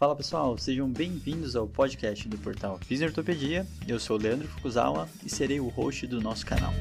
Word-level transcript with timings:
Fala 0.00 0.16
pessoal, 0.16 0.56
sejam 0.56 0.90
bem-vindos 0.90 1.54
ao 1.54 1.68
podcast 1.68 2.26
do 2.26 2.38
portal 2.38 2.78
Fisiortopedia. 2.78 3.66
Eu 3.86 4.00
sou 4.00 4.16
o 4.16 4.18
Leandro 4.18 4.48
Fukuzawa 4.48 5.06
e 5.22 5.28
serei 5.28 5.60
o 5.60 5.68
host 5.68 6.06
do 6.06 6.22
nosso 6.22 6.46
canal. 6.46 6.72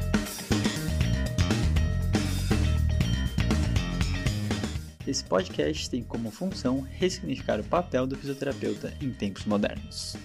Esse 5.06 5.22
podcast 5.26 5.90
tem 5.90 6.02
como 6.02 6.32
função 6.32 6.80
ressignificar 6.80 7.60
o 7.60 7.64
papel 7.66 8.08
do 8.08 8.16
fisioterapeuta 8.16 8.94
em 9.02 9.12
tempos 9.12 9.44
modernos. 9.44 10.16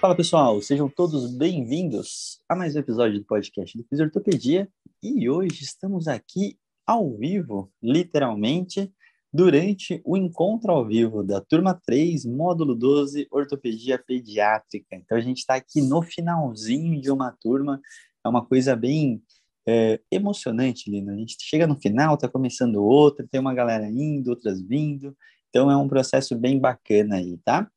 Fala 0.00 0.16
pessoal, 0.16 0.62
sejam 0.62 0.88
todos 0.88 1.30
bem-vindos 1.36 2.40
a 2.48 2.56
mais 2.56 2.74
um 2.74 2.78
episódio 2.78 3.18
do 3.18 3.26
podcast 3.26 3.76
do 3.76 3.84
Fisiortopedia 3.84 4.66
e 5.02 5.28
hoje 5.28 5.64
estamos 5.64 6.08
aqui 6.08 6.56
ao 6.90 7.16
vivo, 7.16 7.70
literalmente, 7.80 8.92
durante 9.32 10.02
o 10.04 10.16
encontro 10.16 10.72
ao 10.72 10.84
vivo 10.84 11.22
da 11.22 11.40
turma 11.40 11.72
3, 11.72 12.24
módulo 12.26 12.74
12, 12.74 13.28
ortopedia 13.30 13.96
pediátrica. 13.96 14.96
Então 14.96 15.16
a 15.16 15.20
gente 15.20 15.38
está 15.38 15.54
aqui 15.54 15.80
no 15.80 16.02
finalzinho 16.02 17.00
de 17.00 17.08
uma 17.08 17.30
turma, 17.30 17.80
é 18.24 18.28
uma 18.28 18.44
coisa 18.44 18.74
bem 18.74 19.22
é, 19.68 20.00
emocionante, 20.10 20.90
Lino. 20.90 21.12
A 21.12 21.16
gente 21.16 21.36
chega 21.38 21.64
no 21.64 21.80
final, 21.80 22.14
está 22.14 22.28
começando 22.28 22.82
outra, 22.82 23.24
tem 23.30 23.40
uma 23.40 23.54
galera 23.54 23.86
indo, 23.86 24.30
outras 24.30 24.60
vindo, 24.60 25.16
então 25.48 25.70
é 25.70 25.76
um 25.76 25.86
processo 25.86 26.36
bem 26.36 26.58
bacana 26.58 27.16
aí, 27.16 27.38
tá? 27.44 27.70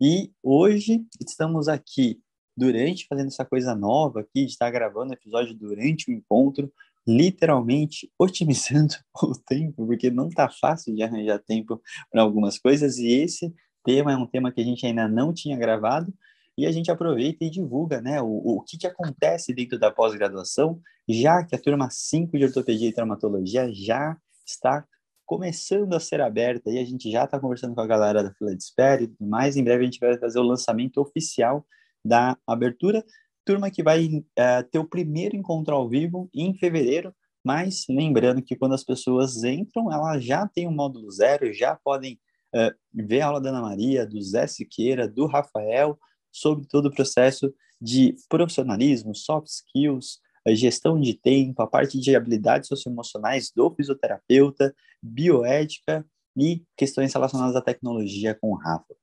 E 0.00 0.30
hoje 0.40 1.04
estamos 1.20 1.66
aqui 1.66 2.20
durante 2.56 3.06
fazendo 3.08 3.28
essa 3.28 3.44
coisa 3.44 3.74
nova 3.74 4.20
aqui, 4.20 4.44
de 4.44 4.52
estar 4.52 4.70
gravando 4.70 5.10
o 5.10 5.14
episódio 5.14 5.54
durante 5.54 6.08
o 6.08 6.14
encontro, 6.14 6.72
literalmente 7.10 8.10
otimizando 8.16 8.94
o 9.22 9.32
tempo, 9.34 9.86
porque 9.86 10.10
não 10.10 10.28
está 10.28 10.48
fácil 10.48 10.94
de 10.94 11.02
arranjar 11.02 11.40
tempo 11.40 11.82
para 12.10 12.22
algumas 12.22 12.58
coisas, 12.58 12.98
e 12.98 13.08
esse 13.08 13.52
tema 13.84 14.12
é 14.12 14.16
um 14.16 14.26
tema 14.26 14.52
que 14.52 14.60
a 14.60 14.64
gente 14.64 14.86
ainda 14.86 15.08
não 15.08 15.32
tinha 15.32 15.56
gravado, 15.56 16.12
e 16.56 16.66
a 16.66 16.72
gente 16.72 16.90
aproveita 16.90 17.44
e 17.44 17.50
divulga 17.50 18.00
né, 18.00 18.20
o, 18.20 18.26
o 18.26 18.62
que, 18.62 18.78
que 18.78 18.86
acontece 18.86 19.52
dentro 19.52 19.78
da 19.78 19.90
pós-graduação, 19.90 20.80
já 21.08 21.42
que 21.44 21.56
a 21.56 21.58
turma 21.58 21.88
5 21.90 22.36
de 22.38 22.44
ortopedia 22.44 22.88
e 22.88 22.92
traumatologia 22.92 23.72
já 23.72 24.16
está 24.46 24.84
começando 25.26 25.94
a 25.94 26.00
ser 26.00 26.20
aberta, 26.20 26.70
e 26.70 26.78
a 26.78 26.84
gente 26.84 27.10
já 27.10 27.24
está 27.24 27.40
conversando 27.40 27.74
com 27.74 27.80
a 27.80 27.86
galera 27.86 28.22
da 28.22 28.32
fila 28.34 28.54
de 28.54 28.62
espera 28.62 29.02
e 29.02 29.08
tudo 29.08 29.28
mais, 29.28 29.56
em 29.56 29.64
breve 29.64 29.82
a 29.82 29.86
gente 29.86 29.98
vai 29.98 30.16
fazer 30.18 30.38
o 30.38 30.44
lançamento 30.44 31.00
oficial 31.00 31.66
da 32.04 32.36
abertura, 32.46 33.04
turma 33.44 33.70
que 33.70 33.82
vai 33.82 34.06
uh, 34.06 34.22
ter 34.70 34.78
o 34.78 34.88
primeiro 34.88 35.36
encontro 35.36 35.74
ao 35.74 35.88
vivo 35.88 36.28
em 36.34 36.54
fevereiro, 36.54 37.14
mas 37.44 37.84
lembrando 37.88 38.42
que 38.42 38.56
quando 38.56 38.74
as 38.74 38.84
pessoas 38.84 39.42
entram, 39.44 39.92
elas 39.92 40.24
já 40.24 40.46
têm 40.46 40.66
o 40.66 40.70
um 40.70 40.74
módulo 40.74 41.10
zero, 41.10 41.52
já 41.52 41.76
podem 41.76 42.18
uh, 42.54 42.74
ver 42.92 43.20
a 43.20 43.26
aula 43.26 43.40
da 43.40 43.50
Ana 43.50 43.62
Maria, 43.62 44.06
do 44.06 44.20
Zé 44.20 44.46
Siqueira, 44.46 45.08
do 45.08 45.26
Rafael, 45.26 45.98
sobre 46.30 46.66
todo 46.66 46.86
o 46.86 46.94
processo 46.94 47.52
de 47.80 48.14
profissionalismo, 48.28 49.14
soft 49.14 49.48
skills, 49.48 50.20
gestão 50.48 51.00
de 51.00 51.14
tempo, 51.14 51.62
a 51.62 51.66
parte 51.66 51.98
de 51.98 52.14
habilidades 52.14 52.68
socioemocionais 52.68 53.50
do 53.54 53.70
fisioterapeuta, 53.74 54.74
bioética 55.02 56.04
e 56.36 56.62
questões 56.76 57.12
relacionadas 57.12 57.56
à 57.56 57.60
tecnologia 57.60 58.34
com 58.34 58.50
o 58.50 58.56
Rafa. 58.56 58.94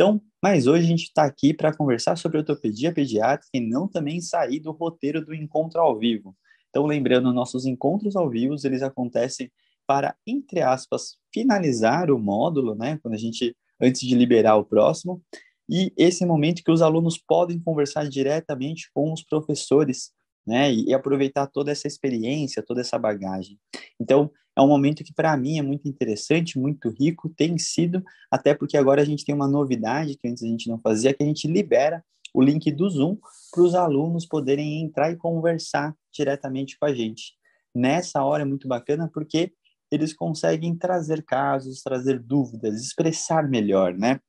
Então, 0.00 0.18
mas 0.42 0.66
hoje 0.66 0.84
a 0.84 0.88
gente 0.88 1.02
está 1.02 1.24
aqui 1.24 1.52
para 1.52 1.76
conversar 1.76 2.16
sobre 2.16 2.38
ortopedia 2.38 2.90
pediátrica 2.90 3.50
e 3.52 3.60
não 3.60 3.86
também 3.86 4.18
sair 4.18 4.58
do 4.58 4.72
roteiro 4.72 5.22
do 5.22 5.34
encontro 5.34 5.78
ao 5.78 5.98
vivo. 5.98 6.34
Então, 6.70 6.86
lembrando, 6.86 7.30
nossos 7.34 7.66
encontros 7.66 8.16
ao 8.16 8.30
vivo, 8.30 8.56
eles 8.64 8.80
acontecem 8.80 9.52
para, 9.86 10.16
entre 10.26 10.62
aspas, 10.62 11.18
finalizar 11.30 12.10
o 12.10 12.18
módulo, 12.18 12.74
né? 12.74 12.98
Quando 13.02 13.12
a 13.12 13.18
gente, 13.18 13.54
antes 13.78 14.00
de 14.00 14.14
liberar 14.14 14.56
o 14.56 14.64
próximo, 14.64 15.22
e 15.68 15.92
esse 15.98 16.24
momento 16.24 16.64
que 16.64 16.72
os 16.72 16.80
alunos 16.80 17.18
podem 17.18 17.60
conversar 17.60 18.08
diretamente 18.08 18.90
com 18.94 19.12
os 19.12 19.22
professores, 19.22 20.12
né? 20.46 20.72
E, 20.72 20.92
aproveitar 20.94 21.46
toda 21.46 21.70
essa 21.70 21.86
experiência, 21.86 22.62
toda 22.62 22.80
essa 22.80 22.98
bagagem. 22.98 23.58
Então, 24.00 24.30
é 24.56 24.60
um 24.60 24.68
momento 24.68 25.04
que 25.04 25.12
para 25.12 25.36
mim 25.36 25.58
é 25.58 25.62
muito 25.62 25.88
interessante, 25.88 26.58
muito 26.58 26.90
rico, 26.90 27.28
tem 27.28 27.56
sido, 27.58 28.02
até 28.30 28.54
porque 28.54 28.76
agora 28.76 29.00
a 29.02 29.04
gente 29.04 29.24
tem 29.24 29.34
uma 29.34 29.48
novidade 29.48 30.16
que 30.16 30.28
antes 30.28 30.42
a 30.42 30.46
gente 30.46 30.68
não 30.68 30.78
fazia, 30.78 31.14
que 31.14 31.22
a 31.22 31.26
gente 31.26 31.46
libera 31.46 32.04
o 32.34 32.42
link 32.42 32.70
do 32.70 32.88
Zoom 32.88 33.16
para 33.52 33.62
os 33.62 33.74
alunos 33.74 34.26
poderem 34.26 34.82
entrar 34.82 35.10
e 35.10 35.16
conversar 35.16 35.94
diretamente 36.12 36.78
com 36.78 36.86
a 36.86 36.94
gente. 36.94 37.34
Nessa 37.74 38.22
hora 38.24 38.42
é 38.42 38.46
muito 38.46 38.68
bacana 38.68 39.10
porque 39.12 39.52
eles 39.90 40.12
conseguem 40.12 40.76
trazer 40.76 41.24
casos, 41.24 41.82
trazer 41.82 42.20
dúvidas, 42.20 42.80
expressar 42.80 43.48
melhor, 43.48 43.94
né? 43.94 44.20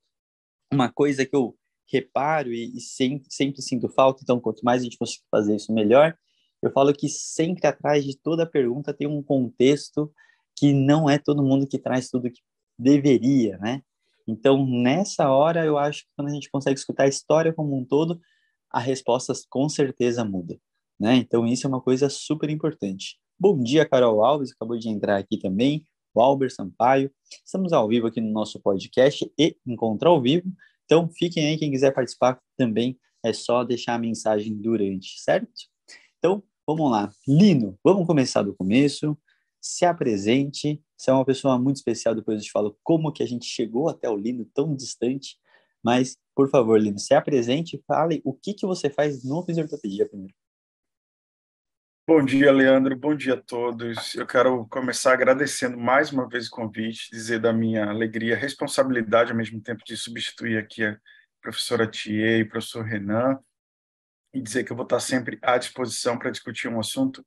Uma 0.74 0.92
coisa 0.92 1.26
que 1.26 1.36
eu 1.36 1.56
reparo 1.92 2.54
e, 2.54 2.78
e 2.78 2.80
sempre, 2.80 3.28
sempre 3.30 3.62
sinto 3.62 3.90
falta, 3.90 4.22
então 4.24 4.40
quanto 4.40 4.64
mais 4.64 4.82
a 4.82 4.84
gente 4.84 4.98
conseguir 4.98 5.26
fazer 5.30 5.56
isso, 5.56 5.74
melhor, 5.74 6.18
eu 6.62 6.72
falo 6.72 6.94
que 6.94 7.10
sempre 7.10 7.66
atrás 7.68 8.06
de 8.06 8.18
toda 8.18 8.46
pergunta 8.46 8.94
tem 8.94 9.08
um 9.08 9.22
contexto 9.22 10.12
que 10.56 10.74
não 10.74 11.10
é 11.10 11.18
todo 11.18 11.44
mundo 11.44 11.68
que 11.68 11.80
traz 11.80 12.10
tudo 12.10 12.30
que 12.30 12.42
deveria, 12.78 13.58
né? 13.58 13.82
Então, 14.28 14.66
nessa 14.66 15.30
hora, 15.32 15.66
eu 15.66 15.78
acho 15.78 16.04
que 16.04 16.10
quando 16.16 16.28
a 16.30 16.34
gente 16.34 16.50
consegue 16.50 16.80
escutar 16.80 17.04
a 17.04 17.08
história 17.08 17.52
como 17.52 17.76
um 17.76 17.84
todo, 17.84 18.20
a 18.70 18.80
resposta 18.80 19.34
com 19.50 19.68
certeza 19.68 20.24
muda, 20.24 20.60
né? 21.00 21.16
Então, 21.16 21.48
isso 21.48 21.66
é 21.66 21.70
uma 21.70 21.82
coisa 21.82 22.10
super 22.10 22.50
importante. 22.50 23.20
Bom 23.40 23.60
dia, 23.60 23.88
Carol 23.88 24.24
Alves, 24.24 24.52
acabou 24.52 24.78
de 24.78 24.88
entrar 24.88 25.18
aqui 25.18 25.38
também, 25.38 25.84
o 26.14 26.22
Albert 26.22 26.52
Sampaio. 26.52 27.12
Estamos 27.44 27.74
ao 27.74 27.88
vivo 27.88 28.08
aqui 28.08 28.22
no 28.22 28.32
nosso 28.32 28.60
podcast 28.62 29.32
e 29.38 29.58
encontro 29.66 30.10
ao 30.10 30.22
vivo. 30.22 30.48
Então, 30.92 31.10
fiquem 31.10 31.48
aí, 31.48 31.58
quem 31.58 31.72
quiser 31.72 31.94
participar 31.94 32.42
também, 32.58 33.00
é 33.24 33.32
só 33.32 33.64
deixar 33.64 33.96
a 33.96 34.00
mensagem 34.00 34.54
durante, 34.54 35.22
certo? 35.22 35.50
Então, 36.18 36.44
Vamos 36.68 36.92
lá. 36.92 37.12
Lino, 37.28 37.78
vamos 37.84 38.08
começar 38.08 38.44
do 38.44 38.56
começo. 38.56 39.18
Se 39.60 39.84
apresente. 39.84 40.82
Você 40.96 41.10
é 41.10 41.14
uma 41.14 41.26
pessoa 41.26 41.60
muito 41.60 41.78
especial, 41.78 42.16
depois 42.16 42.38
eu 42.38 42.44
te 42.46 42.52
falo 42.52 42.78
como 42.84 43.12
que 43.12 43.24
a 43.24 43.26
gente 43.26 43.46
chegou 43.46 43.90
até 43.90 44.10
o 44.10 44.16
Lino 44.16 44.46
tão 44.54 44.76
distante. 44.76 45.38
Mas, 45.84 46.16
por 46.36 46.50
favor, 46.50 46.80
Lino, 46.80 47.00
se 47.00 47.14
apresente 47.14 47.76
e 47.76 47.84
fale 47.86 48.22
o 48.24 48.34
que, 48.34 48.54
que 48.54 48.66
você 48.66 48.90
faz 48.90 49.24
no 49.24 49.44
Fisiortopedia 49.44 50.08
primeiro. 50.08 50.34
Bom 52.08 52.26
dia, 52.26 52.52
Leandro. 52.52 52.96
Bom 52.98 53.16
dia 53.16 53.36
a 53.36 53.42
todos. 53.42 54.16
Eu 54.16 54.26
quero 54.26 54.66
começar 54.68 55.14
agradecendo 55.14 55.78
mais 55.78 56.12
uma 56.12 56.28
vez 56.28 56.48
o 56.48 56.52
convite, 56.52 57.12
dizer 57.12 57.40
da 57.40 57.54
minha 57.54 57.86
alegria, 57.86 58.36
responsabilidade 58.36 59.32
ao 59.32 59.38
mesmo 59.38 59.62
tempo 59.62 59.84
de 59.86 59.96
substituir 59.96 60.58
aqui 60.58 60.84
a 60.84 60.98
professora 61.40 61.88
Thier 61.90 62.40
e 62.40 62.42
o 62.42 62.50
professor 62.50 62.84
Renan 62.84 63.40
e 64.34 64.42
dizer 64.42 64.64
que 64.64 64.72
eu 64.72 64.76
vou 64.76 64.84
estar 64.84 65.00
sempre 65.00 65.38
à 65.44 65.60
disposição 65.60 66.18
para 66.18 66.32
discutir 66.32 66.68
um 66.68 66.80
assunto 66.80 67.24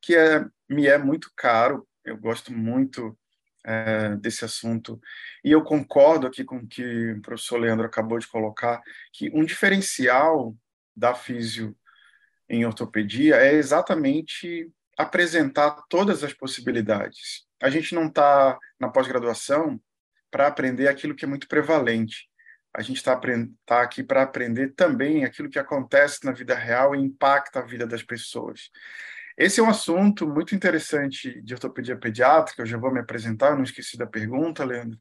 que 0.00 0.14
é, 0.14 0.46
me 0.68 0.86
é 0.86 0.96
muito 0.96 1.30
caro, 1.36 1.86
eu 2.04 2.16
gosto 2.16 2.52
muito 2.52 3.18
é, 3.66 4.14
desse 4.16 4.44
assunto, 4.44 5.00
e 5.42 5.50
eu 5.50 5.64
concordo 5.64 6.26
aqui 6.26 6.44
com 6.44 6.58
o 6.58 6.68
que 6.68 7.12
o 7.12 7.22
professor 7.22 7.58
Leandro 7.58 7.86
acabou 7.86 8.18
de 8.18 8.28
colocar, 8.28 8.80
que 9.12 9.28
um 9.34 9.44
diferencial 9.44 10.54
da 10.94 11.14
físio 11.14 11.76
em 12.48 12.64
ortopedia 12.64 13.36
é 13.36 13.54
exatamente 13.54 14.70
apresentar 14.96 15.82
todas 15.88 16.22
as 16.22 16.32
possibilidades. 16.32 17.44
A 17.62 17.70
gente 17.70 17.94
não 17.94 18.06
está 18.06 18.58
na 18.78 18.88
pós-graduação 18.88 19.80
para 20.30 20.46
aprender 20.46 20.88
aquilo 20.88 21.14
que 21.14 21.24
é 21.24 21.28
muito 21.28 21.48
prevalente 21.48 22.28
a 22.74 22.82
gente 22.82 22.96
está 22.96 23.18
tá 23.64 23.82
aqui 23.82 24.02
para 24.02 24.22
aprender 24.22 24.74
também 24.74 25.24
aquilo 25.24 25.48
que 25.48 25.60
acontece 25.60 26.24
na 26.24 26.32
vida 26.32 26.56
real 26.56 26.94
e 26.94 26.98
impacta 26.98 27.60
a 27.60 27.64
vida 27.64 27.86
das 27.86 28.02
pessoas. 28.02 28.68
Esse 29.38 29.60
é 29.60 29.62
um 29.62 29.70
assunto 29.70 30.26
muito 30.26 30.56
interessante 30.56 31.40
de 31.40 31.54
ortopedia 31.54 31.96
pediátrica, 31.96 32.62
eu 32.62 32.66
já 32.66 32.76
vou 32.76 32.92
me 32.92 32.98
apresentar, 32.98 33.54
não 33.54 33.62
esqueci 33.62 33.96
da 33.96 34.06
pergunta, 34.06 34.64
Leandro, 34.64 34.98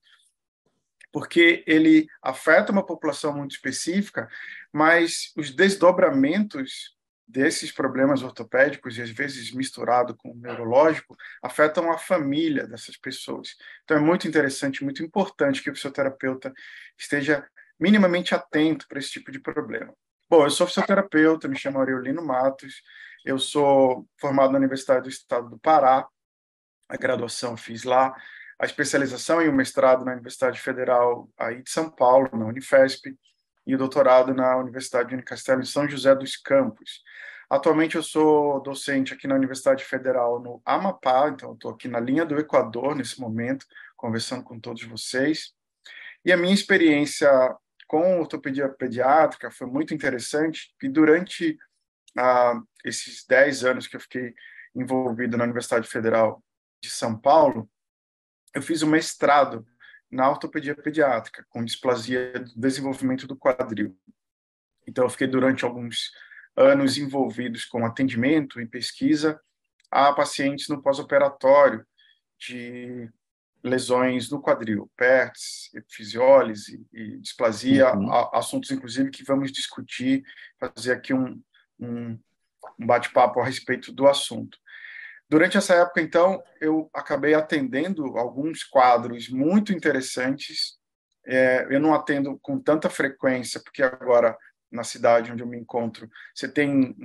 porque 1.12 1.63
ele 1.66 2.07
afeta 2.22 2.72
uma 2.72 2.86
população 2.86 3.36
muito 3.36 3.56
específica, 3.56 4.30
mas 4.72 5.31
os 5.36 5.50
desdobramentos 5.50 6.95
desses 7.33 7.71
problemas 7.71 8.21
ortopédicos, 8.21 8.95
e 8.97 9.01
às 9.01 9.09
vezes 9.09 9.51
misturado 9.51 10.15
com 10.15 10.31
o 10.31 10.35
neurológico, 10.35 11.18
afetam 11.41 11.91
a 11.91 11.97
família 11.97 12.68
dessas 12.68 12.95
pessoas. 12.95 13.56
Então 13.83 13.97
é 13.97 14.00
muito 14.00 14.27
interessante, 14.27 14.83
muito 14.83 15.03
importante 15.03 15.62
que 15.63 15.71
o 15.71 15.75
fisioterapeuta 15.75 16.53
esteja 16.95 17.44
minimamente 17.80 18.35
atento 18.35 18.88
para 18.88 19.00
esse 19.00 19.09
tipo 19.09 19.31
de 19.31 19.39
problema. 19.39 19.91
Bom, 20.30 20.44
eu 20.44 20.51
sou 20.51 20.68
fisioterapeuta, 20.68 21.47
me 21.47 21.57
chamo 21.57 21.80
Aurelino 21.80 22.24
Matos, 22.24 22.83
eu 23.25 23.39
sou 23.39 24.07
formado 24.19 24.51
na 24.51 24.59
Universidade 24.59 25.03
do 25.03 25.09
Estado 25.09 25.50
do 25.50 25.57
Pará, 25.57 26.07
a 26.88 26.97
graduação 26.97 27.57
fiz 27.57 27.83
lá, 27.83 28.15
a 28.59 28.65
especialização 28.65 29.41
e 29.41 29.50
o 29.50 29.53
mestrado 29.53 30.06
na 30.06 30.12
Universidade 30.12 30.59
Federal 30.59 31.27
aí 31.35 31.63
de 31.63 31.69
São 31.69 31.89
Paulo, 31.89 32.30
na 32.31 32.45
Unifesp, 32.45 33.18
e 33.65 33.77
doutorado 33.77 34.33
na 34.33 34.57
Universidade 34.57 35.10
de 35.10 35.15
Unicastelo 35.15 35.62
em 35.62 35.65
São 35.65 35.88
José 35.88 36.13
dos 36.15 36.36
Campos. 36.36 37.01
Atualmente 37.50 37.95
eu 37.95 38.04
sou 38.04 38.62
docente 38.62 39.13
aqui 39.13 39.27
na 39.27 39.36
Universidade 39.36 39.83
Federal 39.86 40.39
no 40.39 40.62
Amapá, 40.65 41.30
então 41.30 41.54
estou 41.54 41.71
aqui 41.71 41.88
na 41.88 42.00
linha 42.00 42.25
do 42.25 42.38
Equador 42.39 42.95
nesse 42.95 43.19
momento, 43.21 43.65
conversando 43.95 44.44
com 44.44 44.60
todos 44.60 44.83
vocês. 44.83 45.54
E 46.25 46.31
a 46.31 46.38
minha 46.38 46.54
experiência 46.54 47.30
com 47.88 48.19
ortopedia 48.19 48.68
pediátrica 48.69 49.51
foi 49.51 49.68
muito 49.68 49.94
interessante, 49.94 50.74
e 50.81 50.89
durante 50.89 51.57
ah, 52.18 52.59
esses 52.83 53.25
10 53.27 53.66
anos 53.66 53.88
que 53.88 53.95
eu 53.95 54.00
fiquei 54.00 54.33
envolvido 54.75 55.38
na 55.38 55.44
Universidade 55.44 55.88
Federal 55.88 56.44
de 56.81 56.89
São 56.89 57.16
Paulo, 57.16 57.69
eu 58.54 58.62
fiz 58.62 58.83
um 58.83 58.89
mestrado 58.89 59.66
na 60.13 60.30
ortopedia 60.30 60.75
pediátrica, 60.75 61.45
com 61.50 61.65
displasia 61.65 62.33
do 62.33 62.54
desenvolvimento 62.56 63.27
do 63.27 63.36
quadril. 63.36 63.98
Então, 64.88 65.06
eu 65.06 65.10
fiquei 65.10 65.27
durante 65.27 65.65
alguns 65.65 66.12
anos 66.56 66.98
envolvidos 66.98 67.65
com 67.65 67.86
atendimento 67.86 68.62
e 68.62 68.65
pesquisa 68.65 69.39
a 69.89 70.13
pacientes 70.13 70.68
no 70.69 70.81
pós-operatório 70.81 71.86
de 72.39 73.10
lesões 73.63 74.30
no 74.30 74.42
quadril, 74.42 74.92
PERTS, 74.98 75.71
fisiólise 75.89 76.86
e 76.92 77.18
displasia, 77.19 77.95
uhum. 77.95 78.12
assuntos, 78.33 78.69
inclusive, 78.71 79.09
que 79.09 79.24
vamos 79.24 79.51
discutir, 79.51 80.24
fazer 80.59 80.92
aqui 80.92 81.13
um, 81.13 81.42
um, 81.80 82.19
um 82.77 82.86
bate-papo 82.86 83.39
a 83.39 83.45
respeito 83.45 83.92
do 83.92 84.07
assunto. 84.07 84.57
Durante 85.30 85.58
essa 85.58 85.74
época, 85.75 86.02
então, 86.02 86.44
eu 86.62 86.90
acabei 86.94 87.34
atendendo 87.34 88.18
alguns 88.18 88.64
quadros 88.64 89.30
muito 89.30 89.74
interessantes. 89.74 90.78
É, 91.25 91.66
eu 91.70 91.80
não 91.80 91.94
atendo 91.94 92.38
com 92.42 92.60
tanta 92.60 92.90
frequência, 92.90 93.60
porque 93.64 93.81
agora, 93.81 94.38
na 94.72 94.84
cidade 94.84 95.31
onde 95.31 95.42
eu 95.42 95.48
me 95.48 95.58
encontro, 95.58 96.10
você 96.36 96.48
tem 96.48 96.96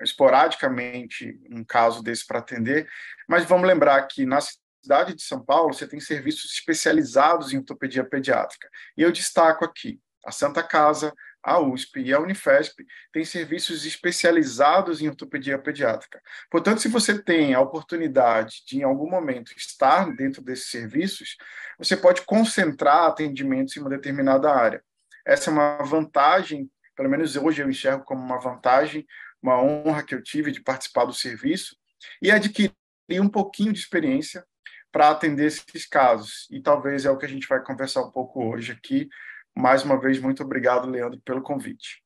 esporadicamente 0.00 1.38
um 1.50 1.62
caso 1.64 2.02
desse 2.02 2.26
para 2.26 2.38
atender, 2.38 2.88
mas 3.28 3.44
vamos 3.44 3.66
lembrar 3.66 4.02
que 4.06 4.24
na 4.24 4.38
cidade 4.40 5.14
de 5.14 5.22
São 5.22 5.44
Paulo 5.44 5.74
você 5.74 5.86
tem 5.86 6.00
serviços 6.00 6.52
especializados 6.52 7.52
em 7.52 7.58
ortopedia 7.58 8.04
pediátrica. 8.04 8.68
E 8.96 9.02
eu 9.02 9.12
destaco 9.12 9.64
aqui 9.64 10.00
a 10.24 10.32
Santa 10.32 10.62
Casa, 10.62 11.12
a 11.48 11.58
USP 11.58 12.00
e 12.00 12.12
a 12.12 12.20
Unifesp 12.20 12.84
têm 13.12 13.24
serviços 13.24 13.86
especializados 13.86 15.00
em 15.00 15.08
ortopedia 15.08 15.58
pediátrica. 15.58 16.20
Portanto, 16.50 16.80
se 16.80 16.88
você 16.88 17.20
tem 17.20 17.54
a 17.54 17.60
oportunidade 17.60 18.62
de, 18.66 18.78
em 18.78 18.82
algum 18.82 19.08
momento, 19.08 19.52
estar 19.56 20.14
dentro 20.14 20.42
desses 20.42 20.70
serviços, 20.70 21.36
você 21.78 21.96
pode 21.96 22.22
concentrar 22.22 23.04
atendimentos 23.04 23.76
em 23.76 23.80
uma 23.80 23.90
determinada 23.90 24.52
área. 24.52 24.82
Essa 25.26 25.50
é 25.50 25.52
uma 25.52 25.78
vantagem, 25.78 26.70
pelo 26.94 27.08
menos 27.08 27.36
hoje 27.36 27.62
eu 27.62 27.70
enxergo 27.70 28.04
como 28.04 28.22
uma 28.22 28.38
vantagem, 28.38 29.06
uma 29.42 29.62
honra 29.62 30.02
que 30.02 30.14
eu 30.14 30.22
tive 30.22 30.50
de 30.50 30.60
participar 30.60 31.04
do 31.04 31.12
serviço 31.12 31.76
e 32.20 32.30
adquirir 32.30 32.72
um 33.10 33.28
pouquinho 33.28 33.72
de 33.72 33.78
experiência 33.78 34.44
para 34.92 35.10
atender 35.10 35.46
esses 35.46 35.86
casos. 35.86 36.46
E 36.50 36.60
talvez 36.60 37.04
é 37.04 37.10
o 37.10 37.16
que 37.16 37.26
a 37.26 37.28
gente 37.28 37.48
vai 37.48 37.62
conversar 37.62 38.02
um 38.02 38.10
pouco 38.10 38.44
hoje 38.44 38.72
aqui, 38.72 39.08
mais 39.58 39.82
uma 39.82 40.00
vez, 40.00 40.20
muito 40.20 40.42
obrigado, 40.42 40.88
Leandro, 40.88 41.20
pelo 41.24 41.42
convite. 41.42 42.00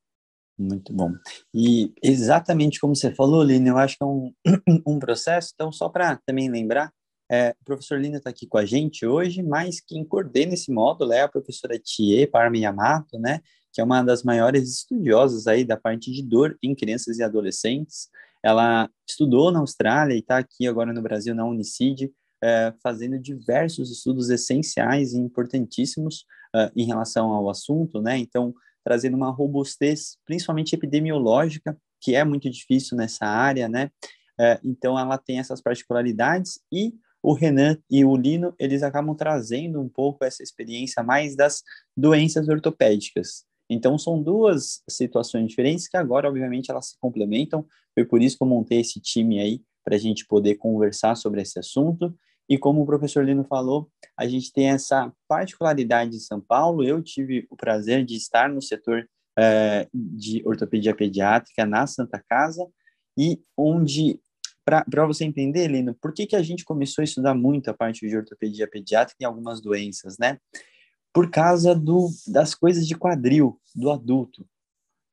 Muito 0.58 0.92
bom. 0.92 1.12
E 1.54 1.92
exatamente 2.02 2.80
como 2.80 2.96
você 2.96 3.14
falou, 3.14 3.42
Lina, 3.42 3.68
eu 3.68 3.78
acho 3.78 3.96
que 3.98 4.02
é 4.02 4.06
um, 4.06 4.32
um 4.86 4.98
processo, 4.98 5.52
então, 5.54 5.70
só 5.70 5.88
para 5.88 6.18
também 6.24 6.50
lembrar, 6.50 6.90
é, 7.30 7.54
o 7.60 7.64
professor 7.64 8.00
Lina 8.00 8.18
está 8.18 8.30
aqui 8.30 8.46
com 8.46 8.58
a 8.58 8.64
gente 8.64 9.06
hoje, 9.06 9.42
mas 9.42 9.80
quem 9.80 10.04
coordena 10.04 10.54
esse 10.54 10.72
módulo 10.72 11.12
é 11.12 11.20
a 11.20 11.28
professora 11.28 11.78
Tie 11.78 12.26
Parma 12.26 12.56
Yamato, 12.56 13.18
né, 13.18 13.40
que 13.72 13.80
é 13.80 13.84
uma 13.84 14.02
das 14.02 14.22
maiores 14.22 14.68
estudiosas 14.70 15.46
aí 15.46 15.64
da 15.64 15.76
parte 15.76 16.10
de 16.10 16.22
dor 16.22 16.56
em 16.62 16.74
crianças 16.74 17.18
e 17.18 17.22
adolescentes. 17.22 18.08
Ela 18.42 18.88
estudou 19.06 19.50
na 19.50 19.60
Austrália 19.60 20.14
e 20.14 20.20
está 20.20 20.38
aqui 20.38 20.66
agora 20.66 20.92
no 20.92 21.02
Brasil, 21.02 21.34
na 21.34 21.44
Unicid, 21.44 22.10
é, 22.42 22.74
fazendo 22.82 23.18
diversos 23.18 23.90
estudos 23.90 24.28
essenciais 24.28 25.12
e 25.12 25.18
importantíssimos 25.18 26.24
uh, 26.54 26.70
em 26.76 26.84
relação 26.84 27.32
ao 27.32 27.48
assunto, 27.50 28.00
né? 28.00 28.18
Então, 28.18 28.54
trazendo 28.84 29.16
uma 29.16 29.30
robustez, 29.30 30.16
principalmente 30.24 30.74
epidemiológica, 30.74 31.76
que 32.00 32.14
é 32.14 32.24
muito 32.24 32.50
difícil 32.50 32.96
nessa 32.96 33.26
área, 33.26 33.68
né? 33.68 33.90
Uh, 34.38 34.58
então, 34.64 34.98
ela 34.98 35.18
tem 35.18 35.38
essas 35.38 35.60
particularidades 35.60 36.60
e 36.72 36.94
o 37.22 37.32
Renan 37.32 37.78
e 37.88 38.04
o 38.04 38.16
Lino, 38.16 38.52
eles 38.58 38.82
acabam 38.82 39.14
trazendo 39.14 39.80
um 39.80 39.88
pouco 39.88 40.24
essa 40.24 40.42
experiência 40.42 41.02
mais 41.04 41.36
das 41.36 41.62
doenças 41.96 42.48
ortopédicas. 42.48 43.44
Então, 43.70 43.96
são 43.96 44.20
duas 44.20 44.82
situações 44.90 45.48
diferentes 45.48 45.88
que 45.88 45.96
agora, 45.96 46.28
obviamente, 46.28 46.70
elas 46.70 46.90
se 46.90 46.98
complementam. 46.98 47.64
Foi 47.94 48.04
por 48.04 48.20
isso 48.20 48.36
que 48.36 48.42
eu 48.42 48.48
montei 48.48 48.80
esse 48.80 49.00
time 49.00 49.40
aí, 49.40 49.62
para 49.84 49.96
a 49.96 49.98
gente 49.98 50.26
poder 50.26 50.56
conversar 50.56 51.14
sobre 51.16 51.42
esse 51.42 51.58
assunto. 51.58 52.14
E 52.52 52.58
como 52.58 52.82
o 52.82 52.86
professor 52.86 53.24
Lino 53.24 53.44
falou, 53.44 53.90
a 54.14 54.28
gente 54.28 54.52
tem 54.52 54.68
essa 54.68 55.10
particularidade 55.26 56.10
de 56.10 56.20
São 56.20 56.38
Paulo. 56.38 56.84
Eu 56.84 57.02
tive 57.02 57.46
o 57.48 57.56
prazer 57.56 58.04
de 58.04 58.14
estar 58.14 58.46
no 58.50 58.60
setor 58.60 59.08
é, 59.38 59.88
de 59.90 60.42
ortopedia 60.44 60.94
pediátrica 60.94 61.64
na 61.64 61.86
Santa 61.86 62.22
Casa, 62.28 62.68
e 63.16 63.40
onde, 63.56 64.20
para 64.66 65.06
você 65.06 65.24
entender, 65.24 65.66
Lino, 65.66 65.94
por 65.94 66.12
que, 66.12 66.26
que 66.26 66.36
a 66.36 66.42
gente 66.42 66.62
começou 66.62 67.00
a 67.00 67.04
estudar 67.04 67.34
muito 67.34 67.70
a 67.70 67.74
parte 67.74 68.06
de 68.06 68.14
ortopedia 68.14 68.68
pediátrica 68.68 69.16
em 69.22 69.24
algumas 69.24 69.62
doenças, 69.62 70.18
né? 70.18 70.38
Por 71.10 71.30
causa 71.30 71.74
do, 71.74 72.10
das 72.26 72.54
coisas 72.54 72.86
de 72.86 72.94
quadril 72.94 73.58
do 73.74 73.90
adulto. 73.90 74.46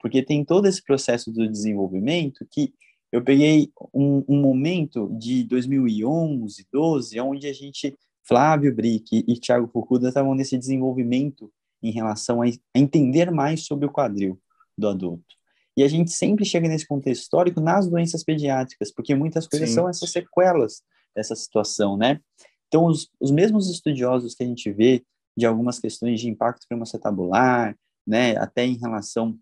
Porque 0.02 0.22
tem 0.22 0.44
todo 0.44 0.66
esse 0.66 0.84
processo 0.84 1.32
do 1.32 1.50
desenvolvimento 1.50 2.46
que 2.52 2.74
eu 3.12 3.24
peguei 3.24 3.72
um, 3.94 4.24
um, 4.28 4.42
momento 4.42 5.10
de 5.18 5.44
2011, 5.44 6.68
12, 6.72 7.20
onde 7.20 7.48
a 7.48 7.54
gente, 7.54 7.98
Flávio 8.24 8.74
Brick 8.74 9.26
e 9.28 9.40
Thiago 9.40 9.68
Fukuda 9.68 10.10
estavam 10.10 10.36
nesse 10.36 10.58
desenvolvimento 10.58 11.52
em 11.82 11.92
relação 11.92 12.42
a, 12.42 12.46
a 12.46 12.80
entender 12.80 13.32
mais 13.32 13.66
sobre 13.66 13.86
o 13.86 13.92
quadril 13.92 14.40
do 14.78 14.88
adulto. 14.88 15.36
E 15.76 15.84
a 15.84 15.88
gente 15.88 16.12
sempre 16.12 16.46
chega 16.46 16.68
nesse 16.68 16.86
contexto 16.86 17.24
histórico 17.24 17.62
nas 17.62 17.88
doenças 17.88 18.24
pediátricas, 18.24 18.92
porque 18.92 19.16
muitas 19.16 19.48
coisas 19.48 19.70
Sim. 19.70 19.76
são 19.76 19.90
essas 19.90 20.12
sequelas 20.12 20.84
dessa 21.16 21.36
situação, 21.36 21.98
né? 21.98 22.20
Então, 22.68 22.86
os, 22.86 23.10
os 23.20 23.32
mesmos 23.32 23.70
estudiosos 23.70 24.36
que 24.36 24.44
a 24.44 24.46
gente 24.46 24.72
vê 24.72 25.04
de 25.36 25.46
algumas 25.46 25.80
questões 25.80 26.20
de 26.20 26.30
impacto 26.30 26.68
cromocetabular, 26.68 27.76
né, 28.06 28.36
até 28.38 28.66
em 28.66 28.78
relação 28.78 29.38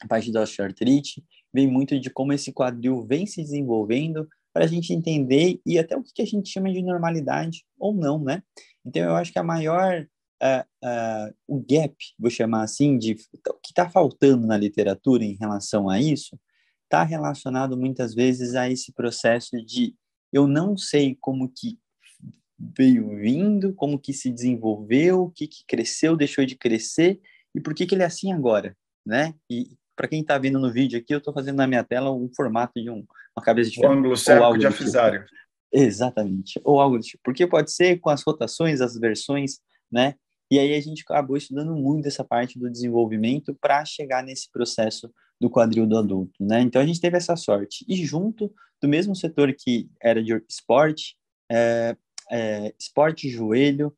à 0.00 0.06
parte 0.06 0.30
da 0.30 0.42
osteoartrite, 0.42 1.24
vem 1.54 1.68
muito 1.68 2.00
de 2.00 2.10
como 2.10 2.32
esse 2.32 2.52
quadril 2.52 3.06
vem 3.06 3.26
se 3.26 3.40
desenvolvendo 3.40 4.28
para 4.52 4.64
a 4.64 4.68
gente 4.68 4.92
entender 4.92 5.60
e 5.64 5.78
até 5.78 5.96
o 5.96 6.02
que 6.02 6.20
a 6.20 6.26
gente 6.26 6.50
chama 6.50 6.72
de 6.72 6.82
normalidade 6.82 7.64
ou 7.78 7.94
não, 7.94 8.22
né? 8.22 8.42
Então, 8.84 9.02
eu 9.02 9.14
acho 9.14 9.32
que 9.32 9.38
a 9.38 9.42
maior, 9.42 10.06
uh, 10.42 10.86
uh, 10.86 11.34
o 11.46 11.60
gap, 11.60 11.94
vou 12.18 12.30
chamar 12.30 12.64
assim, 12.64 12.98
de 12.98 13.12
o 13.48 13.54
que 13.54 13.70
está 13.70 13.88
faltando 13.88 14.46
na 14.46 14.56
literatura 14.56 15.24
em 15.24 15.36
relação 15.36 15.88
a 15.88 16.00
isso, 16.00 16.38
está 16.84 17.04
relacionado 17.04 17.76
muitas 17.76 18.14
vezes 18.14 18.54
a 18.54 18.68
esse 18.68 18.92
processo 18.92 19.56
de 19.64 19.94
eu 20.32 20.48
não 20.48 20.76
sei 20.76 21.16
como 21.20 21.48
que 21.48 21.78
veio 22.76 23.16
vindo, 23.16 23.74
como 23.74 23.98
que 23.98 24.12
se 24.12 24.30
desenvolveu, 24.30 25.22
o 25.22 25.30
que, 25.30 25.46
que 25.46 25.64
cresceu, 25.66 26.16
deixou 26.16 26.44
de 26.44 26.56
crescer 26.56 27.20
e 27.54 27.60
por 27.60 27.74
que, 27.74 27.86
que 27.86 27.94
ele 27.94 28.02
é 28.02 28.06
assim 28.06 28.32
agora, 28.32 28.76
né? 29.06 29.34
E 29.50 29.76
para 29.96 30.08
quem 30.08 30.20
está 30.20 30.38
vendo 30.38 30.58
no 30.58 30.72
vídeo 30.72 30.98
aqui, 30.98 31.14
eu 31.14 31.18
estou 31.18 31.32
fazendo 31.32 31.56
na 31.56 31.66
minha 31.66 31.84
tela 31.84 32.12
um 32.12 32.28
formato 32.34 32.80
de 32.80 32.90
um, 32.90 33.04
uma 33.36 33.44
cabeça 33.44 33.70
de 33.70 33.80
um 33.80 33.90
ângulo 33.90 34.16
cego 34.16 34.56
de 34.56 34.66
afisário. 34.66 35.24
Tipo. 35.24 35.44
Exatamente, 35.72 36.60
ou 36.62 36.80
algo 36.80 36.98
do 36.98 37.02
tipo. 37.02 37.20
Porque 37.24 37.46
pode 37.46 37.72
ser 37.72 37.98
com 37.98 38.10
as 38.10 38.22
rotações, 38.22 38.80
as 38.80 38.96
versões, 38.98 39.58
né? 39.90 40.14
E 40.50 40.58
aí 40.58 40.74
a 40.74 40.80
gente 40.80 41.02
acabou 41.02 41.36
estudando 41.36 41.74
muito 41.74 42.06
essa 42.06 42.22
parte 42.22 42.58
do 42.58 42.70
desenvolvimento 42.70 43.56
para 43.60 43.84
chegar 43.84 44.22
nesse 44.22 44.50
processo 44.52 45.12
do 45.40 45.50
quadril 45.50 45.86
do 45.86 45.98
adulto, 45.98 46.32
né? 46.40 46.60
Então 46.60 46.80
a 46.80 46.86
gente 46.86 47.00
teve 47.00 47.16
essa 47.16 47.34
sorte. 47.34 47.84
E 47.88 47.96
junto 48.04 48.52
do 48.80 48.88
mesmo 48.88 49.16
setor 49.16 49.52
que 49.52 49.88
era 50.00 50.22
de 50.22 50.32
esporte, 50.48 51.16
é, 51.50 51.96
é, 52.30 52.74
esporte, 52.78 53.28
joelho 53.28 53.92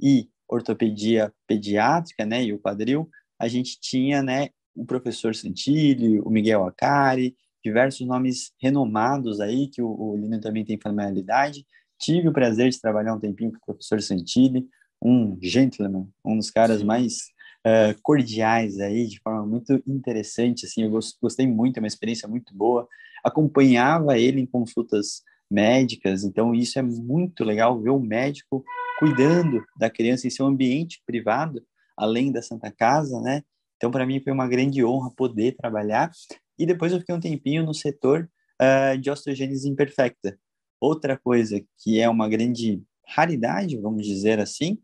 e 0.00 0.28
ortopedia 0.48 1.32
pediátrica, 1.46 2.26
né? 2.26 2.44
E 2.44 2.52
o 2.52 2.58
quadril, 2.58 3.08
a 3.38 3.48
gente 3.48 3.80
tinha, 3.80 4.22
né, 4.22 4.50
o 4.74 4.84
professor 4.84 5.34
Santilli, 5.34 6.20
o 6.20 6.30
Miguel 6.30 6.64
Acari, 6.64 7.36
diversos 7.64 8.06
nomes 8.06 8.52
renomados 8.60 9.40
aí, 9.40 9.68
que 9.68 9.80
o, 9.80 9.88
o 9.88 10.16
Lino 10.16 10.40
também 10.40 10.64
tem 10.64 10.78
familiaridade. 10.78 11.64
Tive 11.98 12.28
o 12.28 12.32
prazer 12.32 12.70
de 12.70 12.80
trabalhar 12.80 13.14
um 13.14 13.20
tempinho 13.20 13.52
com 13.52 13.58
o 13.58 13.74
professor 13.74 14.00
Santilli, 14.02 14.66
um 15.00 15.38
gentleman, 15.40 16.08
um 16.24 16.36
dos 16.36 16.50
caras 16.50 16.80
Sim. 16.80 16.86
mais 16.86 17.16
uh, 17.66 18.00
cordiais 18.02 18.78
aí, 18.78 19.06
de 19.06 19.20
forma 19.20 19.46
muito 19.46 19.82
interessante, 19.86 20.66
assim, 20.66 20.82
eu 20.82 20.90
gostei 21.20 21.46
muito, 21.46 21.76
é 21.76 21.80
uma 21.80 21.86
experiência 21.86 22.28
muito 22.28 22.54
boa. 22.54 22.88
Acompanhava 23.24 24.18
ele 24.18 24.40
em 24.40 24.46
consultas 24.46 25.22
médicas, 25.50 26.24
então 26.24 26.54
isso 26.54 26.78
é 26.78 26.82
muito 26.82 27.44
legal, 27.44 27.80
ver 27.80 27.90
o 27.90 28.00
médico 28.00 28.64
cuidando 28.98 29.62
da 29.76 29.90
criança 29.90 30.26
em 30.26 30.30
seu 30.30 30.46
ambiente 30.46 31.02
privado, 31.06 31.62
além 31.96 32.32
da 32.32 32.40
Santa 32.40 32.70
Casa, 32.70 33.20
né? 33.20 33.42
Então, 33.82 33.90
para 33.90 34.06
mim, 34.06 34.20
foi 34.20 34.32
uma 34.32 34.46
grande 34.46 34.84
honra 34.84 35.10
poder 35.10 35.56
trabalhar. 35.56 36.08
e 36.56 36.64
depois 36.64 36.92
eu 36.92 37.00
fiquei 37.00 37.12
um 37.12 37.18
tempinho 37.18 37.64
no 37.66 37.74
setor 37.74 38.30
uh, 38.62 38.96
de 38.96 39.10
osteogênese 39.10 39.68
imperfecta. 39.68 40.38
Outra 40.80 41.18
coisa 41.18 41.60
que 41.82 42.00
é 42.00 42.08
uma 42.08 42.28
grande 42.28 42.80
raridade, 43.04 43.76
vamos 43.76 44.06
dizer 44.06 44.38
assim, 44.38 44.78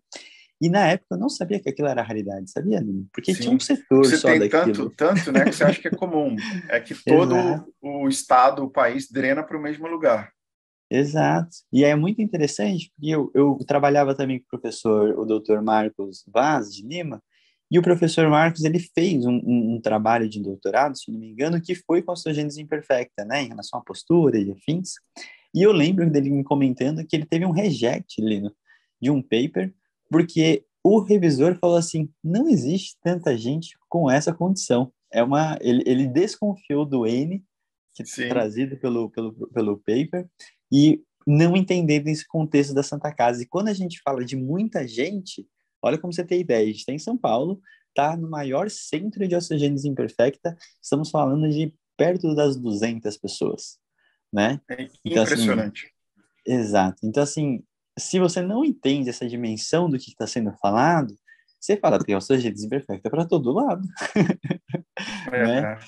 e 0.60 0.68
na 0.68 0.88
época 0.88 1.14
eu 1.14 1.18
não 1.18 1.28
sabia 1.28 1.60
que 1.60 1.68
aquilo 1.68 1.86
era 1.86 2.02
raridade, 2.02 2.50
sabia? 2.50 2.84
Porque 3.12 3.32
Sim. 3.32 3.42
tinha 3.42 3.54
um 3.54 3.60
setor 3.60 4.04
você 4.04 4.16
só 4.16 4.30
tem 4.30 4.40
daquilo. 4.40 4.90
Tanto, 4.90 4.96
tanto, 4.96 5.30
né, 5.32 5.44
que 5.44 5.52
você 5.52 5.62
acha 5.62 5.80
que 5.80 5.86
é 5.86 5.92
comum. 5.92 6.34
É 6.68 6.80
que 6.80 6.92
todo 7.06 7.36
o 7.80 8.08
estado, 8.08 8.64
o 8.64 8.70
país 8.70 9.08
drena 9.08 9.44
para 9.44 9.56
o 9.56 9.62
mesmo 9.62 9.86
lugar. 9.86 10.32
Exato. 10.90 11.58
E 11.72 11.84
é 11.84 11.94
muito 11.94 12.20
interessante, 12.20 12.90
porque 12.96 13.10
eu, 13.10 13.30
eu 13.32 13.58
trabalhava 13.64 14.12
também 14.16 14.40
com 14.40 14.46
o 14.46 14.60
professor, 14.60 15.16
o 15.16 15.24
doutor 15.24 15.62
Marcos 15.62 16.24
Vaz, 16.26 16.74
de 16.74 16.84
Lima, 16.84 17.22
e 17.70 17.78
o 17.78 17.82
professor 17.82 18.28
Marcos, 18.28 18.64
ele 18.64 18.78
fez 18.78 19.26
um, 19.26 19.40
um, 19.44 19.74
um 19.74 19.80
trabalho 19.80 20.28
de 20.28 20.40
doutorado, 20.40 20.96
se 20.96 21.10
não 21.10 21.18
me 21.18 21.28
engano, 21.28 21.60
que 21.60 21.74
foi 21.74 22.02
com 22.02 22.12
osteogênese 22.12 22.62
imperfecta, 22.62 23.24
né, 23.24 23.42
em 23.42 23.48
relação 23.48 23.78
à 23.78 23.82
postura 23.82 24.38
e 24.38 24.50
afins. 24.50 24.94
E 25.54 25.62
eu 25.62 25.72
lembro 25.72 26.08
dele 26.10 26.30
me 26.30 26.44
comentando 26.44 27.06
que 27.06 27.14
ele 27.14 27.26
teve 27.26 27.44
um 27.44 27.50
reject, 27.50 28.20
Lino, 28.20 28.54
de 29.00 29.10
um 29.10 29.20
paper, 29.20 29.74
porque 30.10 30.64
o 30.82 31.00
revisor 31.00 31.58
falou 31.58 31.76
assim, 31.76 32.08
não 32.24 32.48
existe 32.48 32.96
tanta 33.02 33.36
gente 33.36 33.76
com 33.88 34.10
essa 34.10 34.32
condição. 34.32 34.90
É 35.12 35.22
uma, 35.22 35.58
ele, 35.60 35.82
ele 35.86 36.06
desconfiou 36.06 36.86
do 36.86 37.06
N, 37.06 37.44
que 37.94 38.04
Sim. 38.06 38.28
trazido 38.28 38.76
pelo, 38.78 39.10
pelo, 39.10 39.32
pelo 39.48 39.76
paper, 39.78 40.26
e 40.72 41.02
não 41.26 41.54
entendendo 41.54 42.08
esse 42.08 42.26
contexto 42.26 42.72
da 42.72 42.82
Santa 42.82 43.12
Casa. 43.12 43.42
E 43.42 43.46
quando 43.46 43.68
a 43.68 43.74
gente 43.74 44.00
fala 44.00 44.24
de 44.24 44.36
muita 44.36 44.88
gente, 44.88 45.46
olha 45.82 45.98
como 45.98 46.12
você 46.12 46.24
tem 46.24 46.40
ideia, 46.40 46.62
a 46.62 46.66
gente 46.66 46.78
está 46.78 46.92
em 46.92 46.98
São 46.98 47.16
Paulo, 47.16 47.60
está 47.88 48.16
no 48.16 48.28
maior 48.28 48.70
centro 48.70 49.26
de 49.26 49.34
oxigênio 49.34 49.78
imperfecta, 49.86 50.56
estamos 50.82 51.10
falando 51.10 51.48
de 51.48 51.74
perto 51.96 52.34
das 52.34 52.56
200 52.56 53.16
pessoas, 53.16 53.78
né? 54.32 54.60
É 54.70 54.88
então, 55.04 55.22
assim, 55.22 55.32
impressionante. 55.34 55.86
Assim, 56.46 56.58
exato. 56.58 56.98
Então, 57.04 57.22
assim, 57.22 57.62
se 57.98 58.20
você 58.20 58.40
não 58.40 58.64
entende 58.64 59.10
essa 59.10 59.28
dimensão 59.28 59.90
do 59.90 59.98
que 59.98 60.10
está 60.10 60.26
sendo 60.26 60.52
falado, 60.60 61.14
você 61.60 61.76
fala, 61.76 61.98
tem 61.98 62.14
oxigênio 62.14 62.64
imperfecta 62.64 63.10
para 63.10 63.26
todo 63.26 63.52
lado. 63.52 63.86
É, 65.30 65.46
né? 65.46 65.60
É. 65.74 65.78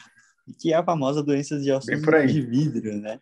Que 0.60 0.72
é 0.72 0.76
a 0.76 0.84
famosa 0.84 1.20
doença 1.20 1.58
de 1.58 1.72
ossos 1.72 1.90
de 1.90 2.40
vidro, 2.42 2.96
né? 2.96 3.18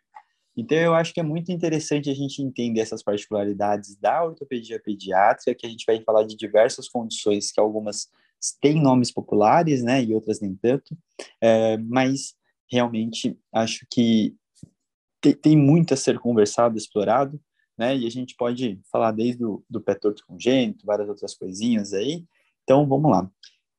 Então, 0.60 0.76
eu 0.76 0.92
acho 0.92 1.14
que 1.14 1.20
é 1.20 1.22
muito 1.22 1.52
interessante 1.52 2.10
a 2.10 2.14
gente 2.14 2.42
entender 2.42 2.80
essas 2.80 3.00
particularidades 3.00 3.94
da 3.94 4.24
ortopedia 4.24 4.82
pediátrica, 4.82 5.54
que 5.54 5.64
a 5.64 5.70
gente 5.70 5.84
vai 5.86 6.02
falar 6.02 6.24
de 6.24 6.36
diversas 6.36 6.88
condições, 6.88 7.52
que 7.52 7.60
algumas 7.60 8.08
têm 8.60 8.82
nomes 8.82 9.12
populares, 9.12 9.84
né, 9.84 10.02
e 10.02 10.12
outras 10.12 10.40
nem 10.40 10.56
tanto, 10.56 10.98
é, 11.40 11.76
mas 11.76 12.34
realmente 12.68 13.38
acho 13.54 13.86
que 13.88 14.34
tem, 15.20 15.32
tem 15.32 15.56
muito 15.56 15.94
a 15.94 15.96
ser 15.96 16.18
conversado, 16.18 16.76
explorado, 16.76 17.40
né, 17.78 17.96
e 17.96 18.04
a 18.04 18.10
gente 18.10 18.34
pode 18.34 18.80
falar 18.90 19.12
desde 19.12 19.44
o 19.44 19.64
do 19.70 19.80
pé 19.80 19.94
torto 19.94 20.26
congênito, 20.26 20.84
várias 20.84 21.08
outras 21.08 21.36
coisinhas 21.36 21.92
aí. 21.92 22.24
Então, 22.64 22.84
vamos 22.84 23.08
lá. 23.08 23.30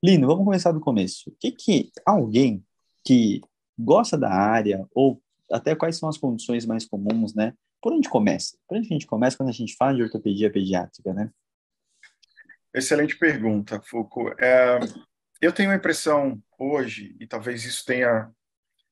Lino, 0.01 0.27
vamos 0.27 0.45
começar 0.45 0.71
do 0.71 0.79
começo. 0.79 1.29
O 1.29 1.35
que 1.37 1.51
que 1.51 1.91
alguém 2.05 2.63
que 3.03 3.41
gosta 3.77 4.17
da 4.17 4.31
área 4.31 4.87
ou 4.95 5.21
até 5.51 5.75
quais 5.75 5.97
são 5.97 6.09
as 6.09 6.17
condições 6.17 6.65
mais 6.65 6.85
comuns, 6.85 7.33
né? 7.33 7.53
Por 7.81 7.93
onde 7.93 8.09
começa? 8.09 8.57
Por 8.67 8.77
onde 8.77 8.87
a 8.87 8.93
gente 8.93 9.07
começa 9.07 9.37
quando 9.37 9.49
a 9.49 9.53
gente 9.53 9.75
fala 9.75 9.95
de 9.95 10.03
ortopedia 10.03 10.51
pediátrica, 10.51 11.13
né? 11.13 11.29
Excelente 12.73 13.17
pergunta, 13.17 13.81
Foucault. 13.81 14.35
É, 14.39 14.79
eu 15.41 15.51
tenho 15.51 15.71
a 15.71 15.75
impressão 15.75 16.41
hoje, 16.57 17.15
e 17.19 17.25
talvez 17.25 17.63
isso 17.65 17.83
tenha, 17.85 18.29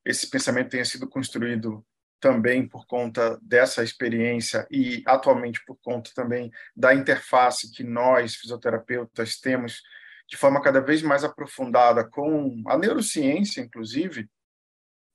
esse 0.03 0.29
pensamento 0.29 0.69
tenha 0.69 0.85
sido 0.85 1.07
construído 1.07 1.85
também 2.19 2.67
por 2.67 2.87
conta 2.87 3.37
dessa 3.41 3.83
experiência 3.83 4.67
e 4.71 5.03
atualmente 5.05 5.63
por 5.65 5.77
conta 5.81 6.09
também 6.15 6.51
da 6.75 6.93
interface 6.93 7.71
que 7.71 7.83
nós, 7.83 8.35
fisioterapeutas, 8.35 9.39
temos 9.39 9.81
de 10.27 10.35
forma 10.35 10.61
cada 10.61 10.81
vez 10.81 11.01
mais 11.01 11.23
aprofundada 11.23 12.03
com 12.03 12.61
a 12.67 12.77
neurociência, 12.77 13.61
inclusive, 13.61 14.27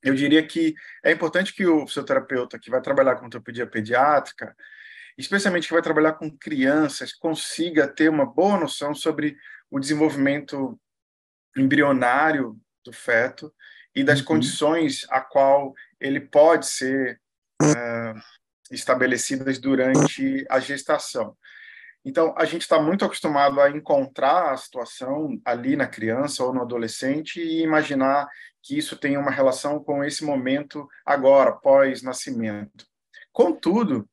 eu 0.03 0.15
diria 0.15 0.45
que 0.45 0.75
é 1.05 1.13
importante 1.13 1.55
que 1.55 1.67
o 1.67 1.87
fisioterapeuta 1.87 2.59
que 2.59 2.71
vai 2.71 2.81
trabalhar 2.81 3.17
com 3.17 3.27
ortopedia 3.27 3.67
pediátrica, 3.67 4.55
especialmente 5.17 5.69
que 5.69 5.75
vai 5.75 5.83
trabalhar 5.83 6.15
com 6.15 6.37
crianças, 6.37 7.13
consiga 7.13 7.87
ter 7.87 8.09
uma 8.09 8.27
boa 8.27 8.59
noção 8.59 8.95
sobre 8.95 9.37
o 9.71 9.79
desenvolvimento 9.79 10.79
embrionário 11.57 12.59
do 12.85 12.93
feto 12.93 13.53
e 13.95 14.03
das 14.03 14.21
uhum. 14.21 14.27
condições 14.27 15.07
a 15.11 15.21
qual 15.21 15.75
ele 16.01 16.21
pode 16.21 16.67
ser 16.67 17.21
uh, 17.63 18.21
estabelecidas 18.71 19.59
durante 19.59 20.45
a 20.49 20.59
gestação. 20.59 21.37
Então, 22.05 22.35
a 22.37 22.45
gente 22.45 22.63
está 22.63 22.81
muito 22.81 23.05
acostumado 23.05 23.61
a 23.61 23.71
encontrar 23.71 24.53
a 24.53 24.57
situação 24.57 25.41
ali 25.45 25.77
na 25.77 25.87
criança 25.87 26.45
ou 26.45 26.53
no 26.53 26.63
adolescente 26.63 27.41
e 27.41 27.63
imaginar 27.63 28.29
que 28.61 28.77
isso 28.77 28.97
tem 28.97 29.17
uma 29.17 29.31
relação 29.31 29.83
com 29.83 30.03
esse 30.03 30.25
momento 30.25 30.89
agora, 31.07 31.53
pós-nascimento. 31.53 32.87
Contudo, 33.33 34.09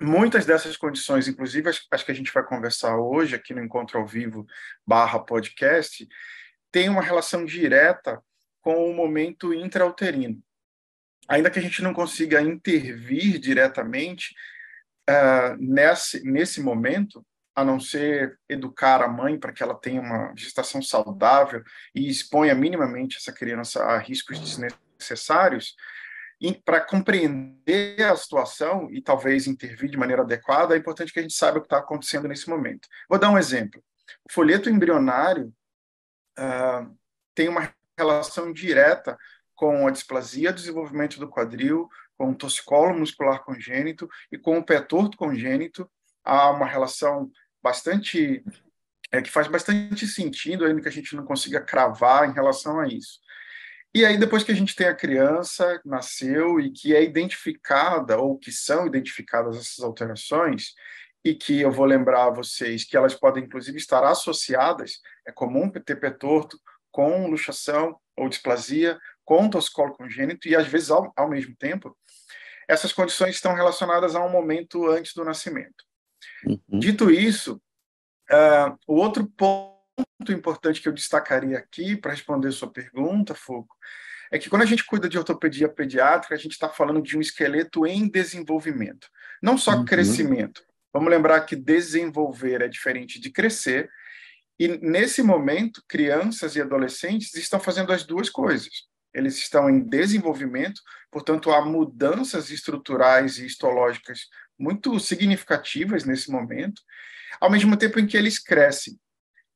muitas 0.00 0.46
dessas 0.46 0.76
condições, 0.76 1.28
inclusive 1.28 1.68
as, 1.68 2.02
que 2.02 2.12
a 2.12 2.14
gente 2.14 2.32
vai 2.32 2.44
conversar 2.44 2.96
hoje 2.98 3.34
aqui 3.34 3.52
no 3.52 3.62
Encontro 3.62 3.98
ao 3.98 4.06
Vivo 4.06 4.46
barra 4.86 5.18
podcast, 5.18 6.08
têm 6.70 6.88
uma 6.88 7.02
relação 7.02 7.44
direta 7.44 8.22
com 8.60 8.90
o 8.90 8.94
momento 8.94 9.52
intrauterino. 9.52 10.42
Ainda 11.28 11.50
que 11.50 11.58
a 11.58 11.62
gente 11.62 11.82
não 11.82 11.92
consiga 11.92 12.40
intervir 12.40 13.38
diretamente, 13.38 14.34
uh, 15.08 15.56
nesse, 15.58 16.22
nesse 16.22 16.60
momento, 16.60 17.24
a 17.54 17.64
não 17.64 17.80
ser 17.80 18.38
educar 18.48 19.02
a 19.02 19.08
mãe 19.08 19.38
para 19.38 19.52
que 19.52 19.62
ela 19.62 19.74
tenha 19.74 20.00
uma 20.00 20.32
gestação 20.36 20.80
saudável 20.80 21.62
e 21.94 22.08
exponha 22.08 22.54
minimamente 22.54 23.16
essa 23.16 23.32
criança 23.32 23.82
a 23.82 23.98
riscos 23.98 24.38
desnecessários, 24.38 25.74
para 26.64 26.80
compreender 26.80 28.00
a 28.02 28.14
situação 28.14 28.88
e 28.92 29.02
talvez 29.02 29.48
intervir 29.48 29.90
de 29.90 29.96
maneira 29.96 30.22
adequada, 30.22 30.74
é 30.74 30.78
importante 30.78 31.12
que 31.12 31.18
a 31.18 31.22
gente 31.22 31.34
saiba 31.34 31.58
o 31.58 31.60
que 31.60 31.66
está 31.66 31.78
acontecendo 31.78 32.28
nesse 32.28 32.48
momento. 32.48 32.88
Vou 33.08 33.18
dar 33.18 33.30
um 33.30 33.38
exemplo. 33.38 33.82
O 34.24 34.32
folheto 34.32 34.70
embrionário 34.70 35.52
uh, 36.38 36.96
tem 37.34 37.48
uma 37.48 37.72
relação 37.98 38.52
direta 38.52 39.18
com 39.56 39.88
a 39.88 39.90
displasia, 39.90 40.52
desenvolvimento 40.52 41.18
do 41.18 41.28
quadril, 41.28 41.88
com 42.18 42.30
o 42.30 42.34
torcicolo 42.34 42.98
muscular 42.98 43.44
congênito 43.44 44.08
e 44.30 44.36
com 44.36 44.58
o 44.58 44.64
pé 44.64 44.80
torto 44.80 45.16
congênito, 45.16 45.88
há 46.24 46.50
uma 46.50 46.66
relação 46.66 47.30
bastante 47.62 48.44
é, 49.12 49.22
que 49.22 49.30
faz 49.30 49.46
bastante 49.46 50.06
sentido, 50.06 50.64
ainda 50.64 50.82
que 50.82 50.88
a 50.88 50.92
gente 50.92 51.14
não 51.16 51.24
consiga 51.24 51.60
cravar 51.60 52.28
em 52.28 52.34
relação 52.34 52.80
a 52.80 52.88
isso. 52.88 53.20
E 53.94 54.04
aí, 54.04 54.18
depois 54.18 54.44
que 54.44 54.52
a 54.52 54.54
gente 54.54 54.76
tem 54.76 54.86
a 54.86 54.94
criança, 54.94 55.80
nasceu 55.84 56.60
e 56.60 56.70
que 56.70 56.94
é 56.94 57.02
identificada, 57.02 58.18
ou 58.18 58.38
que 58.38 58.52
são 58.52 58.86
identificadas 58.86 59.56
essas 59.56 59.82
alterações, 59.82 60.74
e 61.24 61.34
que 61.34 61.60
eu 61.60 61.70
vou 61.70 61.86
lembrar 61.86 62.26
a 62.26 62.30
vocês 62.30 62.84
que 62.84 62.96
elas 62.96 63.14
podem, 63.14 63.44
inclusive, 63.44 63.78
estar 63.78 64.04
associadas, 64.04 65.00
é 65.26 65.32
comum 65.32 65.70
ter 65.70 65.96
pé 65.96 66.10
torto 66.10 66.60
com 66.90 67.28
luxação 67.28 67.98
ou 68.16 68.28
displasia, 68.28 68.98
com 69.24 69.48
toscolo 69.48 69.94
congênito, 69.94 70.48
e 70.48 70.56
às 70.56 70.66
vezes 70.66 70.90
ao, 70.90 71.12
ao 71.16 71.28
mesmo 71.28 71.54
tempo, 71.56 71.96
essas 72.68 72.92
condições 72.92 73.34
estão 73.34 73.54
relacionadas 73.54 74.14
a 74.14 74.24
um 74.24 74.30
momento 74.30 74.86
antes 74.88 75.14
do 75.14 75.24
nascimento. 75.24 75.84
Uhum. 76.44 76.78
Dito 76.78 77.10
isso, 77.10 77.60
uh, 78.30 78.78
o 78.86 78.96
outro 78.96 79.26
ponto 79.26 79.78
importante 80.30 80.80
que 80.80 80.88
eu 80.88 80.92
destacaria 80.92 81.56
aqui 81.56 81.96
para 81.96 82.12
responder 82.12 82.52
sua 82.52 82.70
pergunta, 82.70 83.34
Foco, 83.34 83.74
é 84.30 84.38
que 84.38 84.50
quando 84.50 84.62
a 84.62 84.66
gente 84.66 84.84
cuida 84.84 85.08
de 85.08 85.16
ortopedia 85.16 85.68
pediátrica, 85.68 86.34
a 86.34 86.38
gente 86.38 86.52
está 86.52 86.68
falando 86.68 87.00
de 87.00 87.16
um 87.16 87.20
esqueleto 87.20 87.86
em 87.86 88.06
desenvolvimento, 88.06 89.08
não 89.42 89.56
só 89.56 89.72
uhum. 89.72 89.86
crescimento. 89.86 90.62
Vamos 90.92 91.10
lembrar 91.10 91.40
que 91.40 91.56
desenvolver 91.56 92.60
é 92.60 92.68
diferente 92.68 93.18
de 93.18 93.30
crescer, 93.30 93.90
e 94.58 94.68
nesse 94.68 95.22
momento, 95.22 95.82
crianças 95.88 96.56
e 96.56 96.60
adolescentes 96.60 97.32
estão 97.34 97.60
fazendo 97.60 97.92
as 97.92 98.04
duas 98.04 98.28
coisas 98.28 98.88
eles 99.18 99.36
estão 99.36 99.68
em 99.68 99.80
desenvolvimento, 99.80 100.80
portanto, 101.10 101.50
há 101.50 101.64
mudanças 101.64 102.50
estruturais 102.50 103.38
e 103.38 103.46
histológicas 103.46 104.26
muito 104.58 104.98
significativas 104.98 106.04
nesse 106.04 106.30
momento, 106.30 106.80
ao 107.40 107.50
mesmo 107.50 107.76
tempo 107.76 107.98
em 108.00 108.06
que 108.06 108.16
eles 108.16 108.38
crescem. 108.38 108.98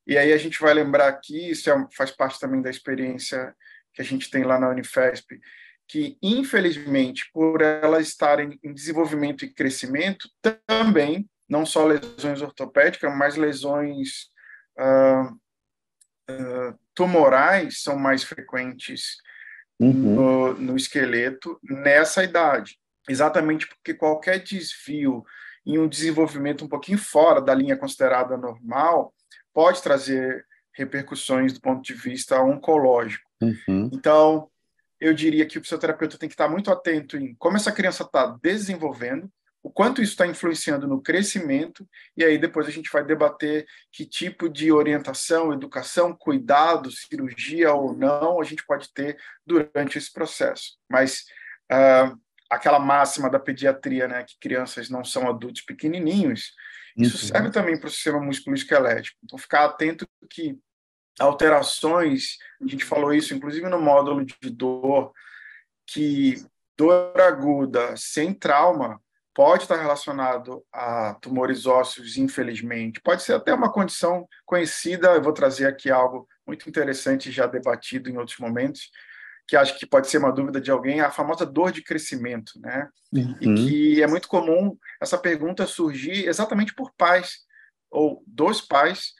E 0.06 0.18
aí 0.18 0.32
a 0.32 0.36
gente 0.36 0.60
vai 0.60 0.74
lembrar 0.74 1.08
aqui, 1.08 1.50
isso 1.50 1.70
é, 1.70 1.86
faz 1.96 2.10
parte 2.10 2.38
também 2.38 2.60
da 2.60 2.70
experiência 2.70 3.54
que 3.94 4.02
a 4.02 4.04
gente 4.04 4.30
tem 4.30 4.42
lá 4.42 4.58
na 4.58 4.68
Unifesp, 4.68 5.38
que, 5.86 6.16
infelizmente, 6.22 7.28
por 7.32 7.60
elas 7.60 8.08
estarem 8.08 8.58
em 8.62 8.72
desenvolvimento 8.72 9.44
e 9.44 9.52
crescimento, 9.52 10.28
também, 10.66 11.28
não 11.48 11.66
só 11.66 11.84
lesões 11.84 12.40
ortopédicas, 12.40 13.14
mas 13.14 13.36
lesões 13.36 14.30
uh, 14.78 15.32
uh, 16.30 16.78
tumorais 16.94 17.82
são 17.82 17.98
mais 17.98 18.24
frequentes 18.24 19.16
uhum. 19.84 20.14
no, 20.14 20.54
no 20.54 20.76
esqueleto 20.76 21.58
nessa 21.62 22.22
idade. 22.22 22.78
Exatamente 23.08 23.66
porque 23.66 23.94
qualquer 23.94 24.42
desvio 24.42 25.24
em 25.66 25.78
um 25.78 25.88
desenvolvimento 25.88 26.64
um 26.64 26.68
pouquinho 26.68 26.98
fora 26.98 27.40
da 27.40 27.54
linha 27.54 27.76
considerada 27.76 28.36
normal 28.36 29.12
pode 29.52 29.82
trazer 29.82 30.46
repercussões 30.72 31.52
do 31.52 31.60
ponto 31.60 31.82
de 31.82 31.94
vista 31.94 32.40
oncológico. 32.40 33.28
Uhum. 33.40 33.90
Então, 33.92 34.48
eu 35.00 35.12
diria 35.12 35.44
que 35.44 35.58
o 35.58 35.62
fisioterapeuta 35.62 36.16
tem 36.16 36.28
que 36.28 36.34
estar 36.34 36.48
muito 36.48 36.70
atento 36.70 37.16
em 37.16 37.34
como 37.34 37.56
essa 37.56 37.72
criança 37.72 38.04
está 38.04 38.26
desenvolvendo, 38.40 39.30
o 39.62 39.70
quanto 39.70 40.02
isso 40.02 40.12
está 40.12 40.26
influenciando 40.26 40.88
no 40.88 41.00
crescimento, 41.00 41.88
e 42.16 42.24
aí 42.24 42.36
depois 42.36 42.66
a 42.66 42.70
gente 42.70 42.90
vai 42.90 43.04
debater 43.04 43.64
que 43.92 44.04
tipo 44.04 44.48
de 44.48 44.72
orientação, 44.72 45.52
educação, 45.52 46.14
cuidado, 46.14 46.90
cirurgia 46.90 47.72
ou 47.72 47.96
não 47.96 48.40
a 48.40 48.44
gente 48.44 48.66
pode 48.66 48.92
ter 48.92 49.16
durante 49.46 49.96
esse 49.96 50.12
processo. 50.12 50.78
Mas 50.90 51.26
uh, 51.70 52.18
aquela 52.50 52.80
máxima 52.80 53.30
da 53.30 53.38
pediatria, 53.38 54.08
né, 54.08 54.24
que 54.24 54.38
crianças 54.40 54.90
não 54.90 55.04
são 55.04 55.28
adultos 55.28 55.62
pequenininhos, 55.62 56.52
isso 56.96 57.22
uhum. 57.22 57.28
serve 57.28 57.50
também 57.50 57.78
para 57.78 57.86
o 57.86 57.90
sistema 57.90 58.20
músculo-esquelético. 58.20 59.16
Então, 59.22 59.38
ficar 59.38 59.64
atento 59.64 60.06
que 60.28 60.58
alterações, 61.20 62.36
a 62.60 62.66
gente 62.66 62.84
falou 62.84 63.14
isso 63.14 63.34
inclusive 63.34 63.68
no 63.68 63.80
módulo 63.80 64.24
de 64.24 64.50
dor, 64.50 65.12
que 65.86 66.44
dor 66.76 67.20
aguda 67.20 67.94
sem 67.96 68.34
trauma 68.34 69.00
pode 69.34 69.64
estar 69.64 69.76
relacionado 69.76 70.64
a 70.72 71.14
tumores 71.14 71.66
ósseos, 71.66 72.16
infelizmente. 72.16 73.00
Pode 73.00 73.22
ser 73.22 73.34
até 73.34 73.52
uma 73.54 73.72
condição 73.72 74.26
conhecida, 74.44 75.12
eu 75.12 75.22
vou 75.22 75.32
trazer 75.32 75.66
aqui 75.66 75.90
algo 75.90 76.28
muito 76.46 76.68
interessante, 76.68 77.30
já 77.30 77.46
debatido 77.46 78.10
em 78.10 78.18
outros 78.18 78.38
momentos, 78.38 78.90
que 79.46 79.56
acho 79.56 79.78
que 79.78 79.86
pode 79.86 80.08
ser 80.08 80.18
uma 80.18 80.32
dúvida 80.32 80.60
de 80.60 80.70
alguém, 80.70 81.00
a 81.00 81.10
famosa 81.10 81.46
dor 81.46 81.72
de 81.72 81.82
crescimento, 81.82 82.52
né? 82.60 82.88
Uhum. 83.12 83.36
E 83.40 83.54
que 83.54 84.02
é 84.02 84.06
muito 84.06 84.28
comum 84.28 84.76
essa 85.00 85.18
pergunta 85.18 85.66
surgir 85.66 86.26
exatamente 86.26 86.74
por 86.74 86.92
pais, 86.96 87.38
ou 87.90 88.22
dos 88.26 88.60
pais, 88.60 89.12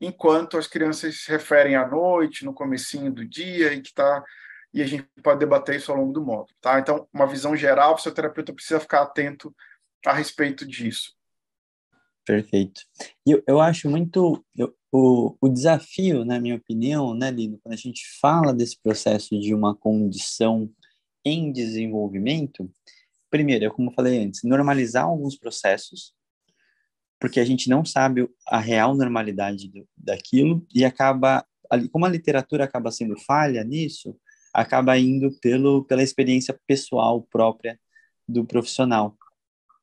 enquanto 0.00 0.56
as 0.56 0.66
crianças 0.66 1.22
se 1.22 1.30
referem 1.30 1.76
à 1.76 1.86
noite, 1.86 2.44
no 2.44 2.54
comecinho 2.54 3.12
do 3.12 3.26
dia, 3.26 3.72
e 3.72 3.80
que 3.80 3.88
está 3.88 4.24
e 4.72 4.82
a 4.82 4.86
gente 4.86 5.04
pode 5.22 5.40
debater 5.40 5.76
isso 5.76 5.90
ao 5.90 5.98
longo 5.98 6.12
do 6.12 6.24
módulo, 6.24 6.56
tá? 6.60 6.78
Então, 6.78 7.08
uma 7.12 7.26
visão 7.26 7.56
geral, 7.56 7.94
o 7.94 7.96
fisioterapeuta 7.96 8.52
precisa 8.52 8.80
ficar 8.80 9.02
atento 9.02 9.54
a 10.06 10.12
respeito 10.12 10.66
disso. 10.66 11.12
Perfeito. 12.24 12.82
E 13.26 13.32
eu, 13.32 13.42
eu 13.46 13.60
acho 13.60 13.90
muito 13.90 14.44
eu, 14.56 14.74
o, 14.92 15.36
o 15.40 15.48
desafio, 15.48 16.24
na 16.24 16.40
minha 16.40 16.56
opinião, 16.56 17.14
né, 17.14 17.30
Lino, 17.30 17.58
quando 17.62 17.74
a 17.74 17.76
gente 17.76 18.02
fala 18.20 18.52
desse 18.52 18.80
processo 18.80 19.38
de 19.38 19.54
uma 19.54 19.74
condição 19.74 20.70
em 21.24 21.52
desenvolvimento, 21.52 22.70
primeiro, 23.30 23.64
é 23.64 23.70
como 23.70 23.90
eu 23.90 23.94
falei 23.94 24.18
antes, 24.18 24.42
normalizar 24.42 25.04
alguns 25.04 25.36
processos, 25.36 26.12
porque 27.20 27.38
a 27.38 27.44
gente 27.44 27.68
não 27.68 27.84
sabe 27.84 28.28
a 28.46 28.58
real 28.58 28.94
normalidade 28.96 29.68
do, 29.68 29.86
daquilo 29.96 30.66
e 30.74 30.84
acaba, 30.84 31.46
como 31.92 32.06
a 32.06 32.08
literatura 32.08 32.64
acaba 32.64 32.90
sendo 32.90 33.18
falha 33.18 33.62
nisso, 33.62 34.16
acaba 34.52 34.98
indo 34.98 35.30
pelo, 35.40 35.84
pela 35.84 36.02
experiência 36.02 36.58
pessoal 36.66 37.22
própria 37.22 37.78
do 38.28 38.44
profissional, 38.44 39.16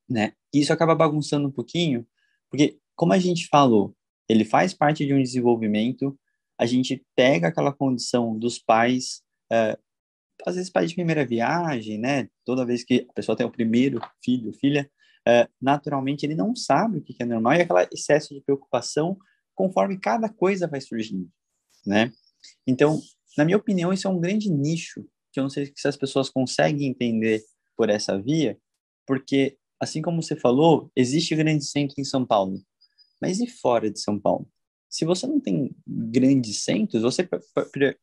né? 0.10 0.34
Isso 0.54 0.72
acaba 0.72 0.96
bagunçando 0.96 1.48
um 1.48 1.52
pouquinho, 1.52 2.06
porque 2.50 2.80
como 2.96 3.14
a 3.14 3.20
gente 3.20 3.48
falou, 3.48 3.96
ele 4.28 4.44
faz 4.44 4.74
parte 4.74 5.06
de 5.06 5.14
um 5.14 5.22
desenvolvimento, 5.22 6.18
a 6.58 6.66
gente 6.66 7.06
pega 7.16 7.48
aquela 7.48 7.74
condição 7.74 8.38
dos 8.38 8.58
pais, 8.58 9.22
é, 9.52 9.78
às 10.46 10.56
vezes 10.56 10.70
pais 10.70 10.90
de 10.90 10.96
primeira 10.96 11.26
viagem, 11.26 11.98
né? 11.98 12.28
Toda 12.44 12.66
vez 12.66 12.84
que 12.84 13.06
a 13.10 13.14
pessoa 13.14 13.36
tem 13.36 13.46
o 13.46 13.52
primeiro 13.52 14.00
filho, 14.24 14.54
filha, 14.54 14.90
é, 15.28 15.48
naturalmente 15.62 16.26
ele 16.26 16.36
não 16.36 16.56
sabe 16.56 17.00
o 17.00 17.02
que 17.02 17.16
é 17.20 17.26
normal 17.26 17.54
e 17.54 17.62
aquele 17.62 17.88
excesso 17.92 18.34
de 18.34 18.42
preocupação 18.42 19.18
conforme 19.54 20.00
cada 20.00 20.30
coisa 20.30 20.68
vai 20.68 20.80
surgindo, 20.80 21.30
né? 21.86 22.12
Então, 22.66 23.00
na 23.38 23.46
minha 23.46 23.58
opinião, 23.58 23.94
isso 23.94 24.08
é 24.08 24.12
um 24.12 24.20
grande 24.20 24.50
nicho 24.50 25.06
que 25.32 25.40
eu 25.40 25.44
não 25.44 25.50
sei 25.50 25.72
se 25.76 25.88
as 25.88 25.96
pessoas 25.96 26.30
conseguem 26.30 26.88
entender 26.88 27.44
por 27.76 27.90
essa 27.90 28.20
via, 28.20 28.58
porque, 29.06 29.58
assim 29.80 30.02
como 30.02 30.22
você 30.22 30.36
falou, 30.36 30.92
existe 30.96 31.36
grande 31.36 31.64
centro 31.66 31.96
em 32.00 32.04
São 32.04 32.26
Paulo, 32.26 32.60
mas 33.22 33.40
e 33.40 33.48
fora 33.48 33.90
de 33.90 34.00
São 34.00 34.20
Paulo? 34.20 34.50
Se 34.90 35.06
você 35.06 35.28
não 35.28 35.40
tem 35.40 35.76
grandes 35.86 36.64
centros, 36.64 37.04
você 37.04 37.28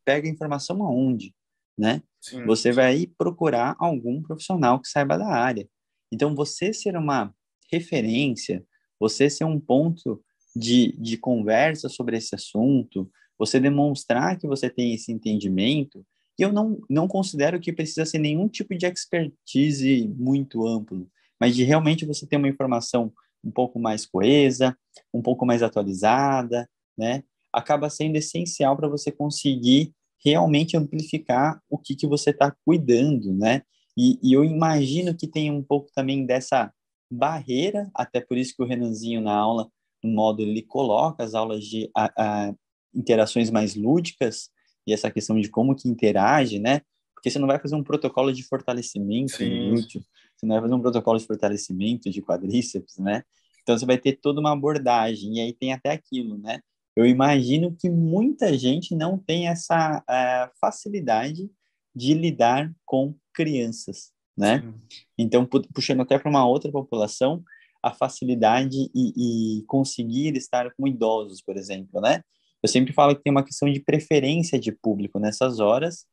pega 0.05 0.29
informação 0.29 0.83
aonde, 0.85 1.35
né? 1.77 2.03
Sim. 2.21 2.45
Você 2.47 2.73
vai 2.73 3.07
procurar 3.19 3.75
algum 3.79 4.23
profissional 4.23 4.81
que 4.81 4.89
saiba 4.89 5.19
da 5.19 5.27
área. 5.27 5.69
Então, 6.13 6.35
você 6.35 6.73
ser 6.73 6.97
uma 6.97 7.35
referência, 7.73 8.65
você 9.01 9.29
ser 9.29 9.45
um 9.45 9.59
ponto 9.59 10.23
de, 10.55 10.93
de 10.99 11.17
conversa 11.17 11.89
sobre 11.89 12.17
esse 12.17 12.35
assunto, 12.35 13.11
você 13.39 13.59
demonstrar 13.59 14.39
que 14.39 14.47
você 14.47 14.71
tem 14.71 14.95
esse 14.95 15.13
entendimento, 15.13 16.05
e 16.39 16.43
eu 16.43 16.53
não, 16.53 16.81
não 16.91 17.07
considero 17.07 17.61
que 17.61 17.73
precisa 17.73 18.05
ser 18.05 18.19
nenhum 18.19 18.49
tipo 18.49 18.77
de 18.77 18.87
expertise 18.87 20.09
muito 20.17 20.67
amplo, 20.67 21.09
mas 21.41 21.55
de 21.55 21.63
realmente 21.63 22.05
você 22.05 22.27
ter 22.27 22.37
uma 22.37 22.49
informação 22.49 23.13
um 23.45 23.51
pouco 23.51 23.79
mais 23.79 24.07
coesa, 24.07 24.77
um 25.13 25.21
pouco 25.23 25.45
mais 25.45 25.63
atualizada, 25.63 26.69
né? 26.97 27.23
Acaba 27.53 27.91
sendo 27.91 28.17
essencial 28.17 28.77
para 28.77 28.89
você 28.89 29.13
conseguir 29.13 29.93
realmente 30.25 30.77
amplificar 30.77 31.61
o 31.69 31.77
que, 31.77 31.95
que 31.95 32.07
você 32.07 32.31
está 32.31 32.51
cuidando, 32.65 33.33
né? 33.33 33.63
E, 33.97 34.19
e, 34.23 34.33
eu 34.33 34.45
imagino 34.45 35.15
que 35.15 35.29
tem 35.29 35.53
um 35.53 35.63
pouco 35.63 35.89
também 35.95 36.27
dessa 36.27 36.73
barreira, 37.09 37.89
até 37.95 38.21
por 38.21 38.37
isso 38.37 38.57
que 38.57 38.63
o 38.63 38.67
Renanzinho 38.67 39.21
na 39.21 39.37
aula, 39.37 39.71
no 40.03 40.11
modo 40.11 40.43
ele 40.43 40.63
coloca 40.63 41.23
as 41.23 41.35
aulas 41.35 41.65
de 41.65 41.89
a, 41.95 42.11
a, 42.17 42.55
interações 42.95 43.51
mais 43.51 43.75
lúdicas 43.75 44.51
e 44.87 44.93
essa 44.93 45.11
questão 45.11 45.41
de 45.41 45.49
como 45.49 45.75
que 45.75 45.89
interage, 45.89 46.59
né? 46.59 46.81
Porque 47.15 47.31
você 47.31 47.39
não 47.39 47.47
vai 47.47 47.59
fazer 47.59 47.75
um 47.75 47.83
protocolo 47.83 48.33
de 48.33 48.43
fortalecimento 48.43 49.39
glúteo, 49.39 50.05
você 50.37 50.47
não 50.47 50.55
vai 50.55 50.63
fazer 50.63 50.75
um 50.75 50.81
protocolo 50.81 51.19
de 51.19 51.27
fortalecimento 51.27 52.11
de 52.11 52.21
quadríceps, 52.21 52.99
né? 52.99 53.23
Então 53.63 53.77
você 53.79 53.87
vai 53.87 53.97
ter 53.97 54.19
toda 54.21 54.41
uma 54.41 54.53
abordagem 54.53 55.37
e 55.37 55.41
aí 55.41 55.53
tem 55.53 55.73
até 55.73 55.91
aquilo, 55.91 56.37
né? 56.37 56.61
Eu 56.95 57.07
imagino 57.07 57.75
que 57.77 57.91
muita 57.91 58.57
gente 58.57 58.95
não 58.95 59.19
tem 59.19 59.49
essa 59.49 59.99
uh, 59.99 60.51
facilidade 60.61 61.51
de 61.95 62.15
lidar 62.15 62.73
com 62.85 63.15
crianças, 63.33 64.13
né? 64.37 64.61
Sim. 64.61 64.75
Então, 65.19 65.47
puxando 65.47 66.03
até 66.03 66.19
para 66.19 66.31
uma 66.31 66.47
outra 66.47 66.71
população, 66.71 67.43
a 67.83 67.93
facilidade 67.93 68.91
e, 68.95 69.59
e, 69.59 69.63
conseguir 69.67 70.37
estar 70.37 70.73
com 70.75 70.89
idosos, 70.89 71.43
por 71.43 71.57
exemplo, 71.57 72.01
né? 72.01 72.23
Eu 72.65 72.69
sempre 72.69 72.95
falo 72.95 73.15
que 73.15 73.23
tem 73.23 73.31
uma 73.31 73.45
questão 73.45 73.71
de 73.71 73.79
preferência 73.79 74.59
de 74.59 74.73
público 74.73 75.19
nessas 75.19 75.61
horas 75.61 76.07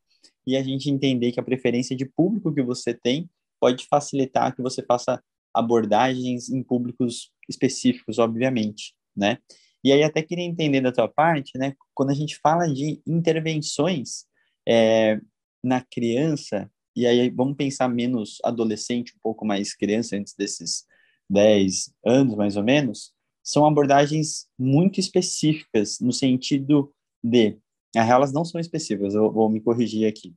e 0.46 0.54
a 0.54 0.62
gente 0.62 0.90
entender 0.90 1.32
que 1.32 1.40
a 1.40 1.42
preferência 1.42 1.96
de 1.96 2.04
público 2.04 2.52
que 2.52 2.62
você 2.62 2.92
tem 2.92 3.26
pode 3.58 3.86
facilitar 3.86 4.54
que 4.54 4.60
você 4.60 4.84
faça 4.84 5.18
abordagens 5.54 6.50
em 6.50 6.62
públicos 6.62 7.32
específicos, 7.48 8.18
obviamente, 8.18 8.94
né? 9.16 9.38
E 9.82 9.92
aí 9.92 10.02
até 10.02 10.20
queria 10.20 10.44
entender 10.44 10.82
da 10.82 10.92
tua 10.92 11.08
parte, 11.08 11.56
né? 11.56 11.74
Quando 11.94 12.10
a 12.10 12.14
gente 12.14 12.36
fala 12.36 12.66
de 12.66 13.00
intervenções 13.06 14.26
é, 14.68 15.18
na 15.64 15.80
criança, 15.80 16.70
e 16.94 17.06
aí 17.06 17.30
vamos 17.30 17.56
pensar 17.56 17.88
menos 17.88 18.36
adolescente, 18.44 19.14
um 19.16 19.20
pouco 19.22 19.46
mais 19.46 19.74
criança, 19.74 20.16
antes 20.16 20.34
desses 20.36 20.84
10 21.30 21.94
anos, 22.04 22.34
mais 22.36 22.58
ou 22.58 22.62
menos, 22.62 23.14
são 23.42 23.66
abordagens 23.66 24.46
muito 24.58 25.00
específicas, 25.00 25.98
no 26.00 26.12
sentido 26.12 26.92
de. 27.22 27.58
Na 27.94 28.02
real, 28.02 28.18
elas 28.18 28.32
não 28.32 28.44
são 28.44 28.60
específicas, 28.60 29.14
eu 29.14 29.30
vou 29.30 29.50
me 29.50 29.60
corrigir 29.60 30.08
aqui. 30.08 30.34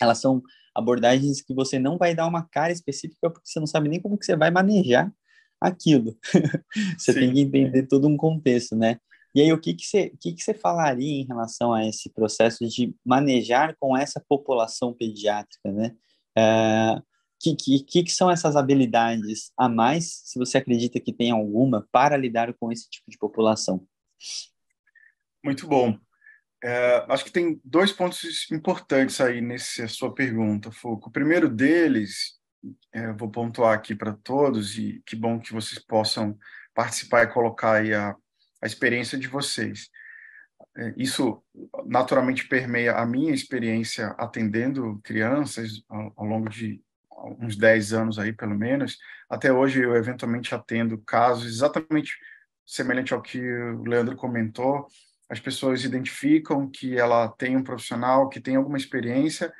Elas 0.00 0.18
são 0.18 0.42
abordagens 0.74 1.40
que 1.40 1.54
você 1.54 1.78
não 1.78 1.96
vai 1.96 2.14
dar 2.14 2.26
uma 2.26 2.42
cara 2.42 2.72
específica 2.72 3.30
porque 3.30 3.48
você 3.48 3.60
não 3.60 3.66
sabe 3.66 3.88
nem 3.88 4.00
como 4.00 4.18
que 4.18 4.26
você 4.26 4.34
vai 4.34 4.50
manejar 4.50 5.12
aquilo. 5.60 6.18
você 6.98 7.12
Sim. 7.12 7.20
tem 7.20 7.32
que 7.32 7.40
entender 7.40 7.86
todo 7.86 8.08
um 8.08 8.16
contexto, 8.16 8.74
né? 8.74 8.98
E 9.34 9.40
aí, 9.40 9.52
o 9.52 9.60
que, 9.60 9.72
que, 9.72 9.86
você, 9.86 10.10
que, 10.20 10.32
que 10.32 10.42
você 10.42 10.52
falaria 10.52 11.22
em 11.22 11.24
relação 11.24 11.72
a 11.72 11.86
esse 11.86 12.10
processo 12.10 12.66
de 12.68 12.94
manejar 13.04 13.74
com 13.78 13.96
essa 13.96 14.22
população 14.28 14.92
pediátrica, 14.92 15.72
né? 15.72 15.94
É, 16.36 17.02
que, 17.42 17.82
que, 17.82 18.04
que 18.04 18.12
são 18.12 18.30
essas 18.30 18.54
habilidades 18.54 19.52
a 19.56 19.68
mais, 19.68 20.22
se 20.24 20.38
você 20.38 20.58
acredita 20.58 21.00
que 21.00 21.12
tem 21.12 21.30
alguma, 21.30 21.86
para 21.90 22.16
lidar 22.16 22.52
com 22.54 22.70
esse 22.70 22.88
tipo 22.88 23.10
de 23.10 23.18
população? 23.18 23.86
Muito 25.44 25.66
bom. 25.66 25.98
É, 26.62 27.04
acho 27.08 27.24
que 27.24 27.32
tem 27.32 27.60
dois 27.64 27.90
pontos 27.90 28.48
importantes 28.52 29.20
aí 29.20 29.40
nessa 29.40 29.88
sua 29.88 30.14
pergunta, 30.14 30.70
Foucault. 30.70 31.08
O 31.08 31.12
primeiro 31.12 31.48
deles, 31.48 32.38
é, 32.92 33.12
vou 33.12 33.28
pontuar 33.28 33.74
aqui 33.74 33.94
para 33.96 34.12
todos, 34.12 34.78
e 34.78 35.02
que 35.04 35.16
bom 35.16 35.40
que 35.40 35.52
vocês 35.52 35.84
possam 35.84 36.38
participar 36.72 37.24
e 37.24 37.32
colocar 37.32 37.80
aí 37.80 37.92
a, 37.92 38.14
a 38.62 38.66
experiência 38.66 39.18
de 39.18 39.26
vocês. 39.26 39.90
é, 40.76 40.94
isso 40.96 41.42
naturalmente 41.86 42.46
permeia 42.48 42.94
a 42.96 43.04
minha 43.04 43.32
experiência 43.34 44.08
atendendo 44.18 45.00
crianças 45.02 45.82
ao, 45.88 46.12
ao 46.16 46.26
longo 46.26 46.48
de 46.48 46.80
uns 47.40 47.56
10 47.56 47.92
anos 47.92 48.18
aí, 48.18 48.32
pelo 48.32 48.56
menos. 48.56 48.98
Até 49.28 49.52
hoje 49.52 49.82
eu 49.82 49.94
eventualmente 49.96 50.54
atendo 50.54 50.98
casos 50.98 51.46
exatamente 51.46 52.16
semelhante 52.66 53.12
ao 53.12 53.22
que 53.22 53.40
o 53.40 53.84
Leandro 53.84 54.16
comentou. 54.16 54.86
As 55.28 55.40
pessoas 55.40 55.84
identificam 55.84 56.68
que 56.68 56.98
ela 56.98 57.28
tem 57.28 57.56
um 57.56 57.62
profissional 57.62 58.28
que 58.28 58.40
tem 58.40 58.56
alguma 58.56 58.76
experiência, 58.76 59.52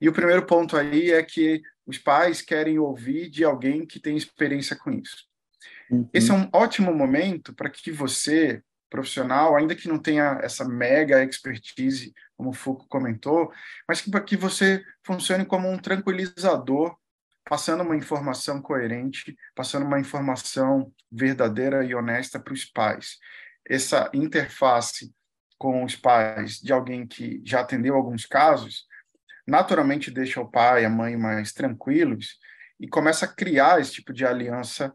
e 0.00 0.08
o 0.08 0.12
primeiro 0.12 0.46
ponto 0.46 0.76
aí 0.76 1.10
é 1.10 1.22
que 1.22 1.62
os 1.86 1.98
pais 1.98 2.40
querem 2.40 2.78
ouvir 2.78 3.28
de 3.28 3.44
alguém 3.44 3.84
que 3.84 4.00
tem 4.00 4.16
experiência 4.16 4.74
com 4.74 4.90
isso. 4.90 5.28
Uhum. 5.90 6.08
Esse 6.12 6.30
é 6.30 6.34
um 6.34 6.48
ótimo 6.52 6.94
momento 6.94 7.52
para 7.52 7.68
que 7.68 7.90
você, 7.90 8.62
profissional, 8.88 9.56
ainda 9.56 9.74
que 9.74 9.88
não 9.88 9.98
tenha 9.98 10.38
essa 10.42 10.64
mega 10.66 11.22
expertise, 11.22 12.14
como 12.36 12.50
o 12.50 12.54
Foucault 12.54 12.88
comentou, 12.88 13.52
mas 13.86 14.00
que, 14.00 14.10
que 14.22 14.36
você 14.36 14.82
funcione 15.04 15.44
como 15.44 15.68
um 15.68 15.76
tranquilizador, 15.76 16.96
passando 17.44 17.82
uma 17.82 17.96
informação 17.96 18.60
coerente, 18.60 19.36
passando 19.54 19.86
uma 19.86 19.98
informação 19.98 20.92
verdadeira 21.10 21.84
e 21.84 21.94
honesta 21.94 22.38
para 22.38 22.52
os 22.52 22.64
pais. 22.64 23.18
Essa 23.68 24.10
interface 24.14 25.12
com 25.58 25.84
os 25.84 25.94
pais 25.94 26.58
de 26.58 26.72
alguém 26.72 27.06
que 27.06 27.42
já 27.44 27.60
atendeu 27.60 27.94
alguns 27.94 28.24
casos, 28.24 28.86
naturalmente 29.46 30.10
deixa 30.10 30.40
o 30.40 30.50
pai 30.50 30.82
e 30.82 30.86
a 30.86 30.90
mãe 30.90 31.16
mais 31.16 31.52
tranquilos 31.52 32.38
e 32.78 32.88
começa 32.88 33.26
a 33.26 33.28
criar 33.28 33.80
esse 33.80 33.92
tipo 33.92 34.12
de 34.12 34.24
aliança 34.24 34.94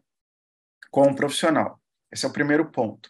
com 0.90 1.04
o 1.04 1.16
profissional. 1.16 1.80
Esse 2.12 2.26
é 2.26 2.30
o 2.30 2.34
primeiro 2.34 2.72
ponto. 2.72 3.10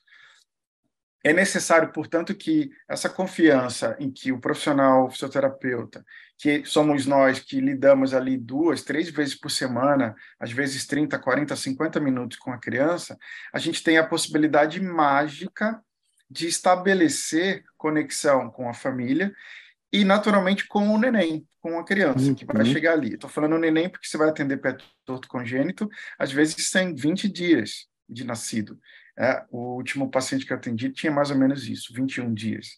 É 1.26 1.34
necessário, 1.34 1.92
portanto, 1.92 2.36
que 2.36 2.70
essa 2.88 3.10
confiança 3.10 3.98
em 4.00 4.12
que 4.12 4.32
o 4.32 4.40
profissional 4.40 5.08
o 5.08 5.10
fisioterapeuta, 5.10 6.06
que 6.38 6.64
somos 6.66 7.08
nós 7.08 7.40
que 7.40 7.60
lidamos 7.60 8.14
ali 8.14 8.38
duas, 8.38 8.84
três 8.84 9.10
vezes 9.10 9.34
por 9.34 9.50
semana, 9.50 10.14
às 10.40 10.52
vezes 10.52 10.86
30, 10.86 11.18
40, 11.18 11.56
50 11.56 12.00
minutos 12.00 12.38
com 12.38 12.52
a 12.52 12.60
criança, 12.60 13.18
a 13.52 13.58
gente 13.58 13.82
tem 13.82 13.98
a 13.98 14.06
possibilidade 14.06 14.80
mágica 14.80 15.82
de 16.30 16.48
estabelecer 16.48 17.64
conexão 17.76 18.52
com 18.52 18.70
a 18.70 18.74
família 18.76 19.34
e, 19.92 20.06
naturalmente, 20.06 20.68
com 20.68 20.90
o 20.90 21.00
neném, 21.00 21.44
com 21.60 21.80
a 21.80 21.84
criança 21.84 22.28
uhum. 22.28 22.36
que 22.36 22.46
vai 22.46 22.58
uhum. 22.58 22.72
chegar 22.72 22.94
ali. 22.94 23.16
Estou 23.16 23.32
falando 23.32 23.58
neném 23.58 23.90
porque 23.90 24.06
você 24.06 24.16
vai 24.16 24.30
atender 24.30 24.58
pé 24.58 24.78
torto 25.04 25.28
congênito, 25.28 25.90
às 26.20 26.32
vezes 26.32 26.70
tem 26.70 26.94
20 26.94 27.28
dias 27.28 27.88
de 28.08 28.24
nascido. 28.24 28.80
É, 29.18 29.44
o 29.50 29.76
último 29.76 30.10
paciente 30.10 30.46
que 30.46 30.52
eu 30.52 30.58
atendi 30.58 30.90
tinha 30.90 31.12
mais 31.12 31.32
ou 31.32 31.38
menos 31.38 31.68
isso, 31.68 31.94
21 31.94 32.34
dias. 32.34 32.78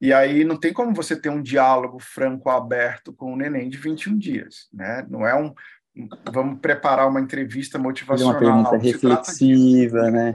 E 0.00 0.12
aí 0.12 0.44
não 0.44 0.58
tem 0.58 0.72
como 0.72 0.94
você 0.94 1.14
ter 1.14 1.28
um 1.28 1.42
diálogo 1.42 1.98
franco, 2.00 2.48
aberto 2.48 3.12
com 3.12 3.32
o 3.32 3.36
neném 3.36 3.68
de 3.68 3.76
21 3.76 4.18
dias, 4.18 4.68
né? 4.72 5.06
Não 5.08 5.26
é 5.26 5.34
um 5.34 5.54
vamos 6.32 6.58
preparar 6.58 7.06
uma 7.06 7.20
entrevista 7.20 7.78
motivacional. 7.78 8.40
Uma 8.40 8.70
pergunta 8.70 8.76
reflexiva, 8.78 10.10
né? 10.10 10.32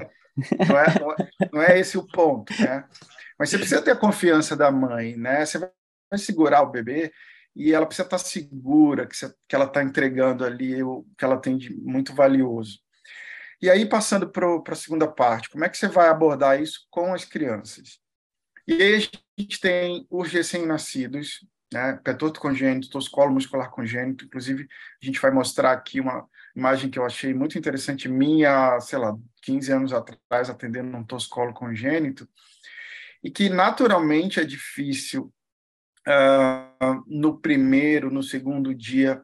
Não 0.69 0.77
é, 0.77 0.99
não 0.99 1.11
é, 1.11 1.15
não 1.51 1.61
é 1.63 1.79
esse 1.79 1.97
o 1.97 2.05
ponto, 2.05 2.53
né? 2.61 2.85
Mas 3.39 3.49
você 3.49 3.57
precisa 3.57 3.81
ter 3.81 3.91
a 3.91 3.95
confiança 3.95 4.55
da 4.55 4.71
mãe, 4.71 5.17
né? 5.17 5.43
Você 5.43 5.57
vai 5.57 5.69
vai 6.09 6.17
segurar 6.17 6.61
o 6.61 6.71
bebê 6.71 7.11
e 7.55 7.73
ela 7.73 7.85
precisa 7.85 8.05
estar 8.05 8.17
segura 8.17 9.05
que, 9.05 9.15
você, 9.15 9.33
que 9.47 9.55
ela 9.55 9.65
está 9.65 9.83
entregando 9.83 10.45
ali 10.45 10.81
o 10.83 11.05
que 11.17 11.25
ela 11.25 11.37
tem 11.37 11.57
de 11.57 11.75
muito 11.75 12.13
valioso. 12.13 12.79
E 13.61 13.69
aí, 13.69 13.87
passando 13.87 14.29
para 14.29 14.61
a 14.67 14.75
segunda 14.75 15.07
parte, 15.07 15.49
como 15.49 15.65
é 15.65 15.69
que 15.69 15.77
você 15.77 15.87
vai 15.87 16.09
abordar 16.09 16.61
isso 16.61 16.85
com 16.91 17.13
as 17.13 17.25
crianças? 17.25 17.99
E 18.67 18.73
aí 18.73 18.95
a 18.95 18.99
gente 19.41 19.59
tem 19.59 20.05
os 20.09 20.31
recém-nascidos, 20.31 21.45
né, 21.73 21.99
petoto 22.03 22.39
congênito, 22.39 22.89
toscolo 22.89 23.31
muscular 23.31 23.71
congênito, 23.71 24.25
inclusive 24.25 24.67
a 25.01 25.05
gente 25.05 25.19
vai 25.19 25.31
mostrar 25.31 25.71
aqui 25.71 25.99
uma 25.99 26.27
imagem 26.55 26.89
que 26.89 26.99
eu 26.99 27.05
achei 27.05 27.33
muito 27.33 27.57
interessante 27.57 28.07
minha, 28.07 28.79
sei 28.79 28.99
lá, 28.99 29.17
15 29.41 29.71
anos 29.71 29.93
atrás, 29.93 30.49
atendendo 30.49 30.95
um 30.95 31.03
toscolo 31.03 31.53
congênito, 31.53 32.27
e 33.23 33.31
que 33.31 33.49
naturalmente 33.49 34.39
é 34.39 34.43
difícil 34.43 35.33
uh, 36.07 37.03
no 37.07 37.39
primeiro, 37.39 38.11
no 38.11 38.21
segundo 38.21 38.73
dia, 38.73 39.21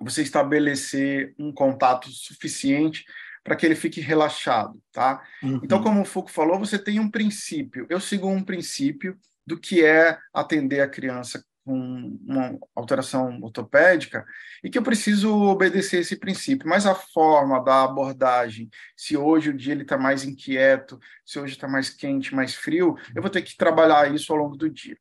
você 0.00 0.22
estabelecer 0.22 1.34
um 1.38 1.52
contato 1.52 2.08
suficiente 2.10 3.04
para 3.42 3.56
que 3.56 3.66
ele 3.66 3.74
fique 3.74 4.00
relaxado, 4.00 4.80
tá? 4.92 5.22
Uhum. 5.42 5.60
Então, 5.62 5.82
como 5.82 6.00
o 6.00 6.04
Foucault 6.04 6.32
falou, 6.32 6.58
você 6.58 6.78
tem 6.78 7.00
um 7.00 7.10
princípio. 7.10 7.86
Eu 7.88 8.00
sigo 8.00 8.28
um 8.28 8.42
princípio 8.42 9.16
do 9.46 9.58
que 9.58 9.84
é 9.84 10.18
atender 10.32 10.80
a 10.80 10.88
criança 10.88 11.44
com 11.64 12.18
uma 12.26 12.58
alteração 12.74 13.40
ortopédica 13.40 14.24
e 14.64 14.70
que 14.70 14.76
eu 14.76 14.82
preciso 14.82 15.32
obedecer 15.32 16.00
esse 16.00 16.16
princípio. 16.16 16.68
Mas 16.68 16.86
a 16.86 16.94
forma 16.94 17.62
da 17.62 17.84
abordagem, 17.84 18.68
se 18.96 19.16
hoje 19.16 19.50
o 19.50 19.56
dia 19.56 19.72
ele 19.72 19.82
está 19.82 19.96
mais 19.96 20.24
inquieto, 20.24 20.98
se 21.24 21.38
hoje 21.38 21.54
está 21.54 21.68
mais 21.68 21.90
quente, 21.90 22.34
mais 22.34 22.54
frio, 22.54 22.96
eu 23.14 23.22
vou 23.22 23.30
ter 23.30 23.42
que 23.42 23.56
trabalhar 23.56 24.12
isso 24.12 24.32
ao 24.32 24.38
longo 24.38 24.56
do 24.56 24.68
dia 24.68 24.96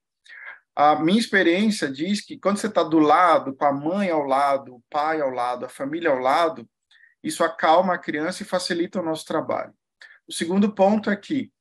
a 0.75 0.95
minha 0.95 1.19
experiência 1.19 1.91
diz 1.91 2.21
que 2.21 2.37
quando 2.37 2.57
você 2.57 2.67
está 2.67 2.83
do 2.83 2.99
lado, 2.99 3.53
com 3.53 3.65
a 3.65 3.73
mãe 3.73 4.09
ao 4.09 4.23
lado, 4.23 4.75
o 4.75 4.83
pai 4.89 5.21
ao 5.21 5.29
lado, 5.29 5.65
a 5.65 5.69
família 5.69 6.09
ao 6.09 6.19
lado, 6.19 6.67
isso 7.23 7.43
acalma 7.43 7.93
a 7.93 7.97
criança 7.97 8.43
e 8.43 8.45
facilita 8.45 8.99
o 8.99 9.03
nosso 9.03 9.25
trabalho. 9.25 9.73
O 10.27 10.33
segundo 10.33 10.73
ponto 10.73 11.09
é 11.09 11.15
que 11.15 11.51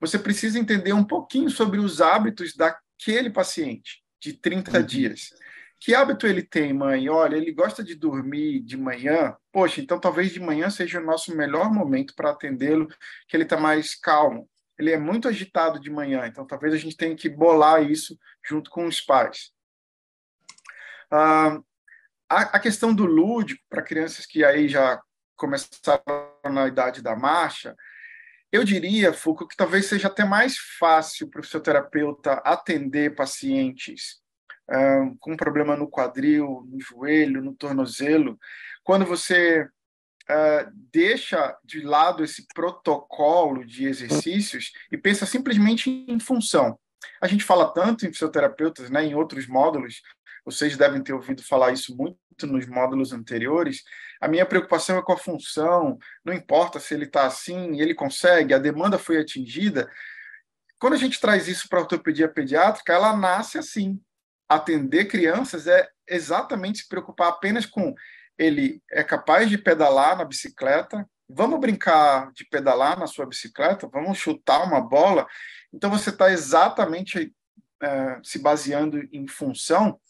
você 0.00 0.18
precisa 0.18 0.58
entender 0.58 0.92
um 0.92 1.04
pouquinho 1.04 1.50
sobre 1.50 1.78
os 1.78 2.00
hábitos 2.00 2.54
daquele 2.54 3.30
paciente 3.30 4.02
de 4.20 4.32
30 4.32 4.78
uhum. 4.78 4.84
dias. 4.84 5.30
Que 5.78 5.94
hábito 5.94 6.26
ele 6.26 6.42
tem, 6.42 6.72
mãe? 6.72 7.08
Olha, 7.08 7.36
ele 7.36 7.52
gosta 7.52 7.82
de 7.82 7.94
dormir 7.94 8.60
de 8.60 8.76
manhã. 8.76 9.34
Poxa, 9.50 9.80
então 9.80 9.98
talvez 9.98 10.30
de 10.30 10.40
manhã 10.40 10.68
seja 10.68 11.00
o 11.00 11.04
nosso 11.04 11.34
melhor 11.34 11.72
momento 11.72 12.14
para 12.14 12.30
atendê-lo, 12.30 12.88
que 13.26 13.36
ele 13.36 13.44
está 13.44 13.56
mais 13.56 13.94
calmo 13.94 14.48
ele 14.80 14.90
é 14.90 14.98
muito 14.98 15.28
agitado 15.28 15.78
de 15.78 15.90
manhã, 15.90 16.26
então 16.26 16.46
talvez 16.46 16.72
a 16.72 16.78
gente 16.78 16.96
tenha 16.96 17.14
que 17.14 17.28
bolar 17.28 17.82
isso 17.82 18.18
junto 18.42 18.70
com 18.70 18.86
os 18.86 18.98
pais. 19.00 19.52
Ah, 21.10 21.60
a, 22.30 22.42
a 22.42 22.60
questão 22.60 22.94
do 22.94 23.04
lúdico, 23.04 23.60
para 23.68 23.82
crianças 23.82 24.24
que 24.24 24.44
aí 24.44 24.68
já 24.68 25.00
começaram 25.36 26.02
na 26.44 26.68
idade 26.68 27.02
da 27.02 27.16
marcha, 27.16 27.74
eu 28.52 28.64
diria, 28.64 29.12
Foucault, 29.12 29.50
que 29.50 29.56
talvez 29.56 29.86
seja 29.86 30.08
até 30.08 30.24
mais 30.24 30.56
fácil 30.78 31.28
para 31.28 31.40
o 31.40 31.44
fisioterapeuta 31.44 32.34
atender 32.44 33.14
pacientes 33.14 34.20
ah, 34.70 35.10
com 35.18 35.36
problema 35.36 35.76
no 35.76 35.90
quadril, 35.90 36.64
no 36.68 36.80
joelho, 36.80 37.42
no 37.42 37.54
tornozelo, 37.54 38.38
quando 38.84 39.04
você 39.04 39.62
uh, 39.62 40.70
deixa 40.92 41.56
de 41.64 41.80
lado 41.80 42.22
esse 42.22 42.46
protocolo 42.54 43.64
de 43.64 43.86
exercícios 43.86 44.70
e 44.92 44.96
pensa 44.96 45.26
simplesmente 45.26 46.04
em 46.08 46.20
função. 46.20 46.78
A 47.20 47.26
gente 47.26 47.42
fala 47.42 47.72
tanto 47.72 48.06
em 48.06 48.12
fisioterapeutas, 48.12 48.90
né, 48.90 49.04
em 49.04 49.14
outros 49.14 49.48
módulos, 49.48 50.02
vocês 50.44 50.76
devem 50.76 51.02
ter 51.02 51.12
ouvido 51.12 51.42
falar 51.42 51.72
isso 51.72 51.96
muito 51.96 52.18
nos 52.46 52.66
módulos 52.66 53.12
anteriores. 53.12 53.82
A 54.20 54.28
minha 54.28 54.46
preocupação 54.46 54.98
é 54.98 55.02
com 55.02 55.12
a 55.12 55.18
função, 55.18 55.98
não 56.24 56.32
importa 56.32 56.80
se 56.80 56.94
ele 56.94 57.04
está 57.04 57.26
assim, 57.26 57.80
ele 57.80 57.94
consegue, 57.94 58.54
a 58.54 58.58
demanda 58.58 58.98
foi 58.98 59.18
atingida. 59.18 59.90
Quando 60.78 60.94
a 60.94 60.98
gente 60.98 61.20
traz 61.20 61.48
isso 61.48 61.68
para 61.68 61.78
a 61.78 61.82
ortopedia 61.82 62.28
pediátrica, 62.28 62.92
ela 62.92 63.16
nasce 63.16 63.58
assim. 63.58 64.00
Atender 64.48 65.04
crianças 65.06 65.66
é 65.66 65.88
exatamente 66.08 66.78
se 66.78 66.88
preocupar 66.88 67.28
apenas 67.28 67.66
com 67.66 67.94
ele 68.40 68.82
é 68.90 69.04
capaz 69.04 69.50
de 69.50 69.58
pedalar 69.58 70.16
na 70.16 70.24
bicicleta. 70.24 71.06
Vamos 71.28 71.60
brincar 71.60 72.32
de 72.32 72.46
pedalar 72.46 72.98
na 72.98 73.06
sua 73.06 73.26
bicicleta? 73.26 73.86
Vamos 73.86 74.16
chutar 74.16 74.64
uma 74.64 74.80
bola? 74.80 75.26
Então 75.72 75.90
você 75.90 76.08
está 76.08 76.32
exatamente 76.32 77.34
é, 77.82 78.18
se 78.22 78.38
baseando 78.38 79.06
em 79.12 79.28
função. 79.28 80.00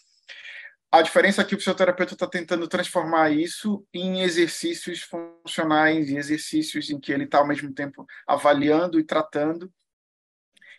A 0.92 1.03
diferença 1.03 1.42
é 1.42 1.44
que 1.44 1.55
o 1.55 1.59
fisioterapeuta 1.59 2.14
está 2.14 2.26
tentando 2.26 2.66
transformar 2.66 3.31
isso 3.31 3.87
em 3.94 4.22
exercícios 4.22 5.03
funcionais, 5.03 6.11
em 6.11 6.16
exercícios 6.16 6.90
em 6.90 6.98
que 6.98 7.12
ele 7.12 7.24
está 7.24 7.38
ao 7.38 7.46
mesmo 7.46 7.72
tempo 7.72 8.05
avaliando 8.26 8.98
e 8.98 9.05
tratando 9.05 9.72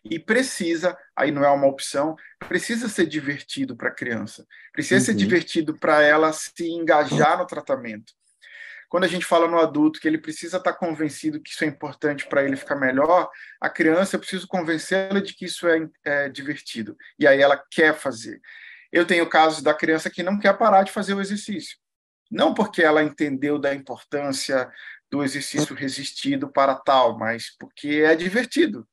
e 0.03 0.19
precisa, 0.19 0.97
aí 1.15 1.31
não 1.31 1.45
é 1.45 1.49
uma 1.49 1.67
opção, 1.67 2.15
precisa 2.39 2.89
ser 2.89 3.05
divertido 3.05 3.75
para 3.75 3.89
a 3.89 3.93
criança, 3.93 4.45
precisa 4.73 4.99
uhum. 4.99 5.05
ser 5.05 5.13
divertido 5.13 5.77
para 5.77 6.01
ela 6.01 6.33
se 6.33 6.67
engajar 6.67 7.37
no 7.37 7.45
tratamento. 7.45 8.13
Quando 8.89 9.05
a 9.05 9.07
gente 9.07 9.25
fala 9.25 9.47
no 9.47 9.57
adulto 9.57 10.01
que 10.01 10.07
ele 10.07 10.17
precisa 10.17 10.57
estar 10.57 10.73
tá 10.73 10.77
convencido 10.77 11.41
que 11.41 11.51
isso 11.51 11.63
é 11.63 11.67
importante 11.67 12.27
para 12.27 12.43
ele 12.43 12.57
ficar 12.57 12.75
melhor, 12.75 13.29
a 13.59 13.69
criança 13.69 14.15
eu 14.15 14.19
preciso 14.19 14.47
convencê-la 14.47 15.21
de 15.21 15.33
que 15.33 15.45
isso 15.45 15.65
é, 15.67 15.87
é 16.03 16.29
divertido 16.29 16.97
e 17.17 17.25
aí 17.25 17.39
ela 17.39 17.63
quer 17.71 17.95
fazer. 17.95 18.41
Eu 18.91 19.05
tenho 19.05 19.29
casos 19.29 19.61
da 19.61 19.73
criança 19.73 20.09
que 20.09 20.23
não 20.23 20.37
quer 20.37 20.57
parar 20.57 20.83
de 20.83 20.91
fazer 20.91 21.13
o 21.13 21.21
exercício. 21.21 21.77
Não 22.29 22.53
porque 22.53 22.81
ela 22.81 23.03
entendeu 23.03 23.59
da 23.59 23.73
importância 23.73 24.71
do 25.09 25.23
exercício 25.23 25.75
resistido 25.75 26.49
para 26.49 26.75
tal, 26.75 27.17
mas 27.17 27.55
porque 27.57 28.01
é 28.05 28.15
divertido. 28.15 28.87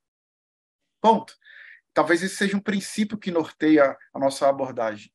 Ponto. 1.01 1.35
talvez 1.95 2.23
esse 2.23 2.37
seja 2.37 2.57
um 2.57 2.61
princípio 2.61 3.19
que 3.19 3.31
norteia 3.31 3.97
a 4.13 4.19
nossa 4.19 4.49
abordagem. 4.49 5.13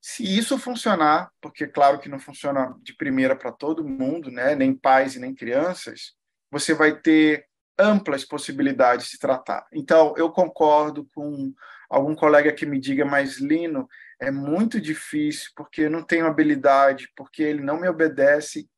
Se 0.00 0.22
isso 0.22 0.58
funcionar, 0.58 1.30
porque 1.40 1.66
claro 1.66 1.98
que 1.98 2.08
não 2.08 2.18
funciona 2.18 2.74
de 2.82 2.94
primeira 2.94 3.34
para 3.34 3.50
todo 3.50 3.86
mundo, 3.86 4.30
né? 4.30 4.54
nem 4.54 4.74
pais 4.74 5.16
e 5.16 5.18
nem 5.18 5.34
crianças, 5.34 6.14
você 6.50 6.72
vai 6.74 6.98
ter 6.98 7.46
amplas 7.78 8.24
possibilidades 8.24 9.10
de 9.10 9.18
tratar. 9.18 9.66
Então, 9.72 10.14
eu 10.16 10.30
concordo 10.30 11.06
com 11.14 11.52
algum 11.88 12.14
colega 12.14 12.52
que 12.52 12.66
me 12.66 12.78
diga, 12.80 13.04
mas 13.04 13.38
Lino, 13.38 13.88
é 14.20 14.30
muito 14.30 14.80
difícil 14.80 15.50
porque 15.54 15.82
eu 15.82 15.90
não 15.90 16.02
tenho 16.02 16.26
habilidade, 16.26 17.10
porque 17.16 17.42
ele 17.42 17.62
não 17.62 17.80
me 17.80 17.88
obedece. 17.88 18.68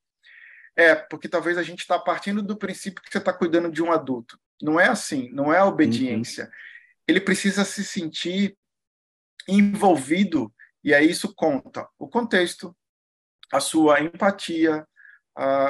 É, 0.76 0.94
porque 0.94 1.28
talvez 1.28 1.58
a 1.58 1.62
gente 1.62 1.80
está 1.80 1.98
partindo 1.98 2.42
do 2.42 2.56
princípio 2.56 3.02
que 3.02 3.10
você 3.10 3.18
está 3.18 3.32
cuidando 3.32 3.70
de 3.70 3.82
um 3.82 3.90
adulto. 3.90 4.38
Não 4.62 4.78
é 4.78 4.88
assim, 4.88 5.30
não 5.32 5.52
é 5.52 5.58
a 5.58 5.66
obediência. 5.66 6.44
Uhum. 6.44 6.50
Ele 7.08 7.20
precisa 7.20 7.64
se 7.64 7.84
sentir 7.84 8.56
envolvido, 9.48 10.52
e 10.84 10.94
aí 10.94 11.10
isso 11.10 11.34
conta 11.34 11.88
o 11.98 12.06
contexto, 12.06 12.76
a 13.52 13.60
sua 13.60 14.00
empatia, 14.00 14.86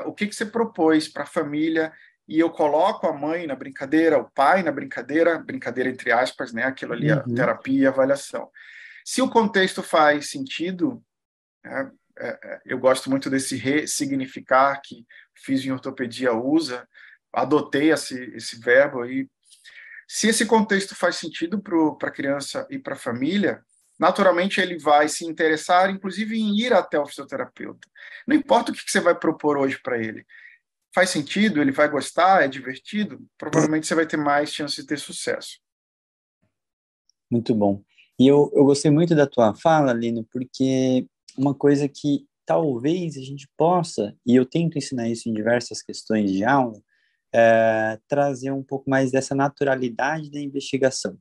o 0.04 0.12
que, 0.12 0.26
que 0.26 0.34
você 0.34 0.46
propôs 0.46 1.08
para 1.08 1.22
a 1.22 1.26
família 1.26 1.92
e 2.28 2.38
eu 2.38 2.50
coloco 2.50 3.06
a 3.06 3.12
mãe 3.12 3.46
na 3.46 3.56
brincadeira, 3.56 4.18
o 4.18 4.30
pai 4.30 4.62
na 4.62 4.70
brincadeira, 4.70 5.38
brincadeira 5.38 5.88
entre 5.88 6.12
aspas, 6.12 6.52
né? 6.52 6.64
Aquilo 6.64 6.92
ali, 6.92 7.10
uhum. 7.10 7.18
a 7.18 7.22
terapia 7.22 7.84
e 7.84 7.86
avaliação. 7.86 8.50
Se 9.02 9.22
o 9.22 9.30
contexto 9.30 9.82
faz 9.82 10.28
sentido, 10.28 11.02
né, 11.64 11.90
é, 12.18 12.28
é, 12.28 12.60
eu 12.66 12.78
gosto 12.78 13.08
muito 13.08 13.30
desse 13.30 13.56
ressignificar 13.56 14.78
que 14.84 15.06
fiz 15.34 15.64
em 15.64 15.70
ortopedia 15.70 16.34
usa, 16.34 16.86
adotei 17.32 17.92
esse, 17.92 18.22
esse 18.34 18.60
verbo 18.60 19.00
aí. 19.00 19.26
Se 20.06 20.28
esse 20.28 20.44
contexto 20.44 20.94
faz 20.94 21.16
sentido 21.16 21.62
para 21.62 22.08
a 22.08 22.12
criança 22.12 22.66
e 22.68 22.78
para 22.78 22.92
a 22.92 22.98
família, 22.98 23.62
naturalmente 23.98 24.60
ele 24.60 24.78
vai 24.78 25.08
se 25.08 25.24
interessar, 25.24 25.88
inclusive, 25.88 26.38
em 26.38 26.58
ir 26.58 26.74
até 26.74 26.98
o 26.98 27.06
fisioterapeuta. 27.06 27.88
Não 28.26 28.36
importa 28.36 28.70
o 28.70 28.74
que 28.74 28.82
você 28.86 29.00
vai 29.00 29.14
propor 29.14 29.56
hoje 29.56 29.78
para 29.82 29.96
ele 29.96 30.26
faz 30.94 31.10
sentido, 31.10 31.60
ele 31.60 31.72
vai 31.72 31.88
gostar, 31.88 32.42
é 32.42 32.48
divertido, 32.48 33.24
provavelmente 33.36 33.86
você 33.86 33.94
vai 33.94 34.06
ter 34.06 34.16
mais 34.16 34.52
chance 34.52 34.76
de 34.76 34.86
ter 34.86 34.98
sucesso. 34.98 35.58
Muito 37.30 37.54
bom. 37.54 37.82
E 38.18 38.26
eu, 38.26 38.50
eu 38.54 38.64
gostei 38.64 38.90
muito 38.90 39.14
da 39.14 39.26
tua 39.26 39.54
fala, 39.54 39.92
Lino, 39.92 40.26
porque 40.32 41.06
uma 41.36 41.54
coisa 41.54 41.88
que 41.88 42.26
talvez 42.44 43.16
a 43.16 43.20
gente 43.20 43.48
possa, 43.56 44.16
e 44.26 44.34
eu 44.34 44.44
tento 44.44 44.78
ensinar 44.78 45.08
isso 45.08 45.28
em 45.28 45.34
diversas 45.34 45.82
questões 45.82 46.32
de 46.32 46.44
aula, 46.44 46.80
é, 47.32 47.98
trazer 48.08 48.50
um 48.50 48.62
pouco 48.62 48.88
mais 48.88 49.12
dessa 49.12 49.34
naturalidade 49.34 50.30
da 50.30 50.40
investigação. 50.40 51.16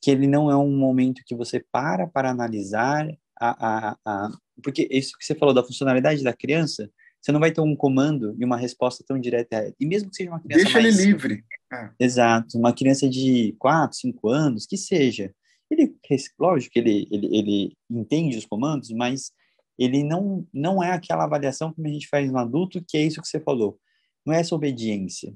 Que 0.00 0.10
ele 0.10 0.26
não 0.26 0.50
é 0.50 0.56
um 0.56 0.76
momento 0.76 1.22
que 1.24 1.34
você 1.34 1.64
para 1.70 2.08
para 2.08 2.30
analisar 2.30 3.08
a, 3.40 3.90
a, 3.90 3.96
a 4.04 4.30
porque 4.62 4.86
isso 4.90 5.16
que 5.16 5.24
você 5.24 5.34
falou 5.34 5.54
da 5.54 5.64
funcionalidade 5.64 6.22
da 6.22 6.32
criança, 6.32 6.90
você 7.22 7.30
não 7.30 7.38
vai 7.38 7.52
ter 7.52 7.60
um 7.60 7.76
comando 7.76 8.34
e 8.36 8.44
uma 8.44 8.56
resposta 8.56 9.04
tão 9.06 9.18
direta. 9.18 9.72
E 9.78 9.86
mesmo 9.86 10.10
que 10.10 10.16
seja 10.16 10.30
uma 10.30 10.40
criança 10.40 10.64
Deixa 10.64 10.80
mais... 10.80 10.98
ele 10.98 11.06
livre. 11.06 11.44
É. 11.72 11.90
Exato. 12.00 12.58
Uma 12.58 12.72
criança 12.72 13.08
de 13.08 13.54
4, 13.60 13.96
5 13.96 14.28
anos, 14.28 14.66
que 14.66 14.76
seja. 14.76 15.32
Ele, 15.70 15.94
lógico 16.38 16.72
que 16.72 16.80
ele, 16.80 17.08
ele, 17.10 17.36
ele 17.36 17.76
entende 17.88 18.36
os 18.36 18.44
comandos, 18.44 18.90
mas 18.90 19.30
ele 19.78 20.02
não, 20.02 20.46
não 20.52 20.82
é 20.82 20.90
aquela 20.90 21.24
avaliação 21.24 21.72
que 21.72 21.80
a 21.80 21.88
gente 21.88 22.08
faz 22.08 22.30
no 22.30 22.38
adulto, 22.38 22.84
que 22.86 22.96
é 22.96 23.02
isso 23.02 23.22
que 23.22 23.28
você 23.28 23.40
falou. 23.40 23.78
Não 24.26 24.34
é 24.34 24.40
essa 24.40 24.54
obediência, 24.54 25.32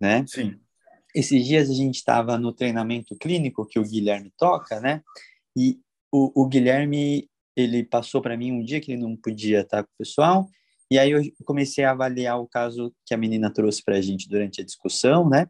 né? 0.00 0.24
Sim. 0.26 0.58
Esses 1.14 1.46
dias 1.46 1.70
a 1.70 1.74
gente 1.74 1.96
estava 1.96 2.38
no 2.38 2.52
treinamento 2.52 3.16
clínico 3.16 3.66
que 3.66 3.78
o 3.78 3.84
Guilherme 3.84 4.32
toca, 4.38 4.80
né? 4.80 5.02
E 5.56 5.78
o, 6.10 6.42
o 6.42 6.48
Guilherme, 6.48 7.28
ele 7.54 7.84
passou 7.84 8.20
para 8.22 8.36
mim 8.36 8.52
um 8.52 8.64
dia 8.64 8.80
que 8.80 8.92
ele 8.92 9.02
não 9.02 9.16
podia 9.16 9.60
estar 9.60 9.82
com 9.82 9.90
o 9.90 9.98
pessoal, 9.98 10.48
e 10.90 10.98
aí 10.98 11.10
eu 11.10 11.22
comecei 11.44 11.84
a 11.84 11.90
avaliar 11.90 12.40
o 12.40 12.46
caso 12.46 12.94
que 13.04 13.12
a 13.12 13.16
menina 13.16 13.52
trouxe 13.52 13.82
para 13.82 13.96
a 13.96 14.00
gente 14.00 14.28
durante 14.28 14.60
a 14.60 14.64
discussão, 14.64 15.28
né? 15.28 15.48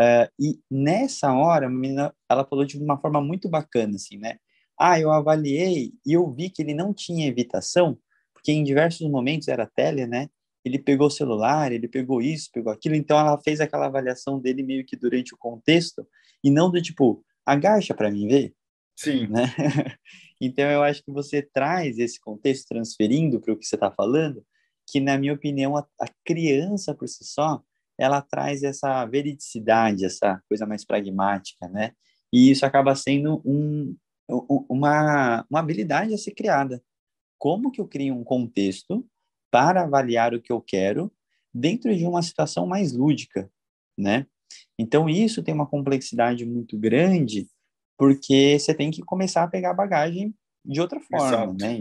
Uh, 0.00 0.30
e 0.40 0.58
nessa 0.70 1.32
hora, 1.32 1.66
a 1.66 1.70
menina, 1.70 2.14
ela 2.28 2.44
falou 2.44 2.64
de 2.64 2.78
uma 2.78 2.98
forma 2.98 3.20
muito 3.20 3.48
bacana, 3.48 3.96
assim, 3.96 4.16
né? 4.16 4.38
Ah, 4.78 4.98
eu 4.98 5.10
avaliei 5.10 5.92
e 6.06 6.12
eu 6.12 6.30
vi 6.32 6.48
que 6.48 6.62
ele 6.62 6.72
não 6.72 6.94
tinha 6.94 7.26
evitação, 7.26 7.98
porque 8.32 8.52
em 8.52 8.64
diversos 8.64 9.08
momentos 9.10 9.48
era 9.48 9.66
tele, 9.66 10.06
né? 10.06 10.28
Ele 10.64 10.78
pegou 10.78 11.08
o 11.08 11.10
celular, 11.10 11.72
ele 11.72 11.88
pegou 11.88 12.22
isso, 12.22 12.50
pegou 12.52 12.72
aquilo, 12.72 12.94
então 12.94 13.18
ela 13.18 13.38
fez 13.42 13.60
aquela 13.60 13.86
avaliação 13.86 14.38
dele 14.40 14.62
meio 14.62 14.86
que 14.86 14.96
durante 14.96 15.34
o 15.34 15.38
contexto, 15.38 16.06
e 16.42 16.50
não 16.50 16.70
do 16.70 16.80
tipo, 16.80 17.24
agacha 17.44 17.94
para 17.94 18.10
mim 18.10 18.28
ver. 18.28 18.54
Sim. 18.96 19.26
Né? 19.26 19.44
então 20.40 20.64
eu 20.70 20.82
acho 20.82 21.02
que 21.04 21.10
você 21.10 21.42
traz 21.42 21.98
esse 21.98 22.20
contexto 22.20 22.68
transferindo 22.68 23.40
para 23.40 23.52
o 23.52 23.56
que 23.56 23.66
você 23.66 23.76
está 23.76 23.90
falando, 23.90 24.44
que, 24.90 25.00
na 25.00 25.18
minha 25.18 25.34
opinião, 25.34 25.76
a, 25.76 25.86
a 26.00 26.06
criança 26.24 26.94
por 26.94 27.08
si 27.08 27.24
só, 27.24 27.62
ela 27.98 28.22
traz 28.22 28.62
essa 28.62 29.04
veridicidade, 29.06 30.04
essa 30.04 30.40
coisa 30.48 30.64
mais 30.66 30.84
pragmática, 30.84 31.68
né? 31.68 31.92
E 32.32 32.50
isso 32.50 32.64
acaba 32.64 32.94
sendo 32.94 33.42
um, 33.44 33.96
uma, 34.68 35.44
uma 35.50 35.60
habilidade 35.60 36.14
a 36.14 36.18
ser 36.18 36.32
criada. 36.32 36.82
Como 37.38 37.70
que 37.70 37.80
eu 37.80 37.88
crio 37.88 38.14
um 38.14 38.24
contexto 38.24 39.06
para 39.50 39.82
avaliar 39.82 40.34
o 40.34 40.40
que 40.40 40.52
eu 40.52 40.60
quero 40.60 41.12
dentro 41.52 41.94
de 41.96 42.04
uma 42.04 42.22
situação 42.22 42.66
mais 42.66 42.92
lúdica, 42.92 43.50
né? 43.96 44.26
Então, 44.78 45.08
isso 45.08 45.42
tem 45.42 45.54
uma 45.54 45.66
complexidade 45.66 46.46
muito 46.46 46.78
grande, 46.78 47.48
porque 47.96 48.58
você 48.58 48.72
tem 48.72 48.90
que 48.90 49.02
começar 49.02 49.42
a 49.42 49.48
pegar 49.48 49.74
bagagem 49.74 50.34
de 50.64 50.80
outra 50.80 51.00
forma, 51.00 51.26
Exato. 51.26 51.56
né? 51.56 51.80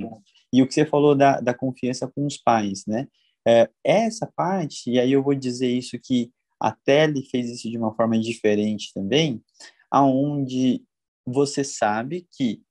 E 0.53 0.61
o 0.61 0.67
que 0.67 0.73
você 0.73 0.85
falou 0.85 1.15
da, 1.15 1.39
da 1.39 1.53
confiança 1.53 2.07
com 2.07 2.25
os 2.25 2.37
pais, 2.37 2.83
né? 2.87 3.07
É, 3.47 3.69
essa 3.83 4.31
parte, 4.35 4.91
e 4.91 4.99
aí 4.99 5.11
eu 5.11 5.23
vou 5.23 5.33
dizer 5.33 5.69
isso 5.69 5.97
que 6.01 6.31
a 6.59 6.71
Tele 6.71 7.23
fez 7.23 7.49
isso 7.49 7.69
de 7.69 7.77
uma 7.77 7.95
forma 7.95 8.19
diferente 8.19 8.91
também, 8.93 9.41
aonde 9.89 10.83
você 11.25 11.63
sabe 11.63 12.27
que 12.31 12.61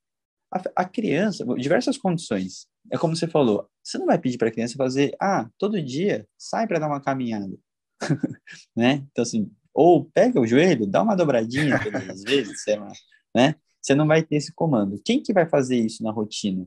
a, 0.53 0.83
a 0.83 0.85
criança, 0.85 1.45
diversas 1.57 1.97
condições, 1.97 2.67
é 2.91 2.99
como 2.99 3.17
você 3.17 3.27
falou, 3.27 3.69
você 3.83 3.99
não 3.99 4.07
vai 4.07 4.19
pedir 4.19 4.39
para 4.39 4.49
a 4.49 4.53
criança 4.53 4.75
fazer, 4.77 5.17
ah, 5.21 5.49
todo 5.59 5.83
dia 5.83 6.27
sai 6.37 6.67
para 6.67 6.79
dar 6.79 6.89
uma 6.89 7.01
caminhada, 7.01 7.57
né? 8.77 9.07
Então 9.11 9.23
assim, 9.23 9.51
ou 9.73 10.05
pega 10.05 10.41
o 10.41 10.47
joelho, 10.47 10.87
dá 10.87 11.03
uma 11.03 11.17
dobradinha 11.17 11.83
todas 11.83 12.09
as 12.09 12.23
vezes, 12.23 12.62
sei 12.62 12.77
lá, 12.77 12.91
né? 13.35 13.55
Você 13.81 13.95
não 13.95 14.07
vai 14.07 14.23
ter 14.23 14.37
esse 14.37 14.53
comando. 14.53 15.01
Quem 15.05 15.23
que 15.23 15.33
vai 15.33 15.49
fazer 15.49 15.79
isso 15.79 16.03
na 16.03 16.11
rotina? 16.11 16.67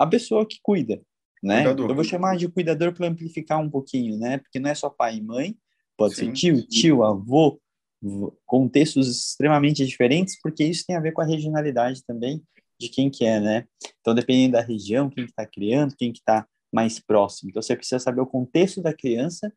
A 0.00 0.06
pessoa 0.06 0.46
que 0.46 0.58
cuida, 0.62 0.98
né? 1.42 1.56
Cuidador. 1.56 1.90
Eu 1.90 1.94
vou 1.94 2.04
chamar 2.04 2.34
de 2.38 2.48
cuidador 2.48 2.94
para 2.94 3.06
amplificar 3.06 3.60
um 3.60 3.68
pouquinho, 3.68 4.18
né? 4.18 4.38
Porque 4.38 4.58
não 4.58 4.70
é 4.70 4.74
só 4.74 4.88
pai 4.88 5.16
e 5.16 5.20
mãe, 5.22 5.54
pode 5.94 6.14
sim, 6.14 6.26
ser 6.26 6.32
tio, 6.32 6.66
tio, 6.66 7.02
avô, 7.02 7.60
contextos 8.46 9.10
extremamente 9.10 9.84
diferentes, 9.84 10.40
porque 10.40 10.64
isso 10.64 10.86
tem 10.86 10.96
a 10.96 11.00
ver 11.00 11.12
com 11.12 11.20
a 11.20 11.26
regionalidade 11.26 12.02
também 12.06 12.42
de 12.80 12.88
quem 12.88 13.10
que 13.10 13.26
é, 13.26 13.38
né? 13.38 13.66
Então, 14.00 14.14
dependendo 14.14 14.52
da 14.52 14.62
região, 14.62 15.10
quem 15.10 15.24
está 15.24 15.44
criando, 15.44 15.94
quem 15.94 16.10
que 16.10 16.20
está 16.20 16.48
mais 16.72 16.98
próximo. 16.98 17.50
Então, 17.50 17.60
você 17.60 17.76
precisa 17.76 17.98
saber 17.98 18.22
o 18.22 18.26
contexto 18.26 18.80
da 18.80 18.94
criança, 18.94 19.52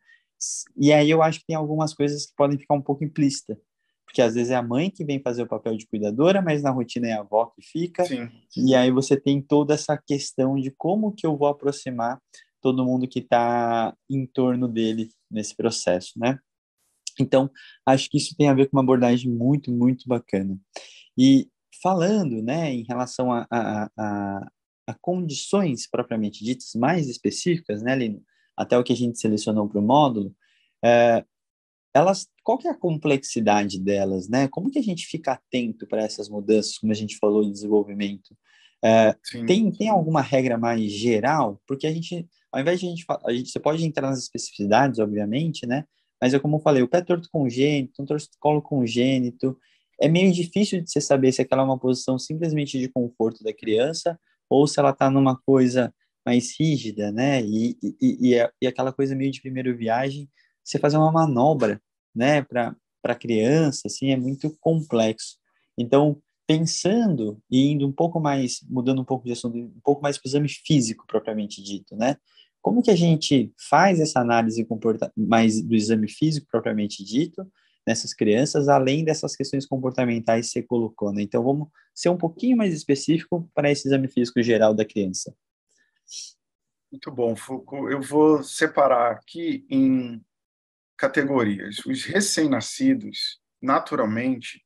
e 0.75 0.91
aí 0.91 1.09
eu 1.09 1.23
acho 1.23 1.39
que 1.39 1.45
tem 1.45 1.55
algumas 1.55 1.93
coisas 1.93 2.25
que 2.25 2.33
podem 2.35 2.59
ficar 2.59 2.75
um 2.75 2.81
pouco 2.81 3.05
implícitas 3.05 3.57
porque 4.13 4.21
às 4.21 4.35
vezes 4.35 4.51
é 4.51 4.55
a 4.55 4.61
mãe 4.61 4.91
que 4.91 5.03
vem 5.03 5.19
fazer 5.19 5.41
o 5.41 5.47
papel 5.47 5.75
de 5.75 5.87
cuidadora, 5.87 6.39
mas 6.39 6.61
na 6.61 6.69
rotina 6.69 7.07
é 7.07 7.13
a 7.13 7.21
avó 7.21 7.47
que 7.47 7.63
fica. 7.63 8.05
Sim. 8.05 8.29
E 8.55 8.75
aí 8.75 8.91
você 8.91 9.19
tem 9.19 9.41
toda 9.41 9.73
essa 9.73 9.97
questão 9.97 10.53
de 10.55 10.69
como 10.69 11.11
que 11.11 11.25
eu 11.25 11.35
vou 11.35 11.47
aproximar 11.47 12.21
todo 12.61 12.85
mundo 12.85 13.07
que 13.07 13.17
está 13.17 13.91
em 14.07 14.27
torno 14.27 14.67
dele 14.67 15.09
nesse 15.31 15.55
processo, 15.55 16.11
né? 16.15 16.37
Então, 17.19 17.49
acho 17.87 18.07
que 18.07 18.17
isso 18.17 18.35
tem 18.37 18.49
a 18.49 18.53
ver 18.53 18.69
com 18.69 18.77
uma 18.77 18.83
abordagem 18.83 19.31
muito, 19.31 19.71
muito 19.71 20.07
bacana. 20.07 20.59
E 21.17 21.49
falando, 21.81 22.39
né, 22.43 22.71
em 22.71 22.83
relação 22.83 23.31
a, 23.31 23.47
a, 23.49 23.89
a, 23.97 24.51
a 24.89 24.93
condições 25.01 25.89
propriamente 25.89 26.45
ditas 26.45 26.75
mais 26.75 27.09
específicas, 27.09 27.81
né, 27.81 27.95
Lino? 27.95 28.21
Até 28.55 28.77
o 28.77 28.83
que 28.83 28.93
a 28.93 28.95
gente 28.95 29.17
selecionou 29.17 29.67
para 29.67 29.79
o 29.79 29.83
módulo, 29.83 30.35
é, 30.85 31.25
elas, 31.93 32.27
qual 32.43 32.57
que 32.57 32.67
é 32.67 32.71
a 32.71 32.77
complexidade 32.77 33.79
delas, 33.79 34.27
né? 34.27 34.47
Como 34.47 34.71
que 34.71 34.79
a 34.79 34.83
gente 34.83 35.05
fica 35.05 35.33
atento 35.33 35.87
para 35.87 36.01
essas 36.01 36.27
mudanças, 36.27 36.77
como 36.77 36.91
a 36.91 36.95
gente 36.95 37.17
falou 37.17 37.43
em 37.43 37.51
desenvolvimento? 37.51 38.35
É, 38.83 39.15
tem, 39.45 39.71
tem 39.71 39.89
alguma 39.89 40.21
regra 40.21 40.57
mais 40.57 40.91
geral? 40.91 41.61
Porque 41.67 41.87
a 41.87 41.91
gente, 41.93 42.27
ao 42.51 42.59
invés 42.59 42.79
de 42.79 42.87
a 42.87 42.89
gente, 42.89 43.05
a 43.25 43.33
gente, 43.33 43.49
você 43.49 43.59
pode 43.59 43.85
entrar 43.85 44.09
nas 44.09 44.19
especificidades, 44.19 44.99
obviamente, 44.99 45.67
né? 45.67 45.85
Mas 46.19 46.33
é 46.33 46.39
como 46.39 46.57
eu 46.57 46.61
falei, 46.61 46.81
o 46.81 46.87
pé 46.87 47.01
torto 47.01 47.29
congênito, 47.31 48.01
um 48.01 48.05
torcicolo 48.05 48.61
congênito, 48.61 49.57
é 50.01 50.07
meio 50.07 50.33
difícil 50.33 50.81
de 50.81 50.89
você 50.89 50.99
saber 50.99 51.31
se 51.31 51.41
aquela 51.41 51.61
é 51.61 51.65
uma 51.65 51.79
posição 51.79 52.17
simplesmente 52.17 52.79
de 52.79 52.89
conforto 52.89 53.43
da 53.43 53.53
criança 53.53 54.19
ou 54.49 54.67
se 54.67 54.79
ela 54.79 54.89
está 54.89 55.09
numa 55.09 55.37
coisa 55.45 55.93
mais 56.25 56.57
rígida, 56.59 57.11
né? 57.11 57.41
E, 57.41 57.77
e, 57.81 57.95
e, 58.01 58.49
e 58.61 58.67
aquela 58.67 58.91
coisa 58.91 59.15
meio 59.15 59.31
de 59.31 59.41
primeira 59.41 59.73
viagem, 59.73 60.29
você 60.63 60.79
fazer 60.79 60.97
uma 60.97 61.11
manobra, 61.11 61.81
né, 62.15 62.41
para 62.41 62.75
para 63.03 63.15
criança, 63.15 63.81
assim, 63.87 64.11
é 64.11 64.17
muito 64.17 64.55
complexo. 64.61 65.37
Então, 65.77 66.21
pensando 66.47 67.37
e 67.51 67.71
indo 67.71 67.85
um 67.85 67.91
pouco 67.91 68.19
mais, 68.19 68.61
mudando 68.69 69.01
um 69.01 69.05
pouco 69.05 69.25
de 69.25 69.33
assunto, 69.33 69.57
um 69.57 69.81
pouco 69.83 70.01
mais 70.01 70.17
para 70.17 70.27
o 70.27 70.29
exame 70.29 70.47
físico 70.47 71.05
propriamente 71.05 71.61
dito, 71.61 71.97
né? 71.97 72.15
Como 72.61 72.81
que 72.81 72.89
a 72.89 72.95
gente 72.95 73.53
faz 73.69 73.99
essa 73.99 74.21
análise 74.21 74.65
mais 75.17 75.61
do 75.61 75.75
exame 75.75 76.07
físico 76.07 76.47
propriamente 76.49 77.03
dito 77.03 77.45
nessas 77.85 78.13
crianças, 78.13 78.69
além 78.69 79.03
dessas 79.03 79.35
questões 79.35 79.65
comportamentais 79.65 80.47
que 80.47 80.53
você 80.53 80.63
colocou, 80.63 81.11
né? 81.11 81.23
Então, 81.23 81.43
vamos 81.43 81.67
ser 81.93 82.07
um 82.07 82.17
pouquinho 82.17 82.55
mais 82.55 82.73
específico 82.73 83.49
para 83.53 83.69
esse 83.69 83.85
exame 83.89 84.07
físico 84.07 84.41
geral 84.41 84.73
da 84.73 84.85
criança. 84.85 85.35
Muito 86.89 87.11
bom, 87.11 87.35
Foucault. 87.35 87.91
Eu 87.91 88.01
vou 88.01 88.43
separar 88.43 89.11
aqui 89.11 89.65
em 89.69 90.23
categorias. 91.03 91.79
Os 91.85 92.05
recém-nascidos, 92.05 93.41
naturalmente, 93.61 94.65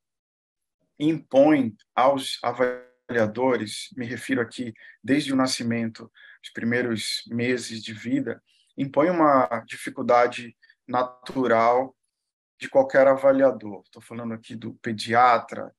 impõem 1.00 1.76
aos 1.96 2.38
avaliadores, 2.44 3.90
me 3.98 4.06
refiro 4.06 4.40
aqui 4.40 4.72
desde 5.04 5.34
o 5.34 5.36
nascimento, 5.36 6.12
os 6.44 6.52
primeiros 6.52 7.24
meses 7.26 7.82
de 7.82 7.92
vida, 7.92 8.40
impõe 8.78 9.10
uma 9.10 9.48
dificuldade 9.66 10.56
natural 10.88 11.96
de 12.60 12.70
qualquer 12.70 13.08
avaliador. 13.08 13.82
Estou 13.84 14.02
falando 14.02 14.36
aqui 14.36 14.56
do 14.56 14.76
pediatra, 14.76 15.74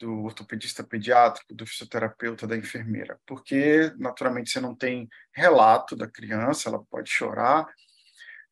do 0.00 0.24
ortopedista 0.24 0.82
pediátrico, 0.82 1.54
do 1.54 1.66
fisioterapeuta, 1.66 2.46
da 2.46 2.56
enfermeira, 2.56 3.20
porque 3.26 3.92
naturalmente 3.98 4.48
você 4.48 4.60
não 4.60 4.74
tem 4.74 5.06
relato 5.34 5.94
da 5.94 6.08
criança, 6.08 6.70
ela 6.70 6.82
pode 6.88 7.10
chorar, 7.10 7.66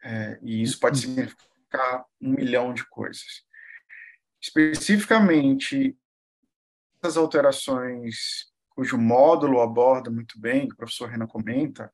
é, 0.03 0.39
e 0.43 0.63
isso 0.63 0.79
pode 0.79 0.99
significar 0.99 2.05
um 2.21 2.31
milhão 2.31 2.73
de 2.73 2.87
coisas. 2.89 3.45
Especificamente, 4.41 5.97
essas 7.03 7.17
alterações 7.17 8.53
cujo 8.77 8.99
módulo 8.99 9.63
aborda 9.63 10.11
muito 10.11 10.39
bem, 10.39 10.69
que 10.69 10.75
o 10.75 10.77
professor 10.77 11.09
Renan 11.09 11.27
comenta, 11.27 11.91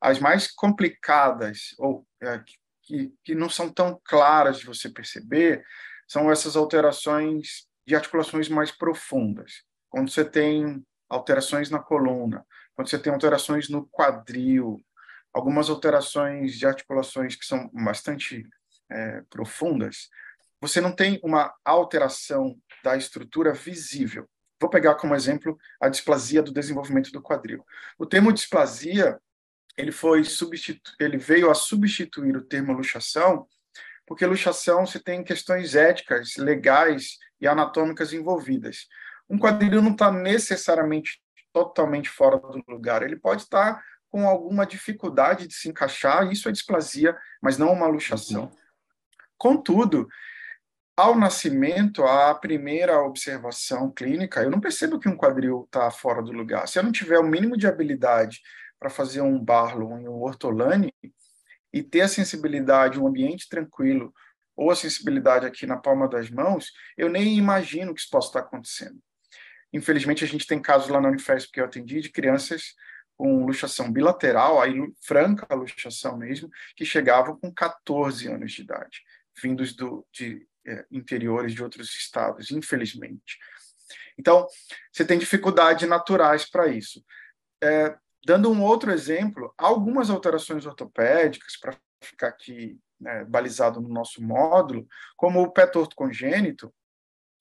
as 0.00 0.18
mais 0.18 0.50
complicadas, 0.50 1.74
ou 1.78 2.04
é, 2.20 2.42
que, 2.82 3.14
que 3.22 3.34
não 3.34 3.48
são 3.48 3.70
tão 3.70 4.00
claras 4.04 4.58
de 4.58 4.66
você 4.66 4.90
perceber, 4.90 5.64
são 6.08 6.30
essas 6.30 6.56
alterações 6.56 7.68
de 7.86 7.94
articulações 7.94 8.48
mais 8.48 8.72
profundas. 8.72 9.62
Quando 9.88 10.10
você 10.10 10.24
tem 10.24 10.84
alterações 11.08 11.70
na 11.70 11.78
coluna, 11.78 12.44
quando 12.74 12.88
você 12.88 12.98
tem 12.98 13.12
alterações 13.12 13.68
no 13.68 13.88
quadril, 13.88 14.80
algumas 15.32 15.68
alterações 15.70 16.58
de 16.58 16.66
articulações 16.66 17.36
que 17.36 17.44
são 17.44 17.68
bastante 17.72 18.46
é, 18.90 19.22
profundas, 19.30 20.08
você 20.60 20.80
não 20.80 20.92
tem 20.92 21.20
uma 21.22 21.54
alteração 21.64 22.56
da 22.82 22.96
estrutura 22.96 23.52
visível. 23.52 24.28
Vou 24.60 24.68
pegar 24.68 24.96
como 24.96 25.14
exemplo 25.14 25.56
a 25.80 25.88
displasia 25.88 26.42
do 26.42 26.52
desenvolvimento 26.52 27.12
do 27.12 27.22
quadril. 27.22 27.64
O 27.96 28.04
termo 28.04 28.32
displasia 28.32 29.18
ele 29.76 29.92
foi 29.92 30.24
substitu... 30.24 30.92
ele 30.98 31.16
veio 31.16 31.50
a 31.50 31.54
substituir 31.54 32.36
o 32.36 32.44
termo 32.44 32.72
luxação, 32.72 33.46
porque 34.04 34.26
luxação 34.26 34.84
se 34.84 34.98
tem 34.98 35.22
questões 35.22 35.76
éticas, 35.76 36.34
legais 36.36 37.16
e 37.40 37.46
anatômicas 37.46 38.12
envolvidas. 38.12 38.88
Um 39.30 39.38
quadril 39.38 39.80
não 39.80 39.92
está 39.92 40.10
necessariamente 40.10 41.22
totalmente 41.52 42.08
fora 42.08 42.38
do 42.38 42.62
lugar, 42.66 43.02
ele 43.02 43.16
pode 43.16 43.42
estar 43.42 43.74
tá 43.76 43.84
com 44.10 44.28
alguma 44.28 44.66
dificuldade 44.66 45.46
de 45.46 45.54
se 45.54 45.68
encaixar, 45.68 46.30
isso 46.30 46.48
é 46.48 46.52
displasia, 46.52 47.16
mas 47.42 47.58
não 47.58 47.72
uma 47.72 47.86
luxação. 47.86 48.44
Uhum. 48.44 48.50
Contudo, 49.36 50.08
ao 50.96 51.14
nascimento, 51.14 52.02
a 52.04 52.34
primeira 52.34 53.00
observação 53.00 53.90
clínica, 53.90 54.42
eu 54.42 54.50
não 54.50 54.60
percebo 54.60 54.98
que 54.98 55.08
um 55.08 55.16
quadril 55.16 55.64
está 55.64 55.90
fora 55.90 56.22
do 56.22 56.32
lugar. 56.32 56.66
Se 56.66 56.78
eu 56.78 56.82
não 56.82 56.90
tiver 56.90 57.18
o 57.18 57.26
mínimo 57.26 57.56
de 57.56 57.66
habilidade 57.66 58.40
para 58.80 58.90
fazer 58.90 59.20
um 59.20 59.38
Barlow 59.38 60.00
e 60.00 60.08
um 60.08 60.20
Ortolani 60.22 60.92
e 61.72 61.82
ter 61.82 62.00
a 62.00 62.08
sensibilidade, 62.08 62.98
um 62.98 63.06
ambiente 63.06 63.48
tranquilo, 63.48 64.12
ou 64.56 64.72
a 64.72 64.76
sensibilidade 64.76 65.46
aqui 65.46 65.66
na 65.66 65.76
palma 65.76 66.08
das 66.08 66.30
mãos, 66.30 66.72
eu 66.96 67.08
nem 67.08 67.38
imagino 67.38 67.94
que 67.94 68.00
isso 68.00 68.10
possa 68.10 68.30
estar 68.30 68.40
acontecendo. 68.40 68.98
Infelizmente, 69.72 70.24
a 70.24 70.26
gente 70.26 70.48
tem 70.48 70.60
casos 70.60 70.88
lá 70.88 71.00
na 71.00 71.10
Unifesp 71.10 71.52
que 71.52 71.60
eu 71.60 71.64
atendi 71.64 72.00
de 72.00 72.10
crianças 72.10 72.74
com 73.18 73.44
luxação 73.44 73.92
bilateral, 73.92 74.62
aí 74.62 74.74
franca 75.02 75.54
luxação 75.54 76.16
mesmo, 76.16 76.48
que 76.74 76.84
chegavam 76.84 77.36
com 77.36 77.52
14 77.52 78.28
anos 78.28 78.52
de 78.52 78.62
idade, 78.62 79.02
vindos 79.42 79.74
do, 79.74 80.06
de 80.12 80.46
é, 80.66 80.86
interiores 80.90 81.52
de 81.52 81.62
outros 81.62 81.94
estados, 81.94 82.50
infelizmente. 82.50 83.38
Então, 84.16 84.46
você 84.92 85.04
tem 85.04 85.18
dificuldades 85.18 85.86
naturais 85.88 86.48
para 86.48 86.68
isso. 86.68 87.04
É, 87.62 87.96
Dando 88.28 88.50
um 88.50 88.62
outro 88.62 88.90
exemplo, 88.90 89.54
algumas 89.56 90.10
alterações 90.10 90.66
ortopédicas, 90.66 91.56
para 91.56 91.76
ficar 92.02 92.28
aqui 92.28 92.78
né, 93.00 93.24
balizado 93.24 93.80
no 93.80 93.88
nosso 93.88 94.22
módulo, 94.22 94.86
como 95.16 95.40
o 95.40 95.50
pé 95.50 95.66
torto 95.66 95.96
congênito, 95.96 96.70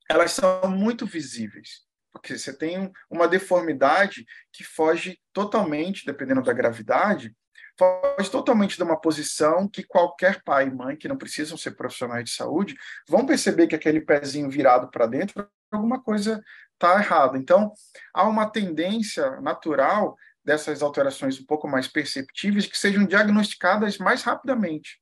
elas 0.09 0.31
são 0.31 0.69
muito 0.69 1.05
visíveis, 1.05 1.85
porque 2.17 2.38
você 2.38 2.51
tem 2.51 2.91
uma 3.10 3.27
deformidade 3.27 4.25
que 4.51 4.63
foge 4.63 5.19
totalmente, 5.32 6.06
dependendo 6.06 6.41
da 6.41 6.53
gravidade, 6.53 7.36
foge 7.77 8.30
totalmente 8.32 8.75
de 8.75 8.84
uma 8.84 8.99
posição 8.99 9.67
que 9.67 9.84
qualquer 9.84 10.43
pai 10.43 10.67
e 10.67 10.73
mãe, 10.73 10.95
que 10.95 11.08
não 11.08 11.17
precisam 11.17 11.58
ser 11.58 11.71
profissionais 11.71 12.25
de 12.25 12.32
saúde, 12.32 12.75
vão 13.08 13.25
perceber 13.25 13.67
que 13.67 13.75
aquele 13.75 14.01
pezinho 14.01 14.49
virado 14.49 14.89
para 14.89 15.06
dentro, 15.06 15.47
alguma 15.71 16.01
coisa 16.01 16.41
está 16.73 16.99
errada. 16.99 17.38
Então, 17.38 17.71
há 18.13 18.27
uma 18.27 18.49
tendência 18.49 19.39
natural 19.41 20.15
dessas 20.43 20.82
alterações 20.82 21.39
um 21.39 21.45
pouco 21.45 21.67
mais 21.67 21.88
perceptíveis 21.88 22.65
que 22.65 22.77
sejam 22.77 23.06
diagnosticadas 23.06 23.97
mais 23.97 24.23
rapidamente. 24.23 24.99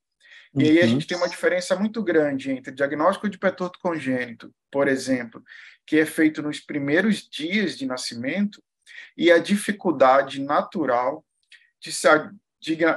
E 0.54 0.62
aí 0.62 0.80
a 0.80 0.82
uhum. 0.82 0.88
gente 0.88 1.06
tem 1.06 1.16
uma 1.16 1.28
diferença 1.28 1.76
muito 1.76 2.02
grande 2.02 2.50
entre 2.50 2.72
diagnóstico 2.72 3.28
de 3.28 3.38
pé 3.38 3.50
torto 3.50 3.78
congênito, 3.78 4.50
por 4.70 4.88
exemplo, 4.88 5.42
que 5.86 5.98
é 5.98 6.06
feito 6.06 6.42
nos 6.42 6.60
primeiros 6.60 7.28
dias 7.28 7.76
de 7.76 7.86
nascimento, 7.86 8.62
e 9.16 9.30
a 9.30 9.38
dificuldade 9.38 10.42
natural 10.42 11.24
de 11.80 11.92
se 11.92 12.08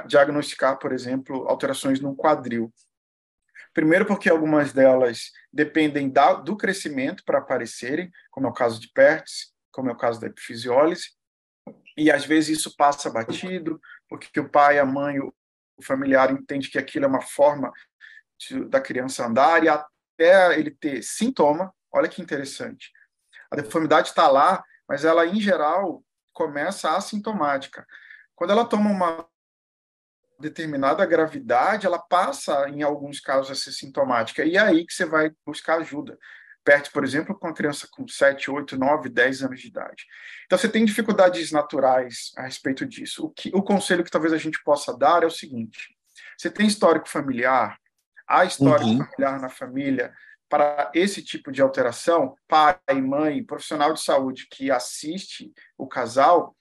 diagnosticar, 0.06 0.78
por 0.78 0.92
exemplo, 0.92 1.48
alterações 1.48 2.00
no 2.00 2.16
quadril. 2.16 2.72
Primeiro, 3.72 4.04
porque 4.04 4.28
algumas 4.28 4.72
delas 4.72 5.30
dependem 5.52 6.10
da, 6.10 6.34
do 6.34 6.56
crescimento 6.56 7.24
para 7.24 7.38
aparecerem, 7.38 8.10
como 8.30 8.46
é 8.46 8.50
o 8.50 8.54
caso 8.54 8.80
de 8.80 8.88
Pertz, 8.92 9.52
como 9.70 9.88
é 9.88 9.92
o 9.92 9.96
caso 9.96 10.20
da 10.20 10.26
epifisiólise, 10.26 11.10
e 11.96 12.10
às 12.10 12.24
vezes 12.24 12.58
isso 12.58 12.76
passa 12.76 13.10
batido, 13.10 13.80
porque 14.08 14.40
o 14.40 14.48
pai, 14.48 14.78
a 14.78 14.84
mãe, 14.84 15.20
o 15.20 15.32
familiar 15.82 16.32
entende 16.32 16.68
que 16.68 16.78
aquilo 16.78 17.04
é 17.04 17.08
uma 17.08 17.22
forma 17.22 17.72
de, 18.38 18.64
da 18.64 18.80
criança 18.80 19.26
andar 19.26 19.62
e 19.62 19.68
até 19.68 20.58
ele 20.58 20.70
ter 20.70 21.02
sintoma, 21.02 21.72
olha 21.92 22.08
que 22.08 22.22
interessante. 22.22 22.90
A 23.50 23.56
deformidade 23.56 24.08
está 24.08 24.28
lá, 24.28 24.62
mas 24.88 25.04
ela, 25.04 25.26
em 25.26 25.40
geral, 25.40 26.04
começa 26.32 26.96
assintomática. 26.96 27.86
Quando 28.34 28.50
ela 28.50 28.64
toma 28.64 28.90
uma 28.90 29.28
determinada 30.38 31.04
gravidade, 31.04 31.86
ela 31.86 31.98
passa, 31.98 32.68
em 32.68 32.82
alguns 32.82 33.20
casos, 33.20 33.50
a 33.50 33.54
ser 33.54 33.72
sintomática. 33.72 34.44
E 34.44 34.56
é 34.56 34.60
aí 34.60 34.86
que 34.86 34.92
você 34.92 35.04
vai 35.04 35.30
buscar 35.44 35.78
ajuda 35.78 36.18
perto, 36.64 36.92
por 36.92 37.04
exemplo, 37.04 37.34
com 37.38 37.46
uma 37.46 37.54
criança 37.54 37.88
com 37.90 38.06
7, 38.06 38.50
8, 38.50 38.78
9, 38.78 39.08
10 39.08 39.42
anos 39.42 39.60
de 39.60 39.68
idade. 39.68 40.04
Então, 40.46 40.58
você 40.58 40.68
tem 40.68 40.84
dificuldades 40.84 41.50
naturais 41.50 42.32
a 42.36 42.42
respeito 42.42 42.86
disso. 42.86 43.26
O, 43.26 43.30
que, 43.30 43.50
o 43.54 43.62
conselho 43.62 44.04
que 44.04 44.10
talvez 44.10 44.32
a 44.32 44.38
gente 44.38 44.62
possa 44.62 44.96
dar 44.96 45.22
é 45.22 45.26
o 45.26 45.30
seguinte: 45.30 45.96
você 46.36 46.50
tem 46.50 46.66
histórico 46.66 47.08
familiar, 47.08 47.78
há 48.26 48.44
histórico 48.44 48.88
uhum. 48.88 49.04
familiar 49.04 49.40
na 49.40 49.48
família 49.48 50.14
para 50.50 50.90
esse 50.92 51.22
tipo 51.22 51.50
de 51.50 51.62
alteração, 51.62 52.34
pai, 52.46 52.76
mãe, 53.02 53.42
profissional 53.42 53.94
de 53.94 54.02
saúde 54.02 54.48
que 54.50 54.70
assiste 54.70 55.52
o 55.78 55.86
casal, 55.86 56.54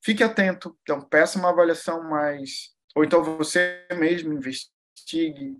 fique 0.00 0.22
atento. 0.22 0.78
Então, 0.82 1.00
peça 1.00 1.38
uma 1.38 1.50
avaliação 1.50 2.02
mais. 2.08 2.72
Ou 2.94 3.02
então 3.02 3.24
você 3.24 3.84
mesmo 3.96 4.32
investigue, 4.32 5.56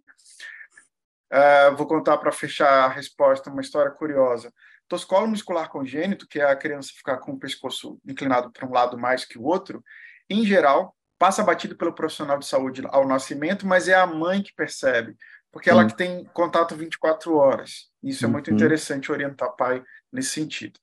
Uh, 1.32 1.76
vou 1.76 1.86
contar 1.86 2.18
para 2.18 2.32
fechar 2.32 2.86
a 2.86 2.88
resposta 2.88 3.50
uma 3.50 3.60
história 3.60 3.90
curiosa. 3.92 4.52
Toscolo 4.88 5.28
muscular 5.28 5.68
congênito, 5.68 6.26
que 6.26 6.40
é 6.40 6.44
a 6.44 6.56
criança 6.56 6.92
ficar 6.92 7.18
com 7.18 7.30
o 7.32 7.38
pescoço 7.38 8.00
inclinado 8.04 8.50
para 8.50 8.66
um 8.66 8.72
lado 8.72 8.98
mais 8.98 9.24
que 9.24 9.38
o 9.38 9.44
outro, 9.44 9.80
em 10.28 10.44
geral, 10.44 10.92
passa 11.16 11.44
batido 11.44 11.76
pelo 11.76 11.94
profissional 11.94 12.36
de 12.36 12.46
saúde 12.46 12.82
ao 12.88 13.06
nascimento, 13.06 13.64
mas 13.64 13.86
é 13.86 13.94
a 13.94 14.06
mãe 14.06 14.42
que 14.42 14.52
percebe, 14.52 15.14
porque 15.52 15.68
ela 15.68 15.86
que 15.86 15.96
tem 15.96 16.24
contato 16.32 16.76
24 16.76 17.34
horas. 17.34 17.90
Isso 18.02 18.24
é 18.24 18.28
muito 18.28 18.48
uhum. 18.48 18.56
interessante 18.56 19.10
orientar 19.10 19.54
pai 19.56 19.82
nesse 20.12 20.30
sentido. 20.30 20.78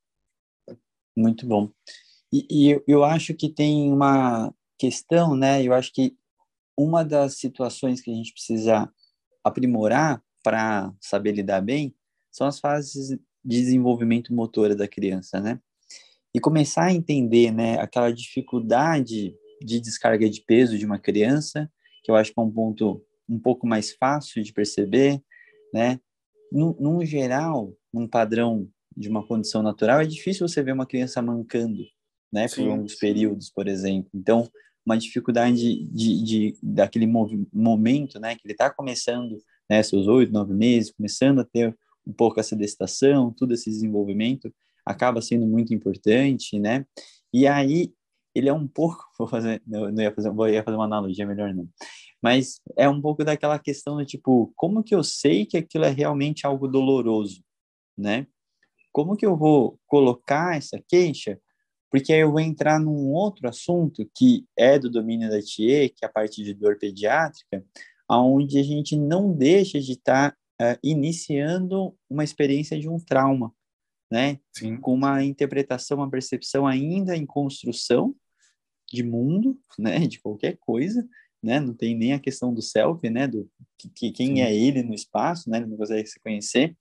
Muito 1.15 1.47
bom. 1.47 1.71
E, 2.31 2.45
e 2.49 2.83
eu 2.87 3.03
acho 3.03 3.33
que 3.33 3.49
tem 3.49 3.91
uma 3.91 4.53
questão, 4.77 5.35
né? 5.35 5.63
Eu 5.63 5.73
acho 5.73 5.91
que 5.93 6.15
uma 6.77 7.03
das 7.03 7.37
situações 7.37 8.01
que 8.01 8.11
a 8.11 8.13
gente 8.13 8.33
precisa 8.33 8.91
aprimorar 9.43 10.21
para 10.43 10.93
saber 11.01 11.31
lidar 11.31 11.61
bem 11.61 11.95
são 12.31 12.45
as 12.45 12.59
fases 12.59 13.17
desenvolvimento 13.43 14.33
motora 14.33 14.75
da 14.75 14.87
criança, 14.87 15.39
né? 15.39 15.59
E 16.35 16.39
começar 16.39 16.85
a 16.85 16.93
entender, 16.93 17.51
né, 17.51 17.79
aquela 17.79 18.11
dificuldade 18.11 19.33
de 19.61 19.79
descarga 19.79 20.29
de 20.29 20.41
peso 20.41 20.77
de 20.77 20.85
uma 20.85 20.99
criança, 20.99 21.71
que 22.03 22.11
eu 22.11 22.15
acho 22.15 22.33
que 22.33 22.39
é 22.39 22.43
um 22.43 22.51
ponto 22.51 23.03
um 23.27 23.39
pouco 23.39 23.67
mais 23.67 23.93
fácil 23.93 24.41
de 24.43 24.53
perceber, 24.53 25.21
né? 25.73 25.99
No, 26.51 26.75
num 26.79 27.05
geral, 27.05 27.73
num 27.93 28.07
padrão 28.07 28.69
de 28.95 29.09
uma 29.09 29.25
condição 29.25 29.61
natural, 29.61 30.01
é 30.01 30.05
difícil 30.05 30.47
você 30.47 30.63
ver 30.63 30.71
uma 30.71 30.85
criança 30.85 31.21
mancando, 31.21 31.83
né, 32.31 32.47
por 32.47 32.63
longos 32.63 32.95
períodos, 32.95 33.49
por 33.49 33.67
exemplo. 33.67 34.09
Então, 34.13 34.49
uma 34.85 34.97
dificuldade 34.97 35.55
de, 35.55 35.85
de, 35.91 36.23
de 36.23 36.57
daquele 36.63 37.05
momento, 37.05 38.19
né, 38.19 38.35
que 38.35 38.41
ele 38.45 38.53
está 38.53 38.69
começando, 38.69 39.37
né, 39.69 39.83
seus 39.83 40.07
oito, 40.07 40.31
nove 40.31 40.53
meses, 40.53 40.91
começando 40.91 41.39
a 41.39 41.43
ter 41.43 41.77
um 42.05 42.13
pouco 42.13 42.39
essa 42.39 42.55
destação, 42.55 43.33
todo 43.33 43.53
esse 43.53 43.69
desenvolvimento, 43.69 44.51
acaba 44.85 45.21
sendo 45.21 45.45
muito 45.45 45.73
importante, 45.73 46.57
né? 46.57 46.85
E 47.33 47.45
aí 47.45 47.91
ele 48.33 48.47
é 48.47 48.53
um 48.53 48.67
pouco, 48.67 49.03
vou 49.19 49.27
fazer, 49.27 49.61
não, 49.67 49.91
não 49.91 50.01
ia 50.01 50.13
fazer, 50.13 50.31
vou 50.31 50.47
ia 50.47 50.63
fazer 50.63 50.77
uma 50.77 50.85
analogia 50.85 51.27
melhor 51.27 51.53
não, 51.53 51.67
mas 52.27 52.59
é 52.75 52.89
um 52.89 52.99
pouco 52.99 53.23
daquela 53.23 53.57
questão 53.57 53.97
de 53.99 54.05
tipo, 54.05 54.51
como 54.53 54.83
que 54.83 54.93
eu 54.93 55.01
sei 55.01 55.45
que 55.45 55.55
aquilo 55.55 55.85
é 55.85 55.89
realmente 55.89 56.45
algo 56.45 56.67
doloroso, 56.67 57.41
né? 57.97 58.27
Como 58.91 59.15
que 59.15 59.25
eu 59.25 59.37
vou 59.37 59.79
colocar 59.87 60.57
essa 60.57 60.77
queixa? 60.89 61.39
Porque 61.89 62.11
aí 62.11 62.19
eu 62.19 62.31
vou 62.31 62.41
entrar 62.41 62.81
num 62.81 63.13
outro 63.13 63.47
assunto 63.47 64.05
que 64.13 64.45
é 64.57 64.77
do 64.77 64.89
domínio 64.89 65.29
da 65.29 65.41
TIE, 65.41 65.87
que 65.87 66.03
é 66.03 66.05
a 66.05 66.11
parte 66.11 66.43
de 66.43 66.53
dor 66.53 66.77
pediátrica, 66.77 67.65
aonde 68.09 68.59
a 68.59 68.63
gente 68.63 68.97
não 68.97 69.31
deixa 69.31 69.79
de 69.79 69.93
estar 69.93 70.35
tá, 70.57 70.73
uh, 70.73 70.79
iniciando 70.83 71.95
uma 72.09 72.25
experiência 72.25 72.77
de 72.77 72.89
um 72.89 72.99
trauma, 72.99 73.53
né? 74.11 74.37
Sim. 74.51 74.75
Com 74.81 74.95
uma 74.95 75.23
interpretação, 75.23 75.99
uma 75.99 76.11
percepção 76.11 76.67
ainda 76.67 77.15
em 77.15 77.25
construção, 77.25 78.13
de 78.91 79.03
mundo, 79.03 79.57
né, 79.77 79.99
de 80.07 80.19
qualquer 80.19 80.57
coisa, 80.57 81.07
né, 81.41 81.59
não 81.59 81.73
tem 81.73 81.95
nem 81.95 82.13
a 82.13 82.19
questão 82.19 82.53
do 82.53 82.61
self, 82.61 83.07
né, 83.09 83.27
do 83.27 83.49
que, 83.77 84.11
quem 84.11 84.35
Sim. 84.35 84.41
é 84.41 84.55
ele 84.55 84.83
no 84.83 84.93
espaço, 84.93 85.49
né, 85.49 85.57
ele 85.57 85.67
não 85.67 85.77
consegue 85.77 86.07
se 86.07 86.19
conhecer. 86.19 86.75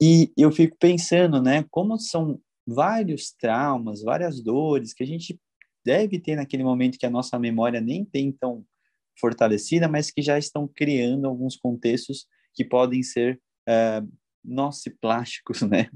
E 0.00 0.32
eu 0.36 0.52
fico 0.52 0.76
pensando, 0.78 1.40
né, 1.40 1.64
como 1.70 1.98
são 1.98 2.40
vários 2.66 3.32
traumas, 3.32 4.02
várias 4.02 4.42
dores 4.42 4.92
que 4.92 5.02
a 5.02 5.06
gente 5.06 5.38
deve 5.84 6.18
ter 6.18 6.36
naquele 6.36 6.64
momento 6.64 6.98
que 6.98 7.06
a 7.06 7.10
nossa 7.10 7.38
memória 7.38 7.80
nem 7.80 8.04
tem 8.04 8.32
tão 8.32 8.64
fortalecida, 9.18 9.88
mas 9.88 10.10
que 10.10 10.20
já 10.20 10.36
estão 10.36 10.68
criando 10.68 11.26
alguns 11.26 11.56
contextos 11.56 12.26
que 12.52 12.64
podem 12.64 13.02
ser 13.02 13.40
uh, 13.68 14.06
plásticos, 15.00 15.62
né? 15.62 15.88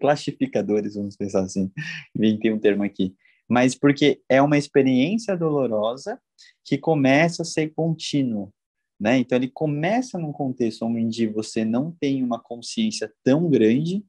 Plastificadores, 0.00 0.94
vamos 0.94 1.16
pensar 1.16 1.42
assim. 1.42 1.70
Inventei 2.14 2.52
um 2.52 2.58
termo 2.58 2.84
aqui 2.84 3.14
mas 3.48 3.74
porque 3.74 4.20
é 4.28 4.42
uma 4.42 4.58
experiência 4.58 5.36
dolorosa 5.36 6.20
que 6.64 6.78
começa 6.78 7.42
a 7.42 7.44
ser 7.44 7.74
contínua, 7.74 8.50
né? 8.98 9.18
Então 9.18 9.36
ele 9.36 9.48
começa 9.48 10.18
num 10.18 10.32
contexto 10.32 10.84
onde 10.84 11.26
você 11.26 11.64
não 11.64 11.92
tem 11.92 12.22
uma 12.22 12.40
consciência 12.40 13.12
tão 13.22 13.48
grande 13.48 14.04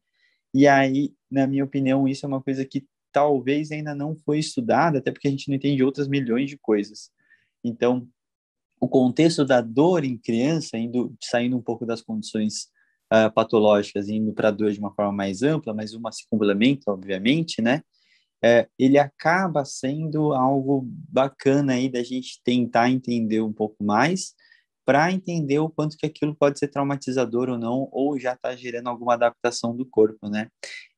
e 0.53 0.67
aí, 0.67 1.13
na 1.29 1.45
minha 1.45 1.63
opinião, 1.63 2.07
isso 2.07 2.25
é 2.25 2.27
uma 2.27 2.41
coisa 2.41 2.65
que 2.65 2.85
talvez 3.11 3.71
ainda 3.71 3.93
não 3.93 4.15
foi 4.15 4.39
estudada, 4.39 4.99
até 4.99 5.11
porque 5.11 5.27
a 5.27 5.31
gente 5.31 5.47
não 5.47 5.55
entende 5.55 5.83
outras 5.83 6.07
milhões 6.07 6.49
de 6.49 6.57
coisas. 6.57 7.11
Então, 7.63 8.07
o 8.79 8.87
contexto 8.87 9.45
da 9.45 9.61
dor 9.61 10.03
em 10.03 10.17
criança, 10.17 10.77
indo 10.77 11.13
saindo 11.21 11.57
um 11.57 11.61
pouco 11.61 11.85
das 11.85 12.01
condições 12.01 12.69
uh, 13.13 13.31
patológicas, 13.33 14.09
indo 14.09 14.33
para 14.33 14.47
a 14.47 14.51
dor 14.51 14.71
de 14.71 14.79
uma 14.79 14.93
forma 14.93 15.11
mais 15.11 15.43
ampla, 15.43 15.73
mas 15.73 15.93
uma 15.93 16.11
se 16.11 16.27
complementa, 16.29 16.91
obviamente, 16.91 17.61
né? 17.61 17.83
É, 18.43 18.67
ele 18.77 18.97
acaba 18.97 19.65
sendo 19.65 20.33
algo 20.33 20.83
bacana 20.85 21.73
aí 21.73 21.89
da 21.89 22.01
gente 22.01 22.41
tentar 22.43 22.89
entender 22.89 23.41
um 23.41 23.51
pouco 23.51 23.83
mais 23.83 24.33
para 24.85 25.11
entender 25.11 25.59
o 25.59 25.69
quanto 25.69 25.97
que 25.97 26.05
aquilo 26.05 26.33
pode 26.33 26.57
ser 26.57 26.69
traumatizador 26.69 27.49
ou 27.49 27.59
não, 27.59 27.87
ou 27.91 28.19
já 28.19 28.33
está 28.33 28.55
gerando 28.55 28.89
alguma 28.89 29.13
adaptação 29.13 29.75
do 29.75 29.85
corpo, 29.85 30.27
né? 30.27 30.49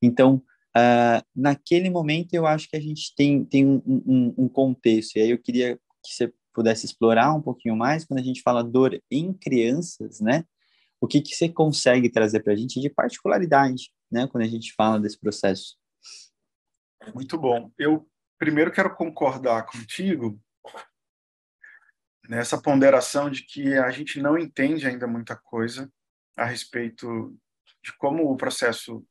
Então, 0.01 0.41
uh, 0.77 1.21
naquele 1.35 1.89
momento 1.89 2.33
eu 2.33 2.45
acho 2.45 2.69
que 2.69 2.77
a 2.77 2.79
gente 2.79 3.13
tem, 3.17 3.43
tem 3.43 3.65
um, 3.65 3.81
um, 3.85 4.33
um 4.37 4.47
contexto, 4.47 5.17
e 5.17 5.21
aí 5.21 5.31
eu 5.31 5.37
queria 5.37 5.75
que 5.75 6.13
você 6.13 6.31
pudesse 6.53 6.85
explorar 6.85 7.33
um 7.33 7.41
pouquinho 7.41 7.75
mais, 7.75 8.05
quando 8.05 8.19
a 8.19 8.23
gente 8.23 8.41
fala 8.41 8.63
dor 8.63 8.97
em 9.11 9.33
crianças, 9.33 10.21
né? 10.21 10.45
O 11.01 11.07
que, 11.07 11.19
que 11.19 11.35
você 11.35 11.49
consegue 11.49 12.09
trazer 12.09 12.41
para 12.41 12.53
a 12.53 12.55
gente 12.55 12.79
de 12.79 12.89
particularidade, 12.89 13.91
né? 14.09 14.25
Quando 14.27 14.45
a 14.45 14.47
gente 14.47 14.73
fala 14.73 14.99
desse 14.99 15.19
processo. 15.19 15.80
Muito 17.13 17.37
bom. 17.37 17.71
Eu 17.77 18.07
primeiro 18.37 18.71
quero 18.71 18.95
concordar 18.95 19.65
contigo 19.65 20.39
nessa 22.29 22.61
ponderação 22.61 23.29
de 23.29 23.43
que 23.43 23.73
a 23.73 23.89
gente 23.91 24.21
não 24.21 24.37
entende 24.37 24.87
ainda 24.87 25.07
muita 25.07 25.35
coisa 25.35 25.91
a 26.37 26.45
respeito 26.45 27.35
de 27.83 27.91
como 27.97 28.31
o 28.31 28.37
processo 28.37 29.05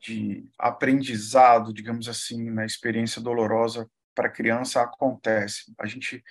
de 0.00 0.50
aprendizado, 0.58 1.72
digamos 1.72 2.08
assim, 2.08 2.50
na 2.50 2.64
experiência 2.64 3.22
dolorosa 3.22 3.88
para 4.14 4.28
a 4.28 4.32
criança 4.32 4.82
acontece. 4.82 5.72
A 5.78 5.86
gente 5.86 6.24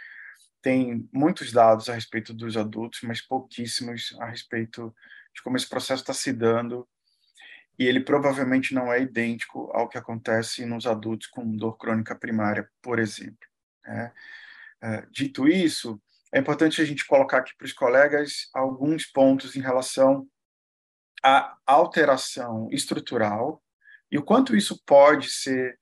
tem 0.61 1.07
muitos 1.13 1.51
dados 1.51 1.89
a 1.89 1.93
respeito 1.93 2.33
dos 2.33 2.57
adultos, 2.57 2.99
mas 3.03 3.21
pouquíssimos 3.21 4.15
a 4.19 4.25
respeito 4.25 4.93
de 5.33 5.41
como 5.41 5.55
esse 5.55 5.69
processo 5.69 6.03
está 6.03 6.13
se 6.13 6.33
dando 6.33 6.87
e 7.81 7.87
ele 7.87 7.99
provavelmente 7.99 8.75
não 8.75 8.93
é 8.93 9.01
idêntico 9.01 9.71
ao 9.73 9.89
que 9.89 9.97
acontece 9.97 10.67
nos 10.67 10.85
adultos 10.85 11.25
com 11.25 11.57
dor 11.57 11.75
crônica 11.79 12.15
primária, 12.15 12.69
por 12.79 12.99
exemplo. 12.99 13.39
Né? 13.83 14.13
É, 14.83 15.07
dito 15.09 15.47
isso, 15.47 15.99
é 16.31 16.37
importante 16.37 16.79
a 16.79 16.85
gente 16.85 17.07
colocar 17.07 17.39
aqui 17.39 17.55
para 17.57 17.65
os 17.65 17.73
colegas 17.73 18.51
alguns 18.53 19.07
pontos 19.07 19.55
em 19.55 19.61
relação 19.61 20.29
à 21.23 21.57
alteração 21.65 22.69
estrutural 22.71 23.63
e 24.11 24.17
o 24.19 24.23
quanto 24.23 24.55
isso 24.55 24.79
pode 24.85 25.31
ser 25.31 25.75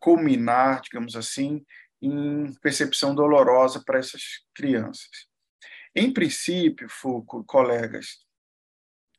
culminar, 0.00 0.80
digamos 0.80 1.14
assim, 1.14 1.64
em 2.02 2.52
percepção 2.54 3.14
dolorosa 3.14 3.84
para 3.86 4.00
essas 4.00 4.44
crianças. 4.52 5.28
Em 5.94 6.12
princípio, 6.12 6.88
Foucault, 6.88 7.46
colegas, 7.46 8.26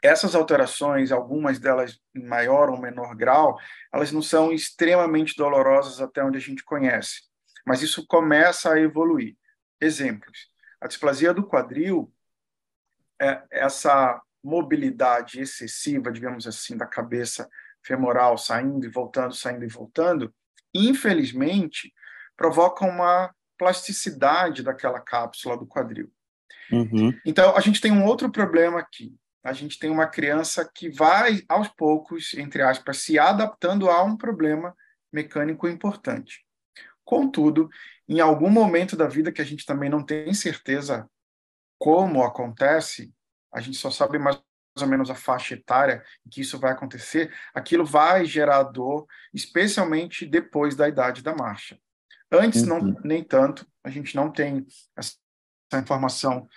essas 0.02 0.34
alterações, 0.36 1.12
algumas 1.12 1.60
delas 1.60 2.00
em 2.16 2.26
maior 2.26 2.70
ou 2.70 2.80
menor 2.80 3.16
grau, 3.16 3.58
elas 3.94 4.12
não 4.12 4.22
são 4.22 4.52
extremamente 4.52 5.36
dolorosas 5.36 6.02
até 6.02 6.24
onde 6.24 6.38
a 6.38 6.42
gente 6.42 6.64
conhece, 6.64 7.24
mas 7.66 7.82
isso 7.82 8.06
começa 8.08 8.74
a 8.74 8.80
evoluir. 8.80 9.36
Exemplos: 9.82 10.50
a 10.82 10.88
displasia 10.88 11.34
do 11.34 11.46
quadril, 11.46 12.12
é 13.22 13.44
essa 13.52 14.22
mobilidade 14.42 15.42
excessiva, 15.42 16.12
digamos 16.12 16.48
assim, 16.48 16.78
da 16.78 16.86
cabeça 16.86 17.50
femoral 17.84 18.38
saindo 18.38 18.86
e 18.86 18.90
voltando, 18.90 19.34
saindo 19.36 19.66
e 19.66 19.68
voltando, 19.68 20.34
infelizmente 20.74 21.94
provoca 22.38 22.86
uma 22.86 23.34
plasticidade 23.58 24.64
daquela 24.64 25.02
cápsula 25.02 25.58
do 25.58 25.68
quadril. 25.68 26.10
Uhum. 26.72 27.14
Então, 27.26 27.54
a 27.58 27.60
gente 27.60 27.82
tem 27.82 27.92
um 27.92 28.06
outro 28.06 28.32
problema 28.32 28.80
aqui 28.80 29.14
a 29.44 29.54
gente 29.54 29.80
tem 29.80 29.90
uma 29.90 30.08
criança 30.08 30.70
que 30.74 30.90
vai, 30.90 31.44
aos 31.48 31.68
poucos, 31.70 32.34
entre 32.34 32.62
aspas, 32.62 32.98
se 32.98 33.18
adaptando 33.18 33.90
a 33.90 34.04
um 34.04 34.18
problema 34.18 34.76
mecânico 35.12 35.68
importante. 35.68 36.46
Contudo, 37.04 37.70
em 38.08 38.20
algum 38.20 38.50
momento 38.50 38.96
da 38.96 39.08
vida 39.08 39.32
que 39.32 39.42
a 39.42 39.46
gente 39.46 39.66
também 39.66 39.90
não 39.90 40.04
tem 40.04 40.34
certeza 40.34 41.10
como 41.78 42.24
acontece, 42.24 43.14
a 43.52 43.62
gente 43.62 43.78
só 43.78 43.90
sabe 43.90 44.20
mais 44.20 44.42
ou 44.80 44.88
menos 44.88 45.10
a 45.10 45.16
faixa 45.16 45.56
etária 45.56 46.04
que 46.30 46.42
isso 46.42 46.60
vai 46.60 46.72
acontecer, 46.72 47.34
aquilo 47.54 47.86
vai 47.86 48.26
gerar 48.26 48.64
dor, 48.64 49.08
especialmente 49.34 50.26
depois 50.26 50.76
da 50.76 50.88
idade 50.88 51.24
da 51.24 51.36
marcha. 51.36 51.80
Antes, 52.32 52.64
não, 52.64 52.80
uhum. 52.80 52.96
nem 53.04 53.24
tanto, 53.24 53.68
a 53.84 53.90
gente 53.90 54.16
não 54.16 54.32
tem 54.32 54.66
essa 54.96 55.16
informação 55.74 56.48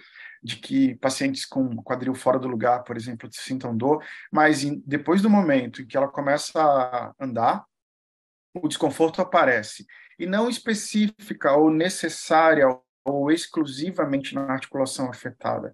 de 0.42 0.56
que 0.56 0.96
pacientes 0.96 1.46
com 1.46 1.76
quadril 1.82 2.14
fora 2.14 2.38
do 2.38 2.48
lugar, 2.48 2.82
por 2.82 2.96
exemplo, 2.96 3.28
sintam 3.32 3.76
dor, 3.76 4.04
mas 4.30 4.64
em, 4.64 4.82
depois 4.84 5.22
do 5.22 5.30
momento 5.30 5.82
em 5.82 5.86
que 5.86 5.96
ela 5.96 6.08
começa 6.08 6.60
a 6.60 7.14
andar, 7.20 7.64
o 8.54 8.66
desconforto 8.66 9.22
aparece. 9.22 9.86
E 10.18 10.26
não 10.26 10.48
específica 10.48 11.52
ou 11.52 11.70
necessária 11.70 12.66
ou 13.04 13.30
exclusivamente 13.30 14.34
na 14.34 14.52
articulação 14.52 15.08
afetada, 15.08 15.72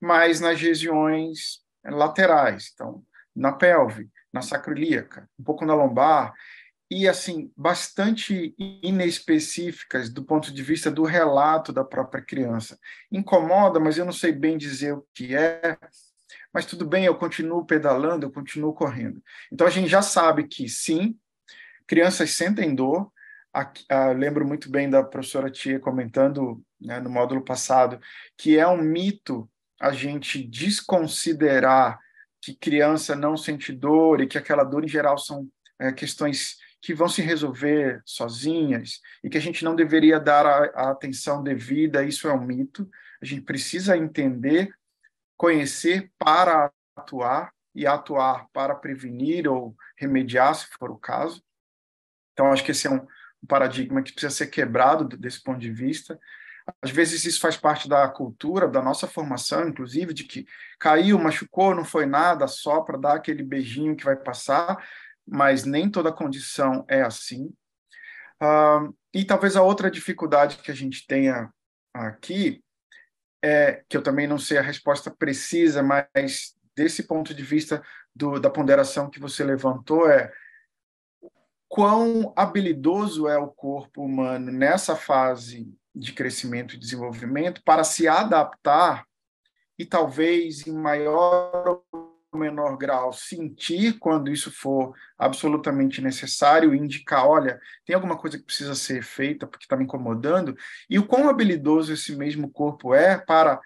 mas 0.00 0.40
nas 0.40 0.60
regiões 0.60 1.60
laterais, 1.84 2.70
então, 2.72 3.02
na 3.34 3.52
pelve, 3.52 4.10
na 4.32 4.42
sacroiliaca, 4.42 5.28
um 5.38 5.44
pouco 5.44 5.64
na 5.64 5.74
lombar, 5.74 6.32
e 6.90 7.06
assim 7.06 7.52
bastante 7.56 8.54
inespecíficas 8.58 10.08
do 10.08 10.24
ponto 10.24 10.52
de 10.52 10.62
vista 10.62 10.90
do 10.90 11.04
relato 11.04 11.72
da 11.72 11.84
própria 11.84 12.22
criança. 12.22 12.78
Incomoda, 13.12 13.78
mas 13.78 13.98
eu 13.98 14.04
não 14.04 14.12
sei 14.12 14.32
bem 14.32 14.56
dizer 14.56 14.94
o 14.94 15.06
que 15.14 15.34
é. 15.34 15.76
mas 16.52 16.64
tudo 16.64 16.86
bem, 16.86 17.04
eu 17.04 17.14
continuo 17.14 17.64
pedalando, 17.66 18.24
eu 18.26 18.30
continuo 18.30 18.72
correndo. 18.72 19.22
Então 19.52 19.66
a 19.66 19.70
gente 19.70 19.88
já 19.88 20.00
sabe 20.00 20.48
que 20.48 20.68
sim, 20.68 21.18
crianças 21.86 22.30
sentem 22.30 22.74
dor. 22.74 23.12
lembro 24.16 24.46
muito 24.46 24.70
bem 24.70 24.88
da 24.88 25.02
professora 25.02 25.50
Tia 25.50 25.78
comentando 25.78 26.62
né, 26.80 27.00
no 27.00 27.10
módulo 27.10 27.42
passado 27.42 28.00
que 28.36 28.56
é 28.56 28.66
um 28.66 28.80
mito 28.80 29.50
a 29.80 29.92
gente 29.92 30.42
desconsiderar 30.42 31.98
que 32.40 32.54
criança 32.54 33.16
não 33.16 33.36
sente 33.36 33.72
dor 33.72 34.20
e 34.20 34.26
que 34.26 34.38
aquela 34.38 34.64
dor 34.64 34.84
em 34.84 34.88
geral 34.88 35.18
são 35.18 35.48
é, 35.78 35.92
questões 35.92 36.56
que 36.88 36.94
vão 36.94 37.06
se 37.06 37.20
resolver 37.20 38.00
sozinhas 38.02 39.02
e 39.22 39.28
que 39.28 39.36
a 39.36 39.40
gente 39.42 39.62
não 39.62 39.76
deveria 39.76 40.18
dar 40.18 40.46
a, 40.46 40.86
a 40.86 40.90
atenção 40.90 41.42
devida, 41.42 42.02
isso 42.02 42.26
é 42.26 42.32
um 42.32 42.40
mito. 42.40 42.88
A 43.20 43.26
gente 43.26 43.42
precisa 43.42 43.94
entender, 43.94 44.74
conhecer 45.36 46.10
para 46.18 46.72
atuar 46.96 47.52
e 47.74 47.86
atuar 47.86 48.46
para 48.54 48.74
prevenir 48.74 49.46
ou 49.46 49.76
remediar, 49.98 50.54
se 50.54 50.66
for 50.78 50.90
o 50.90 50.96
caso. 50.96 51.44
Então, 52.32 52.50
acho 52.50 52.64
que 52.64 52.70
esse 52.70 52.86
é 52.86 52.90
um, 52.90 53.06
um 53.42 53.46
paradigma 53.46 54.02
que 54.02 54.12
precisa 54.12 54.34
ser 54.34 54.46
quebrado 54.46 55.14
desse 55.14 55.42
ponto 55.42 55.58
de 55.58 55.70
vista. 55.70 56.18
Às 56.80 56.90
vezes 56.90 57.22
isso 57.26 57.38
faz 57.38 57.54
parte 57.54 57.86
da 57.86 58.08
cultura, 58.08 58.66
da 58.66 58.80
nossa 58.80 59.06
formação, 59.06 59.68
inclusive, 59.68 60.14
de 60.14 60.24
que 60.24 60.46
caiu, 60.78 61.18
machucou, 61.18 61.74
não 61.74 61.84
foi 61.84 62.06
nada, 62.06 62.46
só 62.46 62.80
para 62.80 62.96
dar 62.96 63.16
aquele 63.16 63.42
beijinho 63.42 63.94
que 63.94 64.06
vai 64.06 64.16
passar, 64.16 64.82
mas 65.30 65.64
nem 65.64 65.90
toda 65.90 66.12
condição 66.12 66.84
é 66.88 67.02
assim. 67.02 67.52
Uh, 68.42 68.94
e 69.12 69.24
talvez 69.24 69.56
a 69.56 69.62
outra 69.62 69.90
dificuldade 69.90 70.58
que 70.58 70.70
a 70.70 70.74
gente 70.74 71.06
tenha 71.06 71.52
aqui 71.92 72.62
é 73.42 73.84
que 73.88 73.96
eu 73.96 74.02
também 74.02 74.26
não 74.26 74.38
sei 74.38 74.58
a 74.58 74.62
resposta 74.62 75.10
precisa, 75.10 75.82
mas 75.82 76.54
desse 76.74 77.04
ponto 77.04 77.34
de 77.34 77.42
vista 77.42 77.82
do, 78.14 78.38
da 78.38 78.50
ponderação 78.50 79.10
que 79.10 79.20
você 79.20 79.44
levantou 79.44 80.10
é 80.10 80.32
quão 81.68 82.32
habilidoso 82.36 83.28
é 83.28 83.36
o 83.36 83.48
corpo 83.48 84.02
humano 84.02 84.50
nessa 84.50 84.96
fase 84.96 85.72
de 85.94 86.12
crescimento 86.12 86.74
e 86.74 86.78
desenvolvimento 86.78 87.62
para 87.64 87.84
se 87.84 88.08
adaptar 88.08 89.04
e 89.78 89.84
talvez 89.84 90.66
em 90.66 90.72
maior 90.72 91.82
menor 92.36 92.76
grau 92.76 93.12
sentir 93.12 93.98
quando 93.98 94.30
isso 94.30 94.50
for 94.50 94.94
absolutamente 95.16 96.02
necessário 96.02 96.74
indicar, 96.74 97.26
olha, 97.26 97.60
tem 97.86 97.94
alguma 97.94 98.18
coisa 98.18 98.36
que 98.36 98.44
precisa 98.44 98.74
ser 98.74 99.02
feita 99.02 99.46
porque 99.46 99.64
está 99.64 99.76
me 99.76 99.84
incomodando, 99.84 100.56
e 100.90 100.98
o 100.98 101.06
quão 101.06 101.28
habilidoso 101.28 101.92
esse 101.92 102.14
mesmo 102.16 102.50
corpo 102.50 102.94
é 102.94 103.16
para 103.16 103.60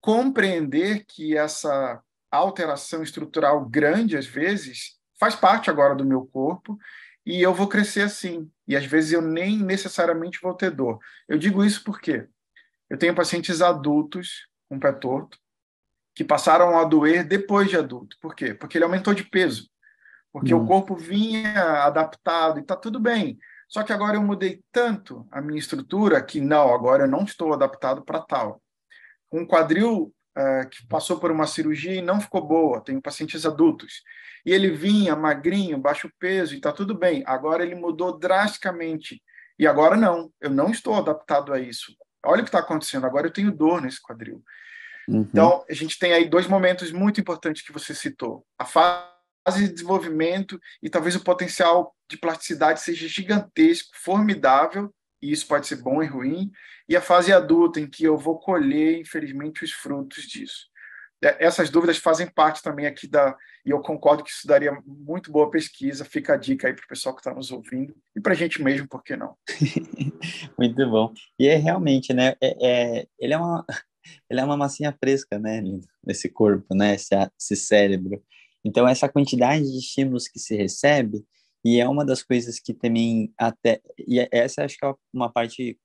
compreender 0.00 1.04
que 1.06 1.36
essa 1.36 2.00
alteração 2.30 3.02
estrutural 3.02 3.64
grande, 3.64 4.16
às 4.16 4.26
vezes, 4.26 4.96
faz 5.18 5.34
parte 5.34 5.68
agora 5.68 5.94
do 5.94 6.04
meu 6.04 6.26
corpo 6.26 6.78
e 7.24 7.42
eu 7.42 7.52
vou 7.52 7.68
crescer 7.68 8.02
assim. 8.02 8.50
E 8.68 8.76
às 8.76 8.86
vezes 8.86 9.12
eu 9.12 9.22
nem 9.22 9.58
necessariamente 9.58 10.38
vou 10.40 10.54
ter 10.54 10.70
dor. 10.70 10.98
Eu 11.28 11.38
digo 11.38 11.64
isso 11.64 11.82
porque 11.82 12.26
eu 12.88 12.96
tenho 12.96 13.14
pacientes 13.14 13.60
adultos 13.60 14.46
com 14.68 14.78
pé 14.78 14.92
torto 14.92 15.38
que 16.16 16.24
passaram 16.24 16.78
a 16.78 16.84
doer 16.84 17.22
depois 17.24 17.68
de 17.68 17.76
adulto. 17.76 18.16
Por 18.22 18.34
quê? 18.34 18.54
Porque 18.54 18.78
ele 18.78 18.84
aumentou 18.84 19.12
de 19.12 19.22
peso. 19.22 19.68
Porque 20.32 20.54
hum. 20.54 20.64
o 20.64 20.66
corpo 20.66 20.96
vinha 20.96 21.84
adaptado 21.84 22.58
e 22.58 22.62
está 22.62 22.74
tudo 22.74 22.98
bem. 22.98 23.38
Só 23.68 23.82
que 23.82 23.92
agora 23.92 24.16
eu 24.16 24.22
mudei 24.22 24.62
tanto 24.72 25.28
a 25.30 25.42
minha 25.42 25.58
estrutura 25.58 26.22
que 26.22 26.40
não, 26.40 26.72
agora 26.72 27.04
eu 27.04 27.08
não 27.08 27.24
estou 27.24 27.52
adaptado 27.52 28.02
para 28.02 28.20
tal. 28.20 28.62
Um 29.30 29.46
quadril 29.46 30.14
uh, 30.38 30.68
que 30.70 30.86
passou 30.88 31.20
por 31.20 31.30
uma 31.30 31.46
cirurgia 31.46 31.94
e 31.94 32.02
não 32.02 32.18
ficou 32.18 32.46
boa, 32.46 32.80
tenho 32.80 33.02
pacientes 33.02 33.44
adultos 33.44 34.02
e 34.46 34.52
ele 34.52 34.70
vinha 34.70 35.14
magrinho, 35.16 35.76
baixo 35.76 36.10
peso 36.18 36.54
e 36.54 36.56
está 36.56 36.72
tudo 36.72 36.96
bem. 36.96 37.22
Agora 37.26 37.62
ele 37.62 37.74
mudou 37.74 38.16
drasticamente. 38.16 39.20
E 39.58 39.66
agora 39.66 39.96
não, 39.96 40.30
eu 40.40 40.48
não 40.48 40.70
estou 40.70 40.94
adaptado 40.94 41.52
a 41.52 41.60
isso. 41.60 41.92
Olha 42.24 42.40
o 42.40 42.44
que 42.44 42.48
está 42.48 42.60
acontecendo, 42.60 43.04
agora 43.04 43.26
eu 43.26 43.32
tenho 43.32 43.52
dor 43.52 43.82
nesse 43.82 44.00
quadril. 44.00 44.42
Uhum. 45.08 45.20
Então, 45.20 45.64
a 45.68 45.74
gente 45.74 45.98
tem 45.98 46.12
aí 46.12 46.28
dois 46.28 46.46
momentos 46.46 46.92
muito 46.92 47.20
importantes 47.20 47.62
que 47.62 47.72
você 47.72 47.94
citou. 47.94 48.44
A 48.58 48.64
fase 48.64 49.66
de 49.66 49.72
desenvolvimento 49.72 50.60
e 50.82 50.90
talvez 50.90 51.14
o 51.14 51.24
potencial 51.24 51.94
de 52.08 52.16
plasticidade 52.16 52.80
seja 52.80 53.08
gigantesco, 53.08 53.90
formidável, 53.94 54.92
e 55.22 55.32
isso 55.32 55.46
pode 55.46 55.66
ser 55.66 55.76
bom 55.76 56.02
e 56.02 56.06
ruim, 56.06 56.50
e 56.88 56.96
a 56.96 57.00
fase 57.00 57.32
adulta, 57.32 57.80
em 57.80 57.88
que 57.88 58.04
eu 58.04 58.16
vou 58.16 58.38
colher, 58.38 58.98
infelizmente, 58.98 59.64
os 59.64 59.72
frutos 59.72 60.24
disso. 60.24 60.66
É, 61.24 61.44
essas 61.44 61.70
dúvidas 61.70 61.96
fazem 61.96 62.26
parte 62.26 62.62
também 62.62 62.86
aqui 62.86 63.08
da. 63.08 63.36
E 63.64 63.70
eu 63.70 63.80
concordo 63.80 64.22
que 64.22 64.30
isso 64.30 64.46
daria 64.46 64.78
muito 64.86 65.32
boa 65.32 65.50
pesquisa. 65.50 66.04
Fica 66.04 66.34
a 66.34 66.36
dica 66.36 66.68
aí 66.68 66.74
para 66.74 66.84
o 66.84 66.88
pessoal 66.88 67.14
que 67.14 67.20
está 67.20 67.34
nos 67.34 67.50
ouvindo 67.50 67.96
e 68.14 68.20
para 68.20 68.32
a 68.32 68.36
gente 68.36 68.62
mesmo, 68.62 68.86
por 68.86 69.02
que 69.02 69.16
não? 69.16 69.34
muito 70.58 70.88
bom. 70.88 71.12
E 71.38 71.48
é 71.48 71.56
realmente, 71.56 72.12
né? 72.12 72.34
É, 72.40 73.00
é, 73.00 73.06
ele, 73.18 73.32
é 73.32 73.38
uma, 73.38 73.64
ele 74.28 74.40
é 74.40 74.44
uma 74.44 74.56
massinha 74.56 74.92
fresca, 74.92 75.38
né? 75.38 75.62
Nesse 76.04 76.28
corpo, 76.28 76.74
né? 76.74 76.94
Esse, 76.94 77.14
esse 77.38 77.56
cérebro. 77.56 78.22
Então, 78.64 78.86
essa 78.88 79.08
quantidade 79.08 79.64
de 79.64 79.78
estímulos 79.78 80.26
que 80.26 80.38
se 80.38 80.56
recebe, 80.56 81.24
e 81.64 81.80
é 81.80 81.88
uma 81.88 82.04
das 82.04 82.22
coisas 82.22 82.58
que 82.58 82.72
também 82.72 83.32
até. 83.38 83.80
E 84.06 84.20
é, 84.20 84.28
essa 84.30 84.64
acho 84.64 84.78
que 84.78 84.84
é 84.84 84.94
uma 85.12 85.30
parte 85.30 85.78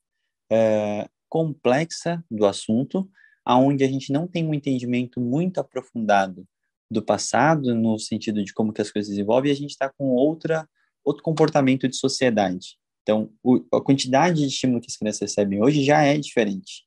é, 0.51 1.07
complexa 1.29 2.23
do 2.29 2.45
assunto, 2.45 3.09
aonde 3.45 3.83
a 3.83 3.87
gente 3.87 4.11
não 4.11 4.27
tem 4.27 4.45
um 4.45 4.53
entendimento 4.53 5.19
muito 5.19 5.59
aprofundado 5.59 6.45
do 6.89 7.01
passado, 7.01 7.73
no 7.73 7.97
sentido 7.97 8.43
de 8.43 8.53
como 8.53 8.73
que 8.73 8.81
as 8.81 8.91
coisas 8.91 9.09
desenvolvem, 9.09 9.49
e 9.49 9.53
a 9.53 9.57
gente 9.57 9.71
está 9.71 9.89
com 9.89 10.09
outra, 10.09 10.67
outro 11.03 11.23
comportamento 11.23 11.87
de 11.87 11.95
sociedade. 11.95 12.77
Então, 13.01 13.31
o, 13.41 13.63
a 13.73 13.81
quantidade 13.81 14.41
de 14.41 14.47
estímulo 14.47 14.81
que 14.81 14.87
as 14.89 14.97
crianças 14.97 15.21
recebem 15.21 15.63
hoje 15.63 15.83
já 15.83 16.03
é 16.03 16.17
diferente, 16.17 16.83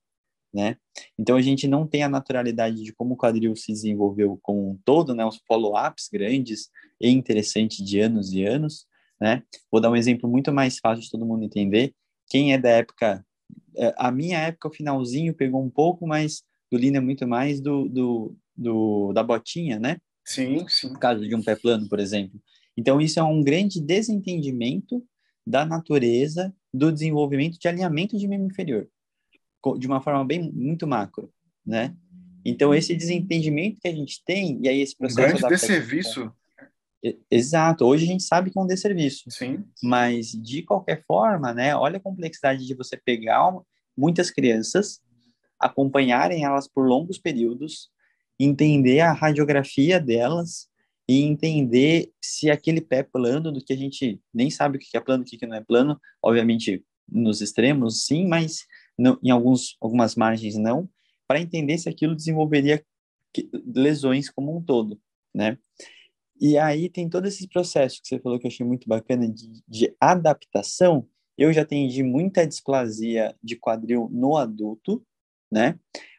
né? 0.55 0.77
Então, 1.19 1.37
a 1.37 1.43
gente 1.43 1.67
não 1.67 1.87
tem 1.87 2.03
a 2.03 2.09
naturalidade 2.09 2.83
de 2.83 2.93
como 2.93 3.15
o 3.15 3.17
quadril 3.17 3.57
se 3.57 3.73
desenvolveu 3.73 4.39
como 4.43 4.71
um 4.71 4.79
todo, 4.85 5.15
né? 5.15 5.25
Os 5.25 5.41
follow-ups 5.47 6.09
grandes 6.13 6.71
e 7.01 7.11
interessantes 7.11 7.85
de 7.85 8.01
anos 8.01 8.33
e 8.33 8.45
anos, 8.45 8.87
né? 9.21 9.43
Vou 9.71 9.81
dar 9.81 9.91
um 9.91 9.97
exemplo 9.97 10.31
muito 10.31 10.53
mais 10.53 10.79
fácil 10.79 11.03
de 11.03 11.11
todo 11.11 11.27
mundo 11.27 11.45
entender. 11.45 11.93
Quem 12.29 12.53
é 12.53 12.59
da 12.59 12.71
época 12.71 13.25
é, 13.77 13.95
a 13.97 14.11
minha 14.11 14.39
época, 14.39 14.69
o 14.69 14.73
finalzinho 14.73 15.35
pegou 15.35 15.63
um 15.63 15.71
pouco, 15.71 16.07
mas 16.07 16.43
do 16.71 16.79
Lino 16.79 16.97
é 16.97 17.01
muito 17.01 17.27
mais 17.27 17.61
do, 17.61 17.89
do, 17.89 18.37
do, 18.57 19.13
da 19.13 19.23
botinha, 19.23 19.79
né? 19.79 19.99
Sim, 20.25 20.67
sim. 20.69 20.89
No 20.91 20.99
caso 20.99 21.27
de 21.27 21.35
um 21.35 21.43
pé 21.43 21.57
plano, 21.57 21.89
por 21.89 21.99
exemplo. 21.99 22.41
Então, 22.77 23.01
isso 23.01 23.21
é 23.21 23.23
um 23.23 23.43
grande 23.43 23.81
desentendimento 23.81 25.05
da 25.47 25.65
natureza 25.65 26.55
do 26.73 26.91
desenvolvimento 26.91 27.59
de 27.59 27.69
alinhamento 27.69 28.17
de 28.17 28.27
membro 28.27 28.47
inferior, 28.47 28.89
de 29.79 29.87
uma 29.87 30.01
forma 30.01 30.25
bem 30.25 30.51
muito 30.53 30.87
macro, 30.87 31.33
né? 31.65 31.95
Então, 32.45 32.75
esse 32.75 32.95
desentendimento 32.95 33.81
que 33.81 33.89
a 33.89 33.95
gente 33.95 34.23
tem, 34.25 34.61
e 34.63 34.69
aí 34.69 34.81
esse 34.81 34.97
processo... 34.97 35.37
Um 35.37 35.41
grande 35.41 35.49
desserviço 35.49 36.31
Exato, 37.31 37.85
hoje 37.85 38.05
a 38.05 38.07
gente 38.07 38.23
sabe 38.23 38.51
que 38.51 38.59
é 38.59 38.63
um 38.63 38.67
desserviço. 38.67 39.31
Sim. 39.31 39.65
Mas, 39.83 40.29
de 40.31 40.63
qualquer 40.63 41.05
forma, 41.07 41.53
né, 41.53 41.77
olha 41.77 41.99
a 41.99 42.01
complexidade 42.01 42.67
de 42.67 42.75
você 42.75 42.97
pegar 42.97 43.53
muitas 43.97 44.31
crianças, 44.31 45.01
acompanharem 45.59 46.45
elas 46.45 46.67
por 46.67 46.87
longos 46.87 47.19
períodos, 47.19 47.91
entender 48.41 49.01
a 49.01 49.13
radiografia 49.13 50.01
delas 50.01 50.69
e 51.07 51.23
entender 51.23 52.11
se 52.23 52.51
aquele 52.51 52.81
pé 52.81 53.03
plano, 53.03 53.53
do 53.53 53.63
que 53.63 53.75
a 53.75 53.77
gente 53.77 54.21
nem 54.33 54.51
sabe 54.51 54.79
o 54.79 54.81
que 54.81 54.97
é 54.97 55.01
plano, 55.01 55.23
o 55.23 55.27
que 55.27 55.47
não 55.47 55.57
é 55.57 55.61
plano, 55.61 56.01
obviamente 56.23 56.83
nos 57.07 57.43
extremos 57.43 58.07
sim, 58.07 58.27
mas 58.27 58.65
não, 58.99 59.19
em 59.23 59.31
alguns, 59.31 59.77
algumas 59.81 60.15
margens 60.15 60.57
não, 60.57 60.89
para 61.27 61.41
entender 61.41 61.79
se 61.79 61.89
aquilo 61.89 62.15
desenvolveria 62.15 62.85
lesões 63.75 64.31
como 64.31 64.57
um 64.57 64.63
todo, 64.63 65.01
né? 65.35 65.59
E 66.41 66.59
aí 66.59 66.89
tem 66.89 67.09
todo 67.09 67.27
esse 67.27 67.49
processo 67.49 68.01
que 68.03 68.09
você 68.09 68.19
falou 68.19 68.39
que 68.39 68.47
eu 68.47 68.51
achei 68.51 68.67
muito 68.67 68.89
bacana 68.89 69.29
de, 69.29 69.63
de 69.67 69.95
adaptação. 70.01 71.09
Eu 71.39 71.53
já 71.53 71.63
atendi 71.63 72.03
muita 72.03 72.47
displasia 72.47 73.35
de 73.43 73.57
quadril 73.57 74.09
no 74.13 74.37
adulto, 74.37 75.05
né? 75.51 75.79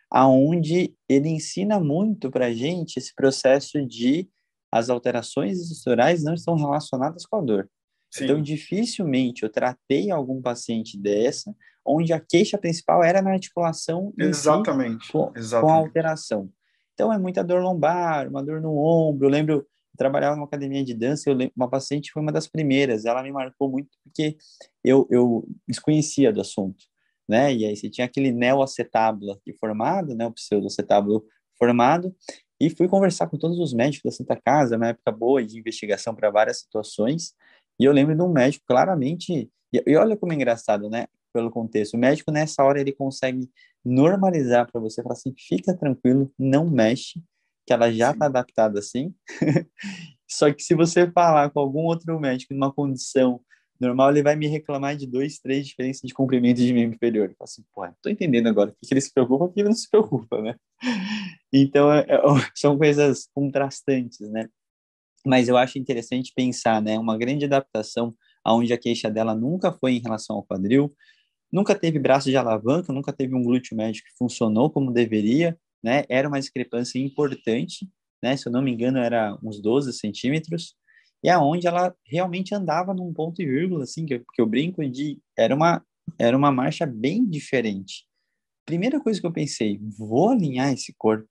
Aonde 0.10 0.96
ele 1.10 1.30
ensina 1.30 1.80
muito 1.80 2.32
para 2.32 2.54
gente 2.54 2.98
esse 2.98 3.14
processo 3.14 3.86
de 3.86 4.30
as 4.72 4.90
alterações 4.90 5.60
estruturais 5.60 6.24
não 6.24 6.34
estão 6.34 6.56
relacionadas 6.56 7.26
com 7.26 7.38
a 7.38 7.42
dor. 7.42 7.70
Sim. 8.12 8.26
Então, 8.26 8.42
dificilmente 8.42 9.44
eu 9.44 9.50
tratei 9.50 10.12
algum 10.12 10.42
paciente 10.42 10.98
dessa, 10.98 11.54
onde 11.86 12.14
a 12.14 12.20
queixa 12.20 12.58
principal 12.58 13.04
era 13.04 13.22
na 13.22 13.32
articulação 13.32 14.14
Exatamente. 14.18 15.06
Si, 15.06 15.12
com, 15.12 15.32
Exatamente. 15.36 15.68
com 15.68 15.74
a 15.74 15.76
alteração. 15.76 16.50
Então, 16.94 17.12
é 17.12 17.18
muita 17.18 17.44
dor 17.44 17.62
lombar, 17.62 18.28
uma 18.28 18.44
dor 18.44 18.62
no 18.62 18.78
ombro. 18.78 19.28
Eu 19.28 19.32
lembro 19.32 19.68
trabalhava 19.96 20.36
numa 20.36 20.46
academia 20.46 20.84
de 20.84 20.94
dança, 20.94 21.30
eu, 21.30 21.38
uma 21.56 21.70
paciente 21.70 22.12
foi 22.12 22.22
uma 22.22 22.32
das 22.32 22.48
primeiras, 22.48 23.06
ela 23.06 23.24
me 23.24 23.32
marcou 23.32 23.70
muito 23.70 23.90
porque 24.04 24.38
eu, 24.84 25.08
eu 25.10 25.48
desconhecia 25.68 26.32
do 26.32 26.42
assunto, 26.42 26.84
né? 27.28 27.54
E 27.54 27.66
aí 27.66 27.76
você 27.76 27.90
tinha 27.90 28.06
aquele 28.06 28.32
neoacetábulo 28.32 29.32
aqui 29.32 29.54
formado, 29.54 30.14
né? 30.14 30.28
O 30.28 30.32
pseudoacetábulo 30.32 31.26
formado, 31.58 32.14
e 32.60 32.70
fui 32.70 32.88
conversar 32.88 33.28
com 33.28 33.38
todos 33.38 33.60
os 33.60 33.74
médicos 33.74 34.12
da 34.12 34.16
Santa 34.16 34.36
Casa, 34.36 34.78
uma 34.78 34.88
época 34.88 35.12
boa 35.12 35.44
de 35.44 35.58
investigação 35.58 36.14
para 36.14 36.30
várias 36.30 36.60
situações, 36.60 37.34
e 37.80 37.86
eu 37.86 37.92
lembro 37.92 38.16
de 38.16 38.22
um 38.22 38.32
médico 38.32 38.66
claramente, 38.68 39.50
e, 39.74 39.84
e 39.86 39.96
olha 39.96 40.18
como 40.18 40.34
é 40.34 40.36
engraçado, 40.36 40.90
né, 40.90 41.06
pelo 41.36 41.52
contexto, 41.52 41.96
o 41.96 41.98
médico 41.98 42.32
nessa 42.32 42.64
hora 42.64 42.80
ele 42.80 42.94
consegue 42.94 43.50
normalizar 43.84 44.72
para 44.72 44.80
você, 44.80 45.04
falar 45.04 45.14
assim, 45.16 45.34
fica 45.38 45.76
tranquilo, 45.76 46.32
não 46.40 46.70
mexe, 46.70 47.22
que 47.68 47.74
ela 47.74 47.92
já 47.92 48.12
está 48.12 48.28
adaptada 48.28 48.80
assim, 48.80 49.14
só 50.26 50.52
que 50.54 50.64
se 50.64 50.74
você 50.74 51.12
falar 51.12 51.50
com 51.50 51.60
algum 51.60 51.82
outro 51.82 52.18
médico 52.20 52.54
numa 52.54 52.72
condição 52.72 53.42
normal, 53.78 54.12
ele 54.12 54.24
vai 54.24 54.38
me 54.38 54.48
reclamar 54.48 54.96
de 54.96 55.06
dois, 55.06 55.40
três 55.40 55.68
diferenças 55.68 56.04
de 56.08 56.14
comprimento 56.14 56.62
de 56.62 56.72
membro 56.72 56.96
inferior. 56.96 57.30
Eu 57.30 57.36
falo 57.36 57.44
assim, 57.44 57.64
pô, 57.74 57.86
tô 58.02 58.10
entendendo 58.10 58.48
agora 58.48 58.72
que 58.72 58.94
ele 58.94 59.02
se 59.02 59.14
preocupa 59.14 59.52
que 59.52 59.60
ele 59.60 59.68
não 59.68 59.76
se 59.76 59.90
preocupa, 59.90 60.42
né? 60.42 60.56
Então, 61.54 61.92
é, 61.92 62.06
é, 62.08 62.20
são 62.56 62.78
coisas 62.78 63.30
contrastantes, 63.34 64.20
né? 64.30 64.48
Mas 65.26 65.48
eu 65.48 65.58
acho 65.58 65.80
interessante 65.80 66.34
pensar, 66.36 66.82
né? 66.82 67.00
Uma 67.00 67.18
grande 67.18 67.46
adaptação 67.46 68.14
aonde 68.46 68.72
a 68.72 68.78
queixa 68.78 69.10
dela 69.10 69.34
nunca 69.34 69.72
foi 69.72 69.94
em 69.94 70.00
relação 70.00 70.36
ao 70.36 70.46
quadril, 70.46 70.94
nunca 71.52 71.76
teve 71.76 72.00
braço 72.00 72.30
de 72.30 72.38
alavanca, 72.38 72.94
nunca 72.94 73.14
teve 73.14 73.36
um 73.36 73.44
glúteo 73.44 73.76
médio 73.76 74.04
que 74.04 74.18
funcionou 74.18 74.70
como 74.70 74.92
deveria, 74.92 75.58
né? 75.84 76.04
Era 76.10 76.28
uma 76.28 76.40
discrepância 76.40 77.00
importante, 77.00 77.88
né? 78.22 78.36
Se 78.36 78.48
eu 78.48 78.52
não 78.52 78.62
me 78.62 78.72
engano, 78.72 78.98
era 78.98 79.38
uns 79.44 79.62
12 79.62 79.94
centímetros, 79.94 80.76
e 81.24 81.30
aonde 81.30 81.68
ela 81.68 81.96
realmente 82.06 82.54
andava 82.54 82.94
num 82.94 83.12
ponto 83.14 83.42
e 83.42 83.46
vírgula, 83.46 83.84
assim, 83.84 84.06
que 84.06 84.16
eu, 84.16 84.24
que 84.34 84.42
eu 84.42 84.46
brinco 84.46 84.88
de... 84.88 85.20
Era 85.38 85.56
uma, 85.56 85.84
era 86.20 86.38
uma 86.38 86.52
marcha 86.52 86.86
bem 86.86 87.26
diferente. 87.26 88.06
Primeira 88.66 89.00
coisa 89.00 89.20
que 89.20 89.26
eu 89.26 89.34
pensei, 89.34 89.80
vou 89.98 90.30
alinhar 90.30 90.72
esse 90.72 90.94
corpo, 90.98 91.30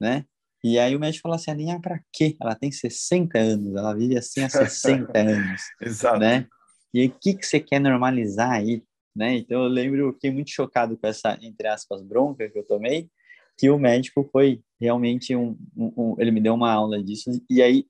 né? 0.00 0.24
E 0.62 0.78
aí 0.78 0.96
o 0.96 1.00
médico 1.00 1.22
falou 1.22 1.36
assim, 1.36 1.50
alinhar 1.50 1.80
para 1.80 2.00
quê? 2.10 2.36
Ela 2.40 2.54
tem 2.54 2.72
60 2.72 3.38
anos, 3.38 3.76
ela 3.76 3.94
vive 3.94 4.16
assim 4.16 4.42
há 4.42 4.48
60 4.48 5.12
anos, 5.18 5.62
Exato. 5.80 6.18
né? 6.18 6.46
E 6.92 7.00
aí, 7.00 7.08
o 7.08 7.18
que, 7.18 7.34
que 7.34 7.44
você 7.44 7.58
quer 7.58 7.80
normalizar 7.80 8.50
aí, 8.50 8.82
né? 9.14 9.36
Então 9.36 9.62
eu 9.62 9.68
lembro, 9.68 10.00
eu 10.00 10.12
fiquei 10.12 10.30
muito 10.30 10.50
chocado 10.50 10.96
com 10.96 11.06
essa, 11.06 11.38
entre 11.40 11.68
aspas, 11.68 12.02
bronca 12.02 12.48
que 12.48 12.58
eu 12.58 12.66
tomei, 12.66 13.08
que 13.56 13.70
o 13.70 13.78
médico 13.78 14.28
foi 14.32 14.60
realmente 14.80 15.34
um, 15.36 15.56
um, 15.76 15.92
um 15.96 16.16
ele 16.18 16.30
me 16.30 16.40
deu 16.40 16.54
uma 16.54 16.72
aula 16.72 17.02
disso, 17.02 17.30
e 17.48 17.62
aí 17.62 17.86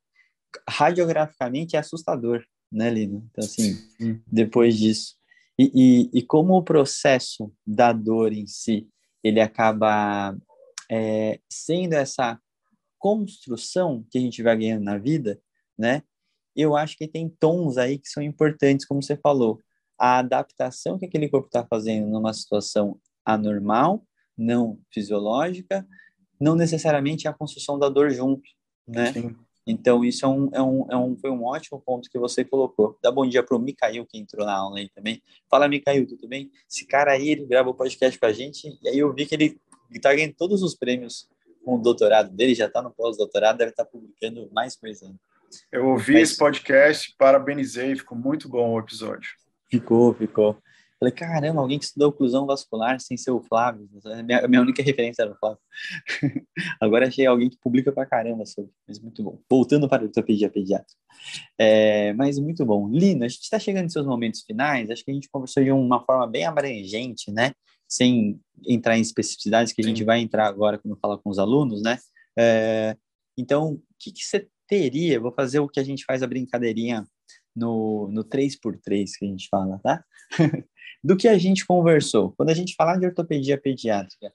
radiograficamente 0.68 1.77
é 1.77 1.79
assustador, 1.79 2.45
né, 2.70 2.91
Lino? 2.91 3.27
Então, 3.31 3.45
assim, 3.45 3.77
depois 4.27 4.77
disso. 4.79 5.16
E, 5.59 5.70
e, 5.75 6.18
e, 6.18 6.22
como 6.22 6.55
o 6.55 6.64
processo 6.64 7.53
da 7.64 7.93
dor 7.93 8.33
em 8.33 8.47
si, 8.47 8.89
ele 9.22 9.41
acaba 9.41 10.37
é, 10.91 11.39
sendo 11.49 11.95
essa 11.95 12.39
construção 12.99 14.05
que 14.11 14.18
a 14.18 14.20
gente 14.20 14.43
vai 14.43 14.57
ganhando 14.57 14.85
na 14.85 14.99
vida, 14.99 15.41
né? 15.79 16.03
Eu 16.57 16.77
acho 16.77 16.97
que 16.97 17.09
tem 17.09 17.29
tons 17.29 17.77
aí 17.77 17.99
que 17.99 18.09
são 18.09 18.22
importantes, 18.22 18.87
como 18.87 19.03
você 19.03 19.16
falou. 19.16 19.61
A 19.99 20.18
adaptação 20.18 20.99
que 20.99 21.07
aquele 21.07 21.28
corpo 21.28 21.47
está 21.47 21.64
fazendo 21.64 22.09
numa 22.09 22.32
situação 22.32 22.99
anormal, 23.24 24.05
não 24.36 24.78
fisiológica, 24.92 25.86
não 26.40 26.55
necessariamente 26.55 27.28
a 27.28 27.32
construção 27.32 27.78
da 27.78 27.88
dor 27.88 28.11
junto, 28.11 28.42
né? 28.86 29.12
Sim. 29.12 29.36
Então, 29.66 30.05
isso 30.05 30.26
é 30.26 30.28
um, 30.28 30.51
é 30.53 30.62
um, 30.62 30.86
é 30.90 30.97
um, 30.97 31.16
foi 31.16 31.30
um 31.30 31.45
ótimo 31.45 31.80
ponto 31.80 32.11
que 32.11 32.18
você 32.18 32.45
colocou. 32.45 32.99
Dá 33.03 33.11
bom 33.11 33.26
dia 33.26 33.42
para 33.42 33.57
o 33.57 33.59
Micael, 33.59 34.05
que 34.05 34.18
entrou 34.18 34.45
na 34.45 34.55
aula 34.55 34.78
aí 34.78 34.90
também. 34.90 35.22
Fala, 35.49 35.68
Micael, 35.68 36.07
tudo 36.07 36.28
bem? 36.28 36.51
Esse 36.70 36.86
cara 36.86 37.12
aí, 37.12 37.30
ele 37.30 37.47
grava 37.47 37.70
o 37.70 37.74
podcast 37.74 38.18
com 38.18 38.26
a 38.26 38.32
gente, 38.32 38.78
e 38.82 38.88
aí 38.88 38.99
eu 38.99 39.12
vi 39.14 39.24
que 39.24 39.34
ele 39.34 39.59
está 39.90 40.14
ganhando 40.14 40.34
todos 40.34 40.62
os 40.62 40.74
prêmios 40.74 41.26
com 41.64 41.76
o 41.76 41.78
doutorado 41.82 42.30
dele, 42.30 42.55
já 42.55 42.66
está 42.66 42.82
no 42.82 42.90
pós-doutorado, 42.90 43.57
deve 43.57 43.70
estar 43.70 43.86
tá 43.86 43.90
publicando 43.90 44.51
mais 44.53 44.76
coisa 44.76 45.07
ainda. 45.07 45.18
Eu 45.72 45.88
ouvi 45.88 46.14
Mas... 46.14 46.30
esse 46.30 46.38
podcast, 46.38 47.14
parabenizei, 47.16 47.97
ficou 47.97 48.18
muito 48.18 48.49
bom 48.49 48.74
o 48.74 48.78
episódio. 48.78 49.30
Ficou, 49.71 50.15
ficou. 50.15 50.59
Falei, 50.99 51.12
caramba, 51.12 51.61
alguém 51.61 51.79
que 51.79 51.85
estudou 51.85 52.09
oclusão 52.09 52.47
vascular 52.47 52.99
sem 53.01 53.17
ser 53.17 53.31
o 53.31 53.43
Flávio. 53.43 53.89
Minha, 54.25 54.49
minha 54.49 54.62
única 54.62 54.83
referência 54.83 55.23
era 55.23 55.33
o 55.33 55.37
Flávio. 55.37 55.59
Agora 56.81 57.09
achei 57.09 57.27
alguém 57.27 57.51
que 57.51 57.59
publica 57.59 57.93
pra 57.93 58.07
caramba 58.07 58.47
sobre, 58.47 58.71
mas 58.89 58.99
muito 59.01 59.23
bom. 59.23 59.39
Voltando 59.51 59.89
para 59.89 60.03
a 60.03 60.07
ortopedia 60.07 60.49
pediátrica. 60.49 60.99
É, 61.59 62.12
mas 62.15 62.39
muito 62.39 62.65
bom. 62.65 62.89
Lino, 62.89 63.25
a 63.25 63.29
gente 63.29 63.43
está 63.43 63.59
chegando 63.59 63.87
em 63.87 63.91
seus 63.91 64.07
momentos 64.07 64.43
finais. 64.43 64.91
Acho 64.91 65.05
que 65.05 65.11
a 65.11 65.15
gente 65.15 65.29
conversou 65.31 65.62
de 65.62 65.73
uma 65.73 66.03
forma 66.05 66.27
bem 66.27 66.47
abrangente, 66.47 67.31
né? 67.31 67.53
Sem 67.89 68.41
entrar 68.67 68.97
em 68.97 69.03
especificidades 69.03 69.73
que 69.73 69.83
a 69.83 69.85
gente 69.85 70.05
vai 70.05 70.21
entrar 70.21 70.47
agora 70.47 70.79
quando 70.79 70.99
falar 70.99 71.19
com 71.19 71.29
os 71.29 71.39
alunos, 71.39 71.83
né? 71.83 71.99
É, 72.39 72.97
então, 73.37 73.75
o 73.75 73.83
que, 73.99 74.12
que 74.12 74.25
você 74.25 74.49
teria? 74.67 75.21
Vou 75.21 75.33
fazer 75.33 75.59
o 75.59 75.69
que 75.69 75.81
a 75.81 75.85
gente 75.85 76.05
faz 76.05 76.23
a 76.23 76.27
brincadeirinha 76.27 77.05
no, 77.55 78.09
no 78.09 78.24
3x3 78.24 79.11
que 79.18 79.24
a 79.24 79.28
gente 79.28 79.48
fala, 79.48 79.78
tá? 79.82 80.05
do 81.02 81.16
que 81.16 81.28
a 81.28 81.38
gente 81.38 81.66
conversou. 81.66 82.32
Quando 82.32 82.50
a 82.50 82.55
gente 82.55 82.74
falar 82.74 82.98
de 82.98 83.07
ortopedia 83.07 83.61
pediátrica, 83.61 84.32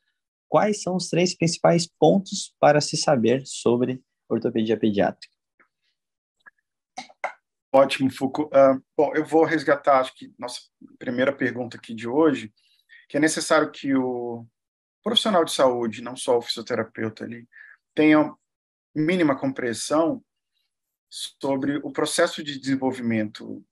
quais 0.48 0.82
são 0.82 0.96
os 0.96 1.10
três 1.10 1.36
principais 1.36 1.88
pontos 1.88 2.56
para 2.60 2.80
se 2.80 2.96
saber 2.96 3.42
sobre 3.46 4.04
ortopedia 4.30 4.78
pediátrica? 4.78 5.34
Ótimo, 7.72 8.12
Foucault. 8.12 8.50
Uh, 8.56 8.82
bom, 8.98 9.12
eu 9.16 9.24
vou 9.26 9.44
resgatar, 9.44 10.00
acho 10.00 10.16
que 10.16 10.34
nossa 10.40 10.62
primeira 10.98 11.32
pergunta 11.32 11.78
aqui 11.78 11.94
de 11.94 12.08
hoje, 12.08 12.52
que 13.08 13.18
é 13.18 13.20
necessário 13.20 13.72
que 13.72 13.96
o 13.96 14.46
profissional 15.04 15.46
de 15.46 15.52
saúde, 15.52 16.02
não 16.02 16.16
só 16.16 16.38
o 16.38 16.42
fisioterapeuta 16.42 17.24
ali, 17.24 17.48
tenha 17.94 18.34
mínima 18.96 19.38
compreensão 19.38 20.24
sobre 21.10 21.78
o 21.78 21.92
processo 21.92 22.44
de 22.44 22.60
desenvolvimento 22.60 23.66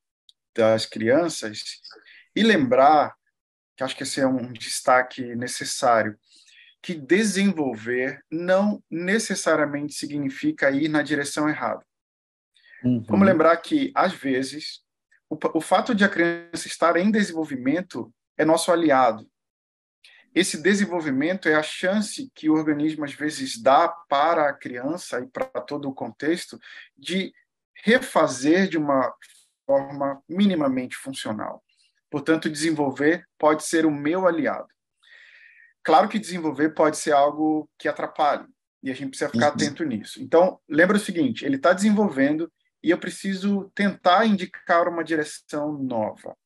das 0.56 0.86
crianças 0.86 1.62
e 2.36 2.42
lembrar, 2.42 3.16
que 3.76 3.84
acho 3.84 3.96
que 3.96 4.04
esse 4.04 4.20
é 4.20 4.28
um 4.28 4.52
destaque 4.52 5.36
necessário, 5.36 6.18
que 6.82 6.94
desenvolver 6.96 8.24
não 8.32 8.84
necessariamente 8.90 9.94
significa 9.94 10.72
ir 10.72 10.88
na 10.88 11.02
direção 11.02 11.48
errada. 11.48 11.86
Uhum. 12.84 13.04
Vamos 13.08 13.28
lembrar 13.28 13.58
que, 13.58 13.92
às 13.94 14.14
vezes, 14.14 14.82
o, 15.30 15.38
o 15.56 15.62
fato 15.62 15.94
de 15.94 16.04
a 16.04 16.10
criança 16.10 16.68
estar 16.68 16.96
em 16.96 17.12
desenvolvimento 17.12 18.14
é 18.38 18.46
nosso 18.46 18.72
aliado. 18.72 19.30
Esse 20.38 20.62
desenvolvimento 20.62 21.50
é 21.50 21.56
a 21.56 21.64
chance 21.64 22.30
que 22.36 22.48
o 22.48 22.54
organismo, 22.54 23.04
às 23.04 23.12
vezes, 23.12 23.60
dá 23.60 23.88
para 23.88 24.48
a 24.48 24.54
criança 24.54 25.20
e 25.20 25.26
para 25.26 25.46
todo 25.62 25.90
o 25.90 25.96
contexto 25.96 26.60
de 26.96 27.34
refazer 27.84 28.68
de 28.70 28.78
uma 28.78 29.12
forma 29.66 30.22
minimamente 30.30 30.96
funcional. 30.96 31.64
Portanto, 32.08 32.52
desenvolver 32.52 33.26
pode 33.36 33.64
ser 33.64 33.84
o 33.84 33.90
meu 33.90 34.28
aliado. 34.28 34.68
Claro 35.84 36.08
que 36.08 36.20
desenvolver 36.20 36.70
pode 36.70 36.98
ser 36.98 37.14
algo 37.14 37.68
que 37.76 37.88
atrapalhe, 37.88 38.46
e 38.84 38.92
a 38.92 38.94
gente 38.94 39.10
precisa 39.10 39.32
ficar 39.32 39.48
uhum. 39.48 39.54
atento 39.54 39.84
nisso. 39.84 40.22
Então, 40.22 40.60
lembra 40.70 40.98
o 40.98 41.00
seguinte: 41.00 41.46
ele 41.46 41.56
está 41.56 41.74
desenvolvendo 41.74 42.48
e 42.84 42.92
eu 42.92 43.00
preciso 43.00 43.72
tentar 43.74 44.28
indicar 44.28 44.88
uma 44.88 45.04
direção 45.04 45.74
nova, 45.74 46.38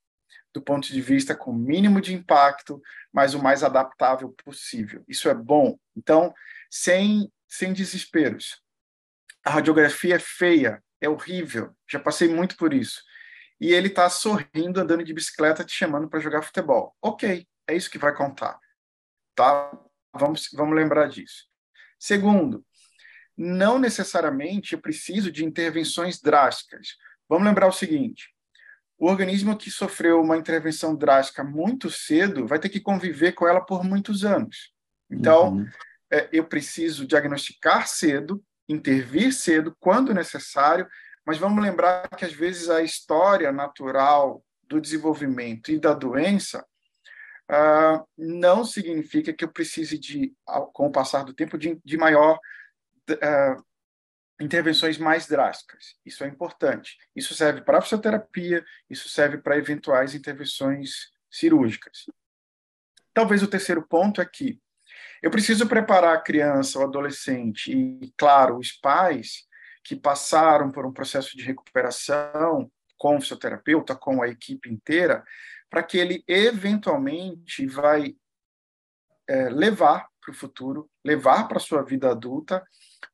do 0.54 0.62
ponto 0.62 0.88
de 0.88 1.02
vista 1.02 1.36
com 1.36 1.52
o 1.52 1.56
mínimo 1.56 2.02
de 2.02 2.14
impacto, 2.14 2.82
mas 3.12 3.34
o 3.34 3.42
mais 3.42 3.64
adaptável 3.64 4.30
possível. 4.44 5.04
Isso 5.08 5.30
é 5.30 5.34
bom. 5.34 5.78
Então, 5.96 6.34
sem, 6.70 7.32
sem 7.48 7.74
desesperos. 7.74 8.62
A 9.44 9.52
radiografia 9.52 10.16
é 10.16 10.20
feia, 10.20 10.84
é 11.00 11.10
horrível, 11.10 11.76
já 11.90 12.00
passei 12.00 12.28
muito 12.28 12.56
por 12.58 12.74
isso 12.74 13.02
e 13.62 13.72
ele 13.72 13.90
está 13.90 14.10
sorrindo, 14.10 14.82
andando 14.82 15.04
de 15.04 15.14
bicicleta, 15.14 15.64
te 15.64 15.72
chamando 15.72 16.10
para 16.10 16.20
jogar 16.20 16.42
futebol. 16.42 16.96
Ok, 17.00 17.48
é 17.68 17.76
isso 17.76 17.92
que 17.92 18.00
vai 18.00 18.14
contar. 18.14 18.60
Tá? 19.36 19.72
Vamos, 20.12 20.50
vamos 20.54 20.76
lembrar 20.76 21.08
disso. 21.08 21.46
Segundo, 22.00 22.66
não 23.38 23.78
necessariamente 23.78 24.74
eu 24.74 24.82
preciso 24.82 25.32
de 25.32 25.46
intervenções 25.46 26.20
drásticas. 26.20 26.98
Vamos 27.30 27.48
lembrar 27.48 27.68
o 27.68 27.72
seguinte: 27.72 28.34
o 29.02 29.08
organismo 29.08 29.58
que 29.58 29.72
sofreu 29.72 30.22
uma 30.22 30.38
intervenção 30.38 30.96
drástica 30.96 31.44
muito 31.44 31.90
cedo 31.90 32.46
vai 32.46 32.60
ter 32.60 32.70
que 32.70 32.80
conviver 32.80 33.32
com 33.32 33.48
ela 33.48 33.60
por 33.60 33.84
muitos 33.84 34.24
anos. 34.24 34.72
Então, 35.10 35.56
uhum. 35.56 35.68
é, 36.12 36.30
eu 36.32 36.46
preciso 36.46 37.08
diagnosticar 37.08 37.88
cedo, 37.88 38.44
intervir 38.70 39.34
cedo, 39.34 39.76
quando 39.80 40.14
necessário, 40.14 40.88
mas 41.26 41.40
vamos 41.40 41.64
lembrar 41.64 42.08
que 42.10 42.24
às 42.24 42.32
vezes 42.32 42.70
a 42.70 42.84
história 42.84 43.52
natural 43.52 44.44
do 44.68 44.80
desenvolvimento 44.80 45.72
e 45.72 45.80
da 45.80 45.96
doença 45.96 46.64
uh, 47.50 48.08
não 48.16 48.64
significa 48.64 49.34
que 49.34 49.44
eu 49.44 49.52
precise 49.52 49.98
de, 49.98 50.32
com 50.74 50.86
o 50.86 50.92
passar 50.92 51.26
do 51.26 51.34
tempo, 51.34 51.58
de, 51.58 51.82
de 51.84 51.98
maior 51.98 52.38
uh, 53.10 53.66
intervenções 54.42 54.98
mais 54.98 55.28
drásticas. 55.28 55.96
Isso 56.06 56.24
é 56.24 56.28
importante. 56.28 56.98
Isso 57.16 57.34
serve 57.34 57.62
para 57.62 57.78
a 57.78 57.82
fisioterapia, 57.82 58.66
isso 58.90 59.08
serve 59.08 59.38
para 59.38 59.58
eventuais 59.58 60.16
intervenções 60.16 61.12
cirúrgicas. 61.30 62.06
Talvez 63.14 63.44
o 63.44 63.48
terceiro 63.48 63.86
ponto 63.88 64.22
é 64.22 64.26
que 64.26 64.60
Eu 65.24 65.30
preciso 65.30 65.68
preparar 65.68 66.16
a 66.16 66.22
criança, 66.22 66.80
o 66.80 66.84
adolescente 66.84 67.72
e, 67.72 68.12
claro, 68.18 68.58
os 68.58 68.72
pais 68.72 69.48
que 69.84 69.96
passaram 69.96 70.72
por 70.72 70.86
um 70.86 70.92
processo 70.92 71.38
de 71.38 71.44
recuperação 71.44 72.72
com 72.98 73.18
o 73.18 73.22
fisioterapeuta, 73.22 73.96
com 73.96 74.22
a 74.22 74.28
equipe 74.28 74.70
inteira, 74.70 75.24
para 75.70 75.84
que 75.84 75.98
ele 75.98 76.24
eventualmente 76.28 77.66
vai 77.68 78.16
é, 79.28 79.50
levar 79.50 80.11
para 80.22 80.32
o 80.32 80.36
futuro, 80.36 80.90
levar 81.04 81.48
para 81.48 81.58
a 81.58 81.62
sua 81.62 81.82
vida 81.82 82.10
adulta 82.10 82.64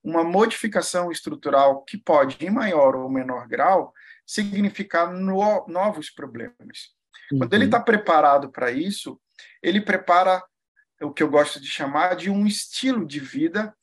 uma 0.03 0.23
modificação 0.23 1.11
estrutural 1.11 1.83
que 1.83 1.97
pode, 1.97 2.37
em 2.45 2.49
maior 2.49 2.95
ou 2.95 3.09
menor 3.09 3.47
grau, 3.47 3.93
significar 4.25 5.11
no, 5.11 5.65
novos 5.67 6.09
problemas. 6.09 6.95
Uhum. 7.31 7.39
Quando 7.39 7.53
ele 7.53 7.65
está 7.65 7.79
preparado 7.79 8.51
para 8.51 8.71
isso, 8.71 9.19
ele 9.61 9.81
prepara 9.81 10.43
o 11.01 11.11
que 11.11 11.23
eu 11.23 11.29
gosto 11.29 11.61
de 11.61 11.67
chamar 11.67 12.15
de 12.15 12.29
um 12.29 12.45
estilo 12.45 13.05
de 13.05 13.19
vida 13.19 13.75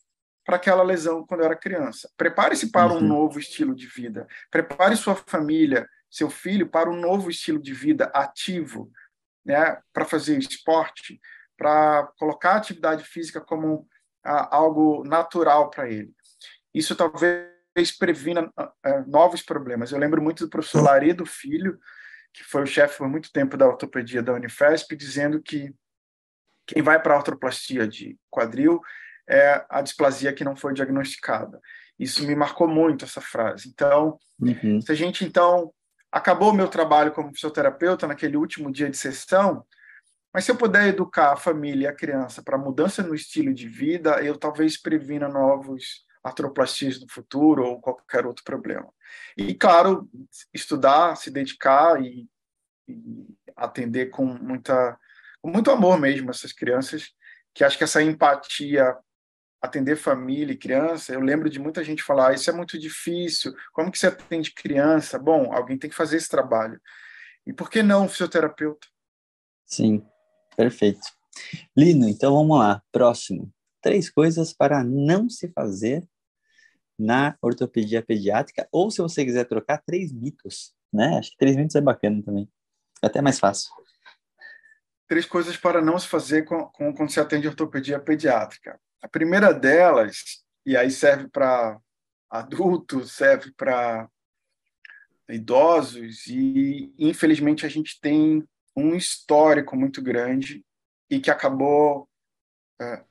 para 0.44 0.56
aquela 0.56 0.82
lesão 0.82 1.24
quando 1.26 1.42
era 1.42 1.56
criança. 1.56 2.10
Prepare-se 2.16 2.70
para 2.70 2.92
uhum. 2.92 2.98
um 2.98 3.08
novo 3.08 3.38
estilo 3.38 3.74
de 3.74 3.86
vida. 3.86 4.26
Prepare 4.50 4.96
sua 4.96 5.14
família, 5.14 5.88
seu 6.10 6.28
filho 6.28 6.68
para 6.68 6.90
um 6.90 7.00
novo 7.00 7.30
estilo 7.30 7.60
de 7.60 7.72
vida 7.72 8.10
ativo, 8.14 8.90
né, 9.44 9.78
para 9.92 10.04
fazer 10.04 10.38
esporte, 10.38 11.20
para 11.56 12.10
colocar 12.18 12.52
a 12.52 12.56
atividade 12.56 13.04
física 13.04 13.40
como 13.40 13.86
ah, 14.24 14.56
algo 14.56 15.04
natural 15.04 15.70
para 15.70 15.88
ele. 15.88 16.12
Isso 16.72 16.96
talvez 16.96 17.96
previna 17.98 18.50
ah, 18.56 18.72
ah, 18.82 19.04
novos 19.06 19.42
problemas. 19.42 19.92
Eu 19.92 19.98
lembro 19.98 20.22
muito 20.22 20.44
do 20.44 20.50
professor 20.50 20.82
Laredo 20.82 21.24
Filho, 21.26 21.78
que 22.32 22.42
foi 22.42 22.62
o 22.62 22.66
chefe 22.66 22.98
por 22.98 23.08
muito 23.08 23.30
tempo 23.30 23.56
da 23.56 23.66
ortopedia 23.66 24.22
da 24.22 24.32
Unifesp, 24.32 24.96
dizendo 24.96 25.40
que 25.40 25.72
quem 26.66 26.82
vai 26.82 27.00
para 27.00 27.14
a 27.14 27.16
artroplastia 27.18 27.86
de 27.86 28.18
quadril 28.30 28.80
é 29.28 29.64
a 29.68 29.80
displasia 29.80 30.32
que 30.32 30.44
não 30.44 30.56
foi 30.56 30.74
diagnosticada. 30.74 31.60
Isso 31.98 32.26
me 32.26 32.34
marcou 32.34 32.66
muito 32.66 33.04
essa 33.04 33.20
frase. 33.20 33.68
Então, 33.68 34.18
uhum. 34.40 34.80
se 34.80 34.90
a 34.90 34.94
gente 34.94 35.24
então 35.24 35.72
acabou 36.10 36.50
o 36.50 36.54
meu 36.54 36.68
trabalho 36.68 37.12
como 37.12 37.32
fisioterapeuta 37.32 38.06
naquele 38.06 38.36
último 38.36 38.70
dia 38.70 38.90
de 38.90 38.96
sessão, 38.96 39.64
mas 40.34 40.44
se 40.44 40.50
eu 40.50 40.56
puder 40.56 40.88
educar 40.88 41.32
a 41.32 41.36
família 41.36 41.84
e 41.84 41.86
a 41.86 41.94
criança 41.94 42.42
para 42.42 42.58
mudança 42.58 43.04
no 43.04 43.14
estilo 43.14 43.54
de 43.54 43.68
vida, 43.68 44.20
eu 44.20 44.36
talvez 44.36 44.76
previna 44.76 45.28
novos 45.28 46.04
artroplastias 46.24 47.00
no 47.00 47.06
futuro 47.08 47.64
ou 47.64 47.80
qualquer 47.80 48.26
outro 48.26 48.42
problema. 48.42 48.92
E, 49.36 49.54
claro, 49.54 50.10
estudar, 50.52 51.14
se 51.16 51.30
dedicar 51.30 52.02
e, 52.02 52.28
e 52.88 53.26
atender 53.54 54.06
com 54.06 54.24
muita 54.26 54.98
com 55.40 55.50
muito 55.50 55.70
amor 55.70 56.00
mesmo 56.00 56.30
essas 56.30 56.52
crianças, 56.52 57.12
que 57.52 57.62
acho 57.62 57.76
que 57.76 57.84
essa 57.84 58.02
empatia 58.02 58.96
atender 59.60 59.94
família 59.94 60.54
e 60.54 60.58
criança, 60.58 61.12
eu 61.12 61.20
lembro 61.20 61.48
de 61.48 61.58
muita 61.58 61.84
gente 61.84 62.02
falar, 62.02 62.30
ah, 62.30 62.34
isso 62.34 62.50
é 62.50 62.52
muito 62.52 62.78
difícil, 62.78 63.54
como 63.72 63.92
que 63.92 63.98
você 63.98 64.06
atende 64.08 64.52
criança? 64.52 65.18
Bom, 65.18 65.52
alguém 65.52 65.78
tem 65.78 65.88
que 65.88 65.96
fazer 65.96 66.16
esse 66.16 66.28
trabalho. 66.28 66.80
E 67.46 67.52
por 67.52 67.70
que 67.70 67.82
não 67.82 68.08
fisioterapeuta? 68.08 68.86
Sim, 69.66 70.06
perfeito. 70.56 71.06
Lino, 71.76 72.08
então 72.08 72.34
vamos 72.34 72.58
lá, 72.58 72.82
próximo. 72.92 73.52
Três 73.80 74.08
coisas 74.08 74.52
para 74.52 74.82
não 74.82 75.28
se 75.28 75.48
fazer 75.48 76.06
na 76.98 77.36
ortopedia 77.42 78.02
pediátrica, 78.02 78.68
ou 78.70 78.90
se 78.90 79.02
você 79.02 79.24
quiser 79.24 79.44
trocar, 79.44 79.82
três 79.84 80.12
mitos, 80.12 80.72
né? 80.92 81.18
Acho 81.18 81.32
que 81.32 81.36
três 81.36 81.56
mitos 81.56 81.74
é 81.74 81.80
bacana 81.80 82.22
também. 82.22 82.48
É 83.02 83.06
até 83.06 83.20
mais 83.20 83.40
fácil 83.40 83.70
três 85.06 85.26
coisas 85.26 85.56
para 85.56 85.80
não 85.80 85.98
se 85.98 86.08
fazer 86.08 86.44
com, 86.44 86.66
com, 86.66 86.92
quando 86.92 87.10
se 87.10 87.20
atende 87.20 87.48
ortopedia 87.48 88.00
pediátrica. 88.00 88.80
A 89.00 89.08
primeira 89.08 89.52
delas, 89.52 90.44
e 90.64 90.76
aí 90.76 90.90
serve 90.90 91.28
para 91.28 91.78
adultos, 92.30 93.12
serve 93.12 93.52
para 93.56 94.08
idosos, 95.28 96.26
e 96.26 96.92
infelizmente 96.98 97.64
a 97.64 97.68
gente 97.68 98.00
tem 98.00 98.46
um 98.76 98.94
histórico 98.94 99.76
muito 99.76 100.02
grande 100.02 100.64
e 101.08 101.20
que 101.20 101.30
acabou 101.30 102.08
é, 102.80 103.04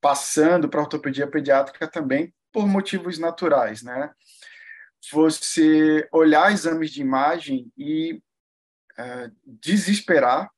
passando 0.00 0.68
para 0.68 0.80
a 0.80 0.82
ortopedia 0.82 1.26
pediátrica 1.26 1.88
também 1.88 2.34
por 2.52 2.66
motivos 2.66 3.18
naturais, 3.18 3.82
né? 3.82 4.12
Você 5.12 6.08
olhar 6.12 6.52
exames 6.52 6.90
de 6.90 7.00
imagem 7.00 7.70
e 7.76 8.22
é, 8.96 9.30
desesperar 9.44 10.50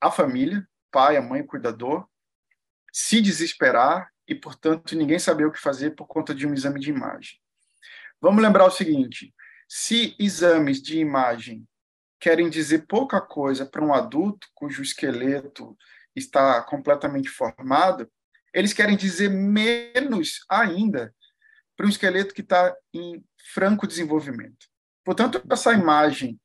a 0.00 0.10
família, 0.10 0.66
pai, 0.90 1.16
a 1.16 1.22
mãe, 1.22 1.42
o 1.42 1.46
cuidador, 1.46 2.08
se 2.92 3.20
desesperar 3.20 4.10
e, 4.26 4.34
portanto, 4.34 4.96
ninguém 4.96 5.18
saber 5.18 5.46
o 5.46 5.52
que 5.52 5.60
fazer 5.60 5.94
por 5.94 6.06
conta 6.06 6.34
de 6.34 6.46
um 6.46 6.54
exame 6.54 6.80
de 6.80 6.90
imagem. 6.90 7.38
Vamos 8.20 8.42
lembrar 8.42 8.66
o 8.66 8.70
seguinte: 8.70 9.34
se 9.68 10.16
exames 10.18 10.80
de 10.82 10.98
imagem 10.98 11.66
querem 12.20 12.50
dizer 12.50 12.86
pouca 12.86 13.20
coisa 13.20 13.64
para 13.64 13.84
um 13.84 13.94
adulto 13.94 14.46
cujo 14.54 14.82
esqueleto 14.82 15.76
está 16.14 16.62
completamente 16.62 17.28
formado, 17.28 18.10
eles 18.52 18.72
querem 18.72 18.96
dizer 18.96 19.28
menos 19.28 20.44
ainda 20.48 21.14
para 21.76 21.86
um 21.86 21.88
esqueleto 21.88 22.34
que 22.34 22.40
está 22.40 22.74
em 22.92 23.24
franco 23.54 23.86
desenvolvimento. 23.86 24.66
Portanto, 25.04 25.42
essa 25.50 25.72
imagem 25.72 26.40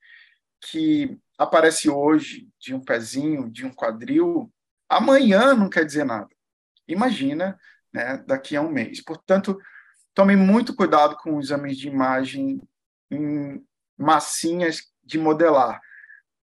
que 0.69 1.17
aparece 1.37 1.89
hoje 1.89 2.47
de 2.59 2.73
um 2.73 2.79
pezinho, 2.79 3.49
de 3.49 3.65
um 3.65 3.73
quadril, 3.73 4.53
amanhã 4.87 5.55
não 5.55 5.69
quer 5.69 5.85
dizer 5.85 6.05
nada. 6.05 6.29
Imagina, 6.87 7.57
né, 7.91 8.17
daqui 8.27 8.55
a 8.55 8.61
um 8.61 8.71
mês. 8.71 9.01
Portanto, 9.01 9.57
tome 10.13 10.35
muito 10.35 10.75
cuidado 10.75 11.17
com 11.17 11.37
os 11.37 11.47
exames 11.47 11.77
de 11.77 11.87
imagem 11.87 12.61
em 13.09 13.65
massinhas 13.97 14.92
de 15.03 15.17
modelar. 15.17 15.81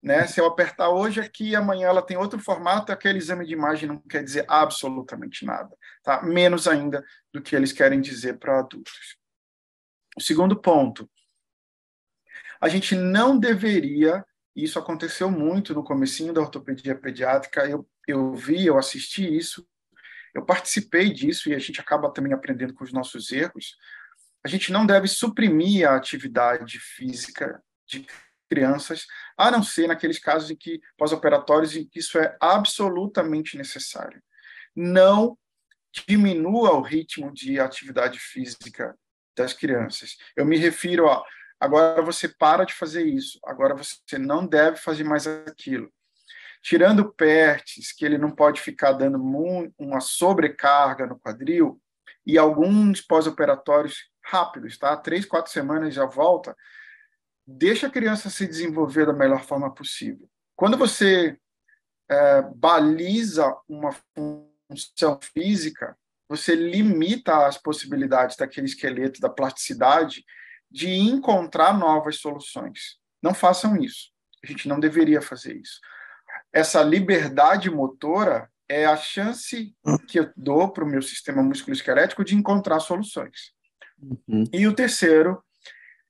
Né? 0.02 0.26
Se 0.26 0.40
eu 0.40 0.46
apertar 0.46 0.90
hoje 0.90 1.20
aqui, 1.20 1.56
amanhã 1.56 1.88
ela 1.88 2.02
tem 2.02 2.16
outro 2.16 2.38
formato, 2.38 2.92
aquele 2.92 3.18
exame 3.18 3.44
de 3.44 3.52
imagem 3.52 3.88
não 3.88 3.98
quer 3.98 4.22
dizer 4.22 4.44
absolutamente 4.48 5.44
nada, 5.44 5.74
tá? 6.04 6.22
Menos 6.22 6.68
ainda 6.68 7.04
do 7.32 7.42
que 7.42 7.56
eles 7.56 7.72
querem 7.72 8.00
dizer 8.00 8.38
para 8.38 8.60
adultos. 8.60 9.16
O 10.16 10.20
segundo 10.20 10.60
ponto, 10.60 11.10
a 12.60 12.68
gente 12.68 12.94
não 12.94 13.38
deveria 13.38 14.24
isso 14.58 14.76
aconteceu 14.76 15.30
muito 15.30 15.72
no 15.72 15.84
comecinho 15.84 16.32
da 16.32 16.40
ortopedia 16.40 16.96
pediátrica. 16.96 17.64
Eu, 17.68 17.88
eu 18.08 18.34
vi, 18.34 18.66
eu 18.66 18.76
assisti 18.76 19.24
isso, 19.24 19.64
eu 20.34 20.44
participei 20.44 21.12
disso 21.12 21.48
e 21.48 21.54
a 21.54 21.58
gente 21.60 21.80
acaba 21.80 22.12
também 22.12 22.32
aprendendo 22.32 22.74
com 22.74 22.82
os 22.82 22.92
nossos 22.92 23.30
erros. 23.30 23.76
A 24.44 24.48
gente 24.48 24.72
não 24.72 24.84
deve 24.84 25.06
suprimir 25.06 25.88
a 25.88 25.94
atividade 25.94 26.80
física 26.80 27.62
de 27.86 28.04
crianças, 28.48 29.06
a 29.36 29.50
não 29.50 29.62
ser 29.62 29.88
naqueles 29.88 30.18
casos 30.18 30.50
em 30.50 30.56
que 30.56 30.80
pós-operatórios 30.96 31.76
em 31.76 31.86
que 31.86 31.98
isso 31.98 32.18
é 32.18 32.36
absolutamente 32.40 33.56
necessário. 33.56 34.22
Não 34.74 35.36
diminua 36.06 36.72
o 36.72 36.82
ritmo 36.82 37.32
de 37.32 37.58
atividade 37.58 38.18
física 38.18 38.96
das 39.36 39.52
crianças. 39.52 40.16
Eu 40.36 40.44
me 40.44 40.56
refiro 40.56 41.08
a 41.08 41.22
agora 41.60 42.00
você 42.02 42.28
para 42.28 42.64
de 42.64 42.72
fazer 42.72 43.04
isso, 43.04 43.38
agora 43.44 43.74
você 43.74 44.18
não 44.18 44.46
deve 44.46 44.76
fazer 44.76 45.04
mais 45.04 45.26
aquilo. 45.26 45.92
Tirando 46.62 47.12
PERTs, 47.12 47.92
que 47.92 48.04
ele 48.04 48.18
não 48.18 48.30
pode 48.30 48.60
ficar 48.60 48.92
dando 48.92 49.18
uma 49.78 50.00
sobrecarga 50.00 51.06
no 51.06 51.18
quadril, 51.18 51.80
e 52.26 52.36
alguns 52.36 53.00
pós-operatórios 53.00 54.10
rápidos, 54.22 54.76
tá? 54.76 54.94
Três, 54.96 55.24
quatro 55.24 55.50
semanas 55.50 55.94
já 55.94 56.04
volta. 56.04 56.54
Deixa 57.50 57.86
a 57.86 57.90
criança 57.90 58.28
se 58.28 58.46
desenvolver 58.46 59.06
da 59.06 59.12
melhor 59.14 59.42
forma 59.42 59.72
possível. 59.74 60.28
Quando 60.54 60.76
você 60.76 61.38
é, 62.06 62.42
baliza 62.54 63.56
uma 63.66 63.96
função 64.14 65.18
física, 65.32 65.96
você 66.28 66.54
limita 66.54 67.46
as 67.46 67.56
possibilidades 67.56 68.36
daquele 68.36 68.66
esqueleto, 68.66 69.18
da 69.18 69.30
plasticidade, 69.30 70.26
de 70.70 70.90
encontrar 70.90 71.72
novas 71.72 72.16
soluções. 72.16 72.98
Não 73.22 73.32
façam 73.32 73.78
isso. 73.78 74.10
A 74.44 74.46
gente 74.46 74.68
não 74.68 74.78
deveria 74.78 75.22
fazer 75.22 75.56
isso. 75.56 75.80
Essa 76.52 76.82
liberdade 76.82 77.70
motora 77.70 78.50
é 78.68 78.84
a 78.84 78.96
chance 78.98 79.74
que 80.06 80.20
eu 80.20 80.30
dou 80.36 80.70
para 80.70 80.84
o 80.84 80.86
meu 80.86 81.00
sistema 81.00 81.42
musculoesquelético 81.42 82.22
de 82.22 82.34
encontrar 82.34 82.80
soluções. 82.80 83.54
Uhum. 83.98 84.44
E 84.52 84.66
o 84.66 84.74
terceiro 84.74 85.42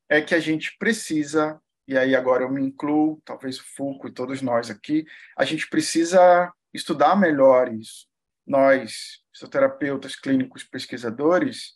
é 0.08 0.20
que 0.20 0.34
a 0.34 0.40
gente 0.40 0.76
precisa, 0.78 1.60
e 1.86 1.96
aí 1.96 2.14
agora 2.14 2.44
eu 2.44 2.50
me 2.50 2.62
incluo, 2.62 3.20
talvez 3.24 3.58
o 3.58 3.64
Fulco 3.74 4.08
e 4.08 4.12
todos 4.12 4.42
nós 4.42 4.70
aqui, 4.70 5.04
a 5.36 5.44
gente 5.44 5.68
precisa 5.68 6.52
estudar 6.72 7.16
melhor 7.16 7.72
isso. 7.72 8.06
Nós, 8.46 9.22
fisioterapeutas, 9.32 10.16
clínicos, 10.16 10.64
pesquisadores, 10.64 11.74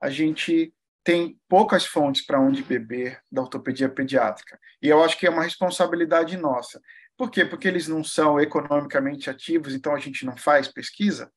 a 0.00 0.08
gente 0.10 0.72
tem 1.02 1.38
poucas 1.48 1.84
fontes 1.84 2.24
para 2.24 2.40
onde 2.40 2.62
beber 2.62 3.20
da 3.30 3.42
ortopedia 3.42 3.88
pediátrica. 3.88 4.58
E 4.80 4.88
eu 4.88 5.04
acho 5.04 5.18
que 5.18 5.26
é 5.26 5.30
uma 5.30 5.42
responsabilidade 5.42 6.36
nossa. 6.36 6.80
Por 7.16 7.30
quê? 7.30 7.44
Porque 7.44 7.68
eles 7.68 7.86
não 7.86 8.02
são 8.02 8.40
economicamente 8.40 9.28
ativos, 9.28 9.74
então 9.74 9.94
a 9.94 9.98
gente 9.98 10.24
não 10.24 10.36
faz 10.36 10.66
pesquisa? 10.66 11.30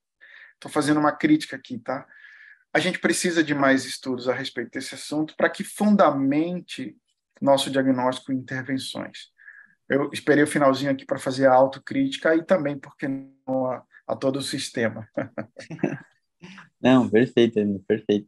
estou 0.58 0.72
fazendo 0.72 1.00
uma 1.00 1.12
crítica 1.12 1.56
aqui, 1.56 1.78
tá? 1.78 2.06
A 2.78 2.80
gente 2.80 3.00
precisa 3.00 3.44
de 3.44 3.56
mais 3.56 3.86
estudos 3.86 4.30
a 4.30 4.36
respeito 4.36 4.70
desse 4.70 4.94
assunto 4.94 5.36
para 5.36 5.50
que 5.50 5.64
fundamente 5.64 6.96
nosso 7.42 7.72
diagnóstico 7.72 8.32
e 8.32 8.36
intervenções. 8.36 9.32
Eu 9.90 10.12
esperei 10.14 10.44
o 10.44 10.48
finalzinho 10.48 10.92
aqui 10.92 11.04
para 11.04 11.18
fazer 11.18 11.48
a 11.48 11.56
autocrítica 11.56 12.36
e 12.36 12.44
também, 12.46 12.78
porque 12.78 13.08
não, 13.08 13.66
a, 13.66 13.84
a 14.06 14.16
todo 14.16 14.38
o 14.38 14.44
sistema. 14.44 15.10
não, 16.80 17.10
perfeito, 17.10 17.60
perfeito. 17.88 18.28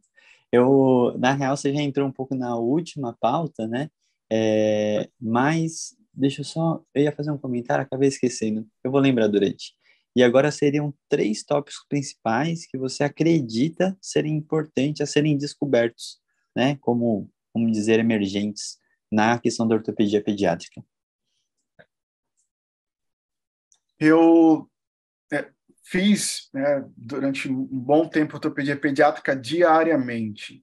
Eu, 0.50 1.14
na 1.16 1.32
real, 1.32 1.56
você 1.56 1.72
já 1.72 1.80
entrou 1.80 2.08
um 2.08 2.12
pouco 2.12 2.34
na 2.34 2.56
última 2.56 3.16
pauta, 3.20 3.68
né? 3.68 3.88
É, 4.28 5.08
mas 5.20 5.96
deixa 6.12 6.40
eu 6.40 6.44
só, 6.44 6.82
eu 6.92 7.04
ia 7.04 7.12
fazer 7.12 7.30
um 7.30 7.38
comentário, 7.38 7.84
acabei 7.84 8.08
esquecendo. 8.08 8.66
Eu 8.82 8.90
vou 8.90 9.00
lembrar 9.00 9.28
durante. 9.28 9.76
E 10.20 10.22
agora 10.22 10.50
seriam 10.50 10.92
três 11.08 11.42
tópicos 11.42 11.82
principais 11.88 12.66
que 12.66 12.76
você 12.76 13.02
acredita 13.02 13.96
serem 14.02 14.36
importantes 14.36 15.00
a 15.00 15.06
serem 15.06 15.34
descobertos, 15.34 16.20
né? 16.54 16.76
Como, 16.82 17.32
como 17.54 17.72
dizer, 17.72 17.98
emergentes 17.98 18.78
na 19.10 19.38
questão 19.38 19.66
da 19.66 19.76
ortopedia 19.76 20.22
pediátrica. 20.22 20.84
Eu 23.98 24.70
é, 25.32 25.50
fiz 25.84 26.50
né, 26.52 26.86
durante 26.94 27.50
um 27.50 27.64
bom 27.64 28.06
tempo 28.06 28.34
ortopedia 28.34 28.78
pediátrica 28.78 29.34
diariamente. 29.34 30.62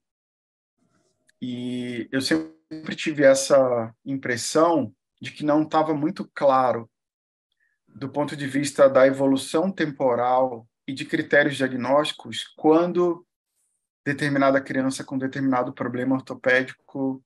E 1.42 2.08
eu 2.12 2.20
sempre 2.20 2.94
tive 2.94 3.24
essa 3.24 3.92
impressão 4.06 4.94
de 5.20 5.32
que 5.32 5.44
não 5.44 5.64
estava 5.64 5.92
muito 5.94 6.30
claro 6.32 6.88
do 7.98 8.08
ponto 8.08 8.36
de 8.36 8.46
vista 8.46 8.88
da 8.88 9.06
evolução 9.06 9.70
temporal 9.70 10.66
e 10.86 10.94
de 10.94 11.04
critérios 11.04 11.56
diagnósticos 11.56 12.44
quando 12.56 13.26
determinada 14.06 14.60
criança 14.60 15.04
com 15.04 15.18
determinado 15.18 15.72
problema 15.72 16.14
ortopédico 16.14 17.22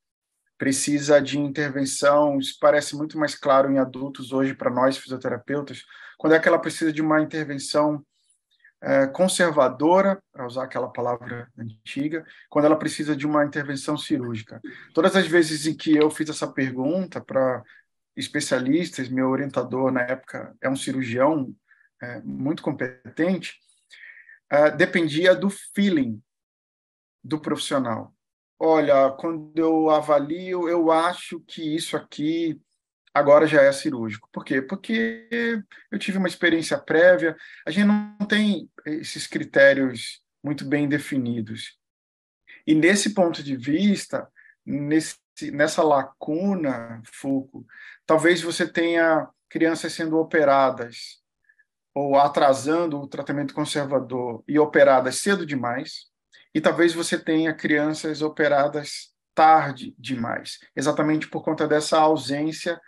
precisa 0.58 1.20
de 1.20 1.38
intervenção. 1.38 2.38
Isso 2.38 2.56
parece 2.60 2.96
muito 2.96 3.18
mais 3.18 3.34
claro 3.34 3.70
em 3.70 3.78
adultos 3.78 4.32
hoje 4.32 4.54
para 4.54 4.70
nós 4.70 4.96
fisioterapeutas, 4.96 5.84
quando 6.18 6.34
é 6.34 6.40
que 6.40 6.48
ela 6.48 6.58
precisa 6.58 6.92
de 6.92 7.02
uma 7.02 7.20
intervenção 7.20 8.04
é, 8.80 9.06
conservadora, 9.06 10.20
para 10.32 10.46
usar 10.46 10.64
aquela 10.64 10.88
palavra 10.88 11.48
antiga, 11.56 12.24
quando 12.50 12.64
ela 12.64 12.76
precisa 12.76 13.14
de 13.14 13.26
uma 13.26 13.44
intervenção 13.44 13.96
cirúrgica. 13.96 14.60
Todas 14.92 15.14
as 15.14 15.26
vezes 15.26 15.66
em 15.66 15.76
que 15.76 15.94
eu 15.94 16.10
fiz 16.10 16.28
essa 16.28 16.48
pergunta 16.48 17.20
para 17.20 17.62
especialistas, 18.16 19.08
meu 19.08 19.28
orientador 19.28 19.90
na 19.90 20.02
época 20.02 20.54
é 20.60 20.68
um 20.68 20.76
cirurgião 20.76 21.54
é, 22.00 22.20
muito 22.20 22.62
competente, 22.62 23.58
é, 24.50 24.70
dependia 24.70 25.34
do 25.34 25.48
feeling 25.50 26.22
do 27.22 27.40
profissional. 27.40 28.14
Olha, 28.58 29.10
quando 29.12 29.52
eu 29.56 29.90
avalio, 29.90 30.68
eu 30.68 30.90
acho 30.92 31.40
que 31.40 31.74
isso 31.74 31.96
aqui 31.96 32.60
agora 33.14 33.46
já 33.46 33.62
é 33.62 33.72
cirúrgico. 33.72 34.28
Por 34.32 34.44
quê? 34.44 34.62
Porque 34.62 35.28
eu 35.90 35.98
tive 35.98 36.18
uma 36.18 36.28
experiência 36.28 36.78
prévia, 36.78 37.36
a 37.66 37.70
gente 37.70 37.86
não 37.86 38.16
tem 38.28 38.70
esses 38.86 39.26
critérios 39.26 40.22
muito 40.42 40.64
bem 40.64 40.88
definidos. 40.88 41.78
E 42.66 42.74
nesse 42.74 43.14
ponto 43.14 43.42
de 43.42 43.56
vista, 43.56 44.28
nesse, 44.64 45.16
nessa 45.50 45.82
lacuna, 45.82 47.02
Foucault, 47.12 47.66
talvez 48.06 48.42
você 48.42 48.66
tenha 48.66 49.28
crianças 49.48 49.92
sendo 49.92 50.18
operadas 50.18 51.20
ou 51.94 52.16
atrasando 52.16 53.00
o 53.00 53.06
tratamento 53.06 53.52
conservador 53.52 54.42
e 54.48 54.58
operadas 54.58 55.16
cedo 55.16 55.44
demais, 55.44 56.06
e 56.54 56.60
talvez 56.60 56.94
você 56.94 57.18
tenha 57.18 57.52
crianças 57.52 58.22
operadas 58.22 59.12
tarde 59.34 59.94
demais, 59.98 60.58
exatamente 60.76 61.28
por 61.28 61.42
conta 61.42 61.66
dessa 61.66 61.98
ausência 61.98 62.80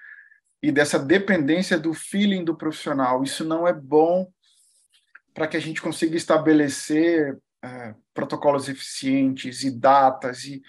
e 0.63 0.71
dessa 0.71 0.99
dependência 0.99 1.79
do 1.79 1.93
feeling 1.93 2.45
do 2.45 2.57
profissional. 2.57 3.23
Isso 3.23 3.45
não 3.45 3.67
é 3.67 3.73
bom 3.73 4.31
para 5.35 5.49
que 5.49 5.57
a 5.57 5.61
gente 5.61 5.83
consiga 5.83 6.17
estabelecer 6.17 7.39
é, 7.63 7.95
protocolos 8.15 8.69
eficientes 8.69 9.65
e 9.65 9.71
datas. 9.71 10.45
E 10.45 10.63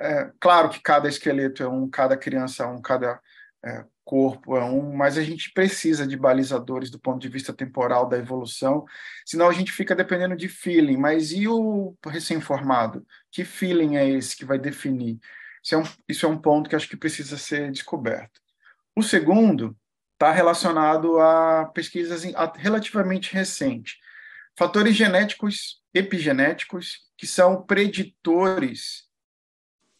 é, 0.00 0.30
claro 0.40 0.70
que 0.70 0.80
cada 0.80 1.08
esqueleto 1.08 1.62
é 1.62 1.68
um, 1.68 1.88
cada 1.88 2.16
criança 2.16 2.64
é 2.64 2.66
um, 2.66 2.80
cada 2.80 3.20
é, 3.62 3.84
corpo 4.02 4.56
é 4.56 4.64
um, 4.64 4.96
mas 4.96 5.18
a 5.18 5.22
gente 5.22 5.52
precisa 5.52 6.06
de 6.06 6.16
balizadores 6.16 6.90
do 6.90 6.98
ponto 6.98 7.20
de 7.20 7.28
vista 7.28 7.52
temporal 7.52 8.08
da 8.08 8.18
evolução, 8.18 8.84
senão 9.26 9.48
a 9.48 9.52
gente 9.52 9.70
fica 9.70 9.94
dependendo 9.94 10.34
de 10.34 10.48
feeling. 10.48 10.96
Mas 10.96 11.32
e 11.32 11.46
o 11.46 11.94
recém-formado? 12.06 13.06
Que 13.30 13.44
feeling 13.44 13.96
é 13.96 14.08
esse 14.08 14.36
que 14.36 14.44
vai 14.44 14.58
definir? 14.58 15.18
Isso 15.62 15.74
é, 15.74 15.78
um, 15.78 15.84
isso 16.08 16.26
é 16.26 16.28
um 16.28 16.38
ponto 16.38 16.68
que 16.70 16.74
acho 16.74 16.88
que 16.88 16.96
precisa 16.96 17.36
ser 17.36 17.70
descoberto. 17.70 18.40
O 18.96 19.02
segundo 19.02 19.76
está 20.14 20.32
relacionado 20.32 21.18
a 21.20 21.66
pesquisas 21.66 22.24
relativamente 22.56 23.32
recentes. 23.32 23.96
Fatores 24.58 24.96
genéticos, 24.96 25.82
epigenéticos, 25.94 27.00
que 27.16 27.26
são 27.26 27.62
preditores 27.62 29.09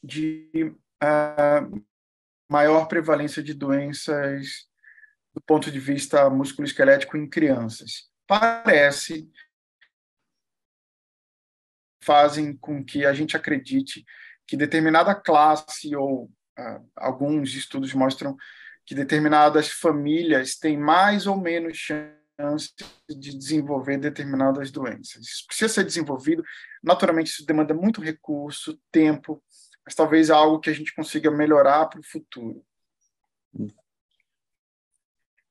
de 0.02 0.50
uh, 1.02 1.84
maior 2.48 2.86
prevalência 2.86 3.42
de 3.42 3.54
doenças 3.54 4.68
do 5.32 5.40
ponto 5.40 5.70
de 5.70 5.78
vista 5.78 6.28
musculoesquelético 6.28 7.16
em 7.16 7.28
crianças. 7.28 8.10
Parece 8.26 9.30
fazem 12.02 12.56
com 12.56 12.84
que 12.84 13.04
a 13.04 13.12
gente 13.12 13.36
acredite 13.36 14.04
que 14.46 14.56
determinada 14.56 15.14
classe 15.14 15.94
ou 15.94 16.24
uh, 16.24 16.90
alguns 16.96 17.54
estudos 17.54 17.94
mostram 17.94 18.36
que 18.84 18.94
determinadas 18.94 19.68
famílias 19.68 20.56
têm 20.56 20.76
mais 20.76 21.26
ou 21.26 21.36
menos 21.36 21.76
chance 21.76 22.74
de 23.08 23.36
desenvolver 23.36 23.98
determinadas 23.98 24.70
doenças. 24.70 25.22
Isso 25.22 25.46
precisa 25.46 25.72
ser 25.72 25.84
desenvolvido. 25.84 26.42
Naturalmente, 26.82 27.28
isso 27.28 27.46
demanda 27.46 27.74
muito 27.74 28.00
recurso, 28.00 28.80
tempo, 28.90 29.42
mas 29.90 29.94
talvez 29.96 30.30
é 30.30 30.32
algo 30.32 30.60
que 30.60 30.70
a 30.70 30.72
gente 30.72 30.94
consiga 30.94 31.32
melhorar 31.32 31.86
para 31.86 31.98
o 31.98 32.04
futuro. 32.04 32.64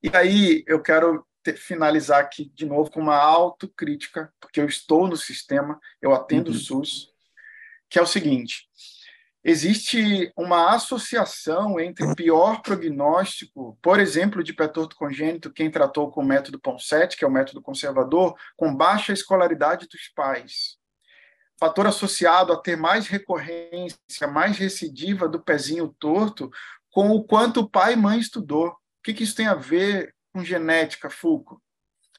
E 0.02 0.08
aí 0.14 0.64
eu 0.66 0.80
quero 0.80 1.26
ter, 1.42 1.58
finalizar 1.58 2.20
aqui 2.20 2.50
de 2.54 2.64
novo 2.64 2.90
com 2.90 3.00
uma 3.00 3.16
autocrítica, 3.16 4.32
porque 4.40 4.58
eu 4.58 4.64
estou 4.64 5.06
no 5.06 5.14
sistema, 5.14 5.78
eu 6.00 6.14
atendo 6.14 6.50
uhum. 6.50 6.56
o 6.56 6.58
SUS, 6.58 7.10
que 7.90 7.98
é 7.98 8.02
o 8.02 8.06
seguinte: 8.06 8.66
existe 9.44 10.32
uma 10.34 10.74
associação 10.74 11.78
entre 11.78 12.14
pior 12.14 12.62
prognóstico, 12.62 13.78
por 13.82 14.00
exemplo, 14.00 14.42
de 14.42 14.54
pé 14.54 14.68
torto 14.68 14.96
congênito, 14.96 15.52
quem 15.52 15.70
tratou 15.70 16.10
com 16.10 16.22
o 16.22 16.26
método 16.26 16.58
Ponsete, 16.58 17.14
que 17.14 17.26
é 17.26 17.28
o 17.28 17.30
método 17.30 17.60
conservador, 17.60 18.34
com 18.56 18.74
baixa 18.74 19.12
escolaridade 19.12 19.86
dos 19.86 20.08
pais. 20.14 20.79
Fator 21.60 21.86
associado 21.86 22.54
a 22.54 22.56
ter 22.56 22.74
mais 22.74 23.06
recorrência, 23.06 24.26
mais 24.26 24.56
recidiva 24.56 25.28
do 25.28 25.38
pezinho 25.38 25.94
torto, 25.98 26.50
com 26.90 27.10
o 27.10 27.22
quanto 27.22 27.60
o 27.60 27.68
pai 27.68 27.92
e 27.92 27.96
mãe 27.96 28.18
estudou. 28.18 28.68
O 28.68 28.76
que, 29.04 29.12
que 29.12 29.24
isso 29.24 29.36
tem 29.36 29.46
a 29.46 29.54
ver 29.54 30.14
com 30.32 30.42
genética, 30.42 31.10
Foucault? 31.10 31.62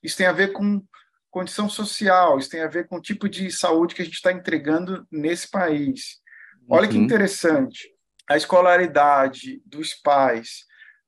Isso 0.03 0.15
tem 0.15 0.27
a 0.27 0.31
ver 0.31 0.53
com 0.53 0.85
condição 1.31 1.67
social, 1.67 2.37
isso 2.37 2.51
tem 2.51 2.61
a 2.61 2.67
ver 2.67 2.87
com 2.87 2.97
o 2.97 3.01
tipo 3.01 3.27
de 3.27 3.51
saúde 3.51 3.95
que 3.95 4.03
a 4.03 4.05
gente 4.05 4.13
está 4.13 4.31
entregando 4.31 5.07
nesse 5.11 5.49
país. 5.49 6.21
Olha 6.69 6.87
que 6.87 6.97
uhum. 6.97 7.03
interessante. 7.03 7.89
A 8.29 8.37
escolaridade 8.37 9.59
dos 9.65 9.95
pais 9.95 10.65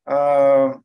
uh, 0.09 0.83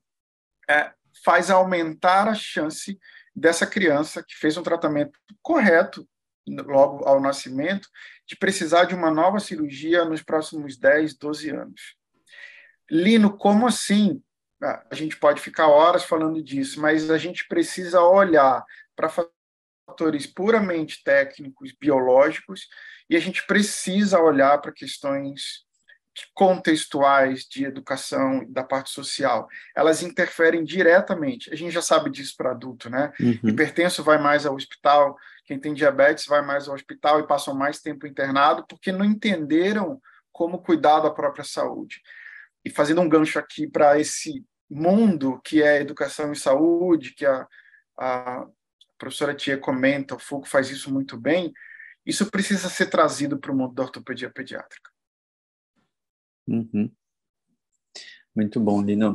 é, 0.68 0.92
faz 1.24 1.50
aumentar 1.50 2.28
a 2.28 2.34
chance 2.34 2.98
dessa 3.34 3.66
criança 3.66 4.22
que 4.22 4.34
fez 4.34 4.56
um 4.58 4.62
tratamento 4.62 5.18
correto 5.40 6.06
logo 6.56 7.04
ao 7.04 7.20
nascimento, 7.20 7.88
de 8.26 8.36
precisar 8.36 8.84
de 8.84 8.94
uma 8.94 9.10
nova 9.10 9.38
cirurgia 9.40 10.04
nos 10.04 10.22
próximos 10.22 10.76
10, 10.76 11.14
12 11.14 11.50
anos. 11.50 11.96
Lino, 12.90 13.36
como 13.36 13.66
assim? 13.66 14.22
Ah, 14.62 14.84
a 14.90 14.94
gente 14.94 15.16
pode 15.16 15.40
ficar 15.40 15.68
horas 15.68 16.04
falando 16.04 16.42
disso, 16.42 16.80
mas 16.80 17.10
a 17.10 17.18
gente 17.18 17.46
precisa 17.46 18.00
olhar 18.00 18.64
para 18.96 19.08
fatores 19.08 20.26
puramente 20.26 21.02
técnicos, 21.04 21.72
biológicos, 21.72 22.68
e 23.08 23.16
a 23.16 23.20
gente 23.20 23.46
precisa 23.46 24.18
olhar 24.20 24.58
para 24.60 24.72
questões 24.72 25.66
contextuais 26.34 27.44
de 27.44 27.64
educação 27.64 28.44
da 28.50 28.64
parte 28.64 28.90
social. 28.90 29.48
Elas 29.76 30.02
interferem 30.02 30.64
diretamente. 30.64 31.52
A 31.52 31.56
gente 31.56 31.70
já 31.72 31.82
sabe 31.82 32.10
disso 32.10 32.34
para 32.36 32.50
adulto, 32.50 32.90
né? 32.90 33.12
Uhum. 33.20 33.38
Hipertenso 33.44 34.02
vai 34.02 34.18
mais 34.18 34.44
ao 34.44 34.54
hospital, 34.54 35.16
quem 35.48 35.58
tem 35.58 35.72
diabetes 35.72 36.26
vai 36.26 36.42
mais 36.42 36.68
ao 36.68 36.74
hospital 36.74 37.20
e 37.20 37.26
passam 37.26 37.54
mais 37.54 37.80
tempo 37.80 38.06
internado 38.06 38.66
porque 38.68 38.92
não 38.92 39.02
entenderam 39.02 39.98
como 40.30 40.62
cuidar 40.62 41.00
da 41.00 41.10
própria 41.10 41.42
saúde. 41.42 42.02
E 42.62 42.68
fazendo 42.68 43.00
um 43.00 43.08
gancho 43.08 43.38
aqui 43.38 43.66
para 43.66 43.98
esse 43.98 44.44
mundo 44.70 45.40
que 45.42 45.62
é 45.62 45.80
educação 45.80 46.30
e 46.32 46.36
saúde, 46.36 47.14
que 47.14 47.24
a, 47.24 47.48
a 47.98 48.46
professora 48.98 49.34
Tia 49.34 49.56
comenta, 49.56 50.16
o 50.16 50.18
Foucault 50.18 50.50
faz 50.50 50.68
isso 50.68 50.92
muito 50.92 51.16
bem, 51.16 51.50
isso 52.04 52.30
precisa 52.30 52.68
ser 52.68 52.90
trazido 52.90 53.38
para 53.38 53.50
o 53.50 53.56
mundo 53.56 53.72
da 53.72 53.84
ortopedia 53.84 54.28
pediátrica. 54.28 54.90
Uhum. 56.46 56.92
Muito 58.36 58.60
bom, 58.60 58.82
Lino. 58.82 59.14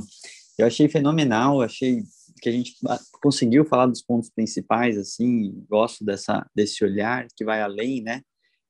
Eu 0.58 0.66
achei 0.66 0.90
fenomenal, 0.90 1.62
achei 1.62 2.04
que 2.42 2.50
a 2.50 2.52
gente 2.52 2.76
conseguiu 3.22 3.66
falar 3.66 3.88
dos 3.88 4.02
pontos 4.02 4.30
principais, 4.30 4.98
assim, 4.98 5.64
gosto 5.70 6.04
dessa, 6.04 6.46
desse 6.56 6.84
olhar 6.84 7.28
que 7.36 7.46
vai 7.46 7.62
além, 7.62 8.02
né? 8.02 8.22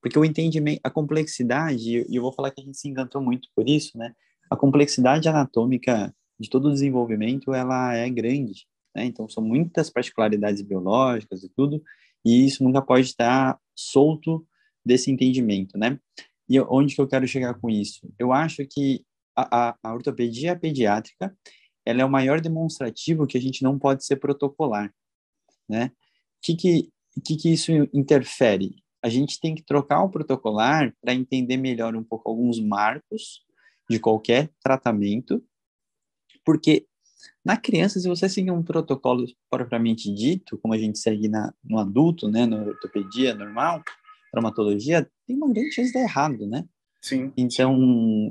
Porque 0.01 0.19
o 0.19 0.25
entendimento, 0.25 0.81
a 0.83 0.89
complexidade, 0.89 2.05
e 2.09 2.15
eu 2.15 2.21
vou 2.21 2.33
falar 2.33 2.51
que 2.51 2.61
a 2.61 2.63
gente 2.63 2.77
se 2.77 2.89
encantou 2.89 3.21
muito 3.21 3.47
por 3.55 3.67
isso, 3.67 3.97
né? 3.97 4.13
A 4.49 4.55
complexidade 4.55 5.29
anatômica 5.29 6.13
de 6.39 6.49
todo 6.49 6.67
o 6.67 6.73
desenvolvimento, 6.73 7.53
ela 7.53 7.95
é 7.95 8.09
grande, 8.09 8.65
né? 8.95 9.05
Então, 9.05 9.29
são 9.29 9.43
muitas 9.43 9.89
particularidades 9.89 10.61
biológicas 10.61 11.43
e 11.43 11.49
tudo, 11.49 11.81
e 12.25 12.45
isso 12.45 12.63
nunca 12.63 12.81
pode 12.81 13.07
estar 13.07 13.57
solto 13.75 14.45
desse 14.85 15.09
entendimento, 15.09 15.77
né? 15.77 15.99
E 16.49 16.59
onde 16.59 16.95
que 16.95 17.01
eu 17.01 17.07
quero 17.07 17.27
chegar 17.27 17.53
com 17.55 17.69
isso? 17.69 18.01
Eu 18.19 18.33
acho 18.33 18.65
que 18.69 19.05
a, 19.35 19.69
a, 19.69 19.75
a 19.83 19.93
ortopedia 19.93 20.55
pediátrica, 20.55 21.35
ela 21.85 22.01
é 22.01 22.05
o 22.05 22.09
maior 22.09 22.39
demonstrativo 22.39 23.27
que 23.27 23.37
a 23.37 23.41
gente 23.41 23.63
não 23.63 23.77
pode 23.77 24.05
ser 24.05 24.17
protocolar, 24.17 24.93
né? 25.67 25.87
O 25.87 25.91
que 26.41 26.55
que, 26.55 26.89
que 27.23 27.35
que 27.35 27.53
isso 27.53 27.71
interfere? 27.93 28.75
A 29.01 29.09
gente 29.09 29.39
tem 29.39 29.53
que 29.53 29.63
trocar 29.63 30.03
o 30.03 30.09
protocolar 30.09 30.93
para 31.01 31.13
entender 31.13 31.57
melhor 31.57 31.95
um 31.95 32.03
pouco 32.03 32.29
alguns 32.29 32.59
marcos 32.59 33.43
de 33.89 33.99
qualquer 33.99 34.49
tratamento, 34.61 35.43
porque 36.45 36.87
na 37.43 37.57
criança, 37.57 37.99
se 37.99 38.07
você 38.07 38.27
seguir 38.29 38.51
um 38.51 38.63
protocolo 38.63 39.25
propriamente 39.49 40.13
dito, 40.13 40.57
como 40.57 40.73
a 40.73 40.77
gente 40.77 40.99
segue 40.99 41.27
na, 41.27 41.53
no 41.63 41.77
adulto, 41.77 42.29
né, 42.29 42.45
na 42.45 42.63
ortopedia 42.63 43.33
normal, 43.33 43.83
traumatologia, 44.31 45.09
tem 45.27 45.35
uma 45.35 45.51
grande 45.51 45.71
chance 45.71 45.89
de 45.89 45.93
dar 45.93 46.01
errado, 46.01 46.47
né? 46.47 46.65
Sim. 47.01 47.33
Então, 47.35 47.77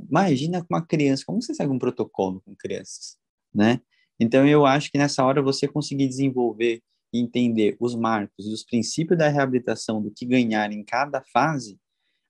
imagina 0.09 0.61
com 0.61 0.75
uma 0.75 0.85
criança, 0.85 1.25
como 1.27 1.43
você 1.43 1.55
segue 1.55 1.71
um 1.71 1.79
protocolo 1.79 2.41
com 2.41 2.57
crianças, 2.57 3.19
né? 3.55 3.81
Então, 4.19 4.47
eu 4.47 4.65
acho 4.65 4.91
que 4.91 4.99
nessa 4.99 5.25
hora 5.25 5.43
você 5.43 5.67
conseguir 5.67 6.07
desenvolver 6.07 6.81
e 7.13 7.19
entender 7.19 7.77
os 7.81 7.95
marcos 7.95 8.47
e 8.47 8.53
os 8.53 8.65
princípios 8.65 9.19
da 9.19 9.29
reabilitação 9.29 10.01
do 10.01 10.11
que 10.11 10.25
ganhar 10.25 10.73
em 10.73 10.85
cada 10.85 11.23
fase, 11.33 11.79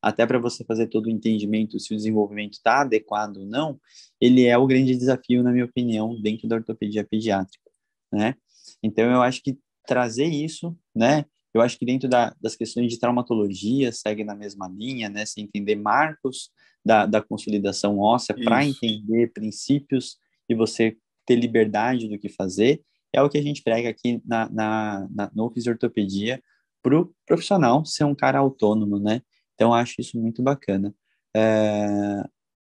até 0.00 0.26
para 0.26 0.38
você 0.38 0.64
fazer 0.64 0.88
todo 0.88 1.06
o 1.06 1.10
entendimento 1.10 1.78
se 1.78 1.92
o 1.92 1.96
desenvolvimento 1.96 2.54
está 2.54 2.80
adequado 2.80 3.36
ou 3.36 3.46
não, 3.46 3.78
ele 4.20 4.44
é 4.44 4.58
o 4.58 4.66
grande 4.66 4.96
desafio, 4.96 5.42
na 5.42 5.52
minha 5.52 5.64
opinião, 5.64 6.20
dentro 6.20 6.48
da 6.48 6.56
ortopedia 6.56 7.04
pediátrica, 7.04 7.70
né? 8.12 8.34
Então, 8.82 9.10
eu 9.10 9.22
acho 9.22 9.42
que 9.42 9.56
trazer 9.86 10.26
isso, 10.26 10.76
né? 10.94 11.24
Eu 11.54 11.60
acho 11.60 11.78
que 11.78 11.84
dentro 11.84 12.08
da, 12.08 12.34
das 12.40 12.56
questões 12.56 12.90
de 12.90 12.98
traumatologia 12.98 13.92
segue 13.92 14.24
na 14.24 14.34
mesma 14.34 14.68
linha, 14.68 15.08
né? 15.08 15.24
Se 15.26 15.40
entender 15.40 15.76
marcos 15.76 16.50
da, 16.84 17.06
da 17.06 17.22
consolidação 17.22 17.98
óssea 17.98 18.34
para 18.34 18.64
entender 18.64 19.32
princípios 19.32 20.16
e 20.48 20.54
você 20.54 20.96
ter 21.26 21.36
liberdade 21.36 22.08
do 22.08 22.18
que 22.18 22.28
fazer, 22.28 22.82
é 23.12 23.22
o 23.22 23.28
que 23.28 23.38
a 23.38 23.42
gente 23.42 23.62
prega 23.62 23.88
aqui 23.88 24.22
na, 24.24 24.48
na, 24.50 25.08
na 25.10 25.30
no 25.34 25.50
Fisiortopedia 25.50 26.42
para 26.82 26.98
o 26.98 27.14
profissional 27.26 27.84
ser 27.84 28.04
um 28.04 28.14
cara 28.14 28.38
autônomo, 28.38 28.98
né? 28.98 29.22
Então, 29.54 29.72
acho 29.72 30.00
isso 30.00 30.18
muito 30.18 30.42
bacana. 30.42 30.94
É... 31.36 32.24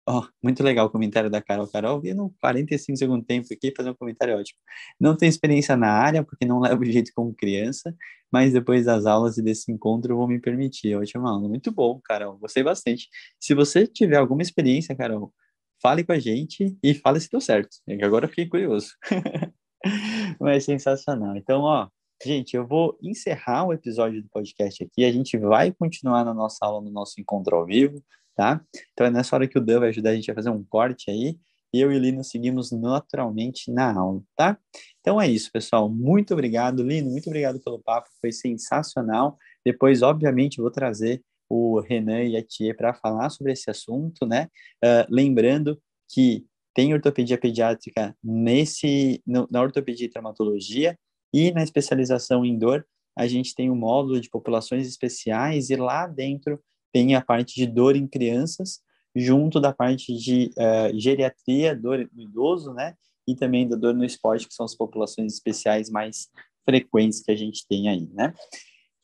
Oh, 0.09 0.23
muito 0.41 0.63
legal 0.63 0.87
o 0.87 0.89
comentário 0.89 1.29
da 1.29 1.41
Carol. 1.41 1.67
Carol, 1.67 1.99
vindo 1.99 2.33
45 2.39 2.97
segundos 2.97 3.25
tempo 3.27 3.45
aqui, 3.51 3.73
fazer 3.75 3.89
um 3.89 3.93
comentário 3.93 4.37
ótimo. 4.37 4.57
Não 4.97 5.17
tenho 5.17 5.29
experiência 5.29 5.75
na 5.75 5.89
área, 5.91 6.23
porque 6.23 6.45
não 6.45 6.59
levo 6.61 6.85
jeito 6.85 7.11
como 7.13 7.33
criança, 7.35 7.93
mas 8.31 8.53
depois 8.53 8.85
das 8.85 9.05
aulas 9.05 9.37
e 9.37 9.43
desse 9.43 9.69
encontro 9.69 10.15
vou 10.15 10.27
me 10.27 10.39
permitir. 10.39 10.95
Ótima 10.95 11.29
aula. 11.29 11.49
Muito 11.49 11.71
bom, 11.73 11.99
Carol. 12.05 12.37
Gostei 12.37 12.63
bastante. 12.63 13.09
Se 13.39 13.53
você 13.53 13.85
tiver 13.85 14.15
alguma 14.17 14.41
experiência, 14.41 14.95
Carol, 14.95 15.33
fale 15.81 16.03
com 16.03 16.11
a 16.11 16.19
gente 16.19 16.77
e 16.83 16.93
fale 16.93 17.19
se 17.19 17.29
deu 17.29 17.41
certo. 17.41 17.77
É 17.87 18.03
agora 18.03 18.25
eu 18.25 18.29
fiquei 18.29 18.47
curioso. 18.47 18.89
mas 20.39 20.65
sensacional. 20.65 21.35
Então, 21.35 21.61
ó, 21.61 21.87
Gente, 22.25 22.55
eu 22.55 22.65
vou 22.65 22.97
encerrar 23.01 23.65
o 23.65 23.73
episódio 23.73 24.23
do 24.23 24.29
podcast 24.29 24.83
aqui. 24.83 25.05
A 25.05 25.11
gente 25.11 25.37
vai 25.37 25.71
continuar 25.71 26.25
na 26.25 26.33
nossa 26.33 26.65
aula, 26.65 26.81
no 26.81 26.89
nosso 26.89 27.21
encontro 27.21 27.55
ao 27.55 27.63
vivo, 27.63 28.03
tá? 28.35 28.59
Então 28.91 29.05
é 29.05 29.11
nessa 29.11 29.35
hora 29.35 29.47
que 29.47 29.57
o 29.57 29.61
Dan 29.61 29.81
vai 29.81 29.89
ajudar 29.89 30.09
a 30.09 30.15
gente 30.15 30.31
a 30.31 30.33
fazer 30.33 30.49
um 30.49 30.63
corte 30.63 31.11
aí. 31.11 31.37
E 31.71 31.79
eu 31.79 31.91
e 31.91 31.95
o 31.95 31.99
Lino 31.99 32.23
seguimos 32.23 32.71
naturalmente 32.71 33.71
na 33.71 33.93
aula, 33.93 34.21
tá? 34.35 34.57
Então 34.99 35.21
é 35.21 35.27
isso, 35.27 35.51
pessoal. 35.51 35.87
Muito 35.87 36.33
obrigado, 36.33 36.81
Lino. 36.81 37.11
Muito 37.11 37.27
obrigado 37.27 37.59
pelo 37.59 37.79
papo. 37.79 38.09
Foi 38.19 38.31
sensacional. 38.31 39.37
Depois, 39.63 40.01
obviamente, 40.01 40.59
vou 40.59 40.71
trazer 40.71 41.21
o 41.49 41.79
Renan 41.79 42.23
e 42.23 42.37
a 42.37 42.43
Tia 42.43 42.75
para 42.75 42.93
falar 42.93 43.29
sobre 43.29 43.53
esse 43.53 43.69
assunto, 43.69 44.25
né? 44.25 44.47
Uh, 44.83 45.07
lembrando 45.09 45.79
que 46.09 46.45
tem 46.73 46.93
ortopedia 46.93 47.37
pediátrica 47.37 48.15
nesse 48.23 49.21
no, 49.25 49.47
na 49.49 49.61
ortopedia 49.61 50.05
e 50.05 50.09
traumatologia 50.09 50.97
e 51.33 51.51
na 51.51 51.63
especialização 51.63 52.45
em 52.45 52.57
dor, 52.57 52.85
a 53.17 53.27
gente 53.27 53.55
tem 53.55 53.69
um 53.69 53.75
módulo 53.75 54.21
de 54.21 54.29
populações 54.29 54.87
especiais 54.87 55.69
e 55.69 55.75
lá 55.75 56.05
dentro 56.05 56.61
tem 56.93 57.15
a 57.15 57.21
parte 57.21 57.55
de 57.55 57.65
dor 57.65 57.95
em 57.95 58.07
crianças, 58.07 58.79
junto 59.15 59.59
da 59.59 59.73
parte 59.73 60.15
de 60.15 60.51
uh, 60.57 60.99
geriatria, 60.99 61.75
dor 61.75 62.07
no 62.13 62.21
idoso, 62.21 62.73
né? 62.73 62.93
E 63.27 63.35
também 63.35 63.67
da 63.67 63.75
dor 63.75 63.93
no 63.93 64.05
esporte, 64.05 64.47
que 64.47 64.53
são 64.53 64.65
as 64.65 64.75
populações 64.75 65.33
especiais 65.33 65.89
mais 65.89 66.29
frequentes 66.63 67.21
que 67.21 67.31
a 67.31 67.35
gente 67.35 67.65
tem 67.67 67.89
aí, 67.89 68.07
né? 68.13 68.33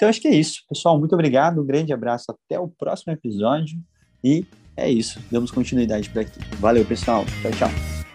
Então, 0.03 0.09
acho 0.09 0.19
que 0.19 0.27
é 0.27 0.35
isso. 0.35 0.63
Pessoal, 0.67 0.99
muito 0.99 1.13
obrigado, 1.13 1.61
um 1.61 1.65
grande 1.65 1.93
abraço, 1.93 2.25
até 2.29 2.59
o 2.59 2.67
próximo 2.67 3.13
episódio 3.13 3.79
e 4.21 4.45
é 4.75 4.91
isso. 4.91 5.17
Damos 5.31 5.49
continuidade 5.49 6.09
por 6.09 6.19
aqui. 6.19 6.37
Valeu, 6.59 6.83
pessoal. 6.83 7.23
Tchau, 7.41 7.51
tchau. 7.51 8.12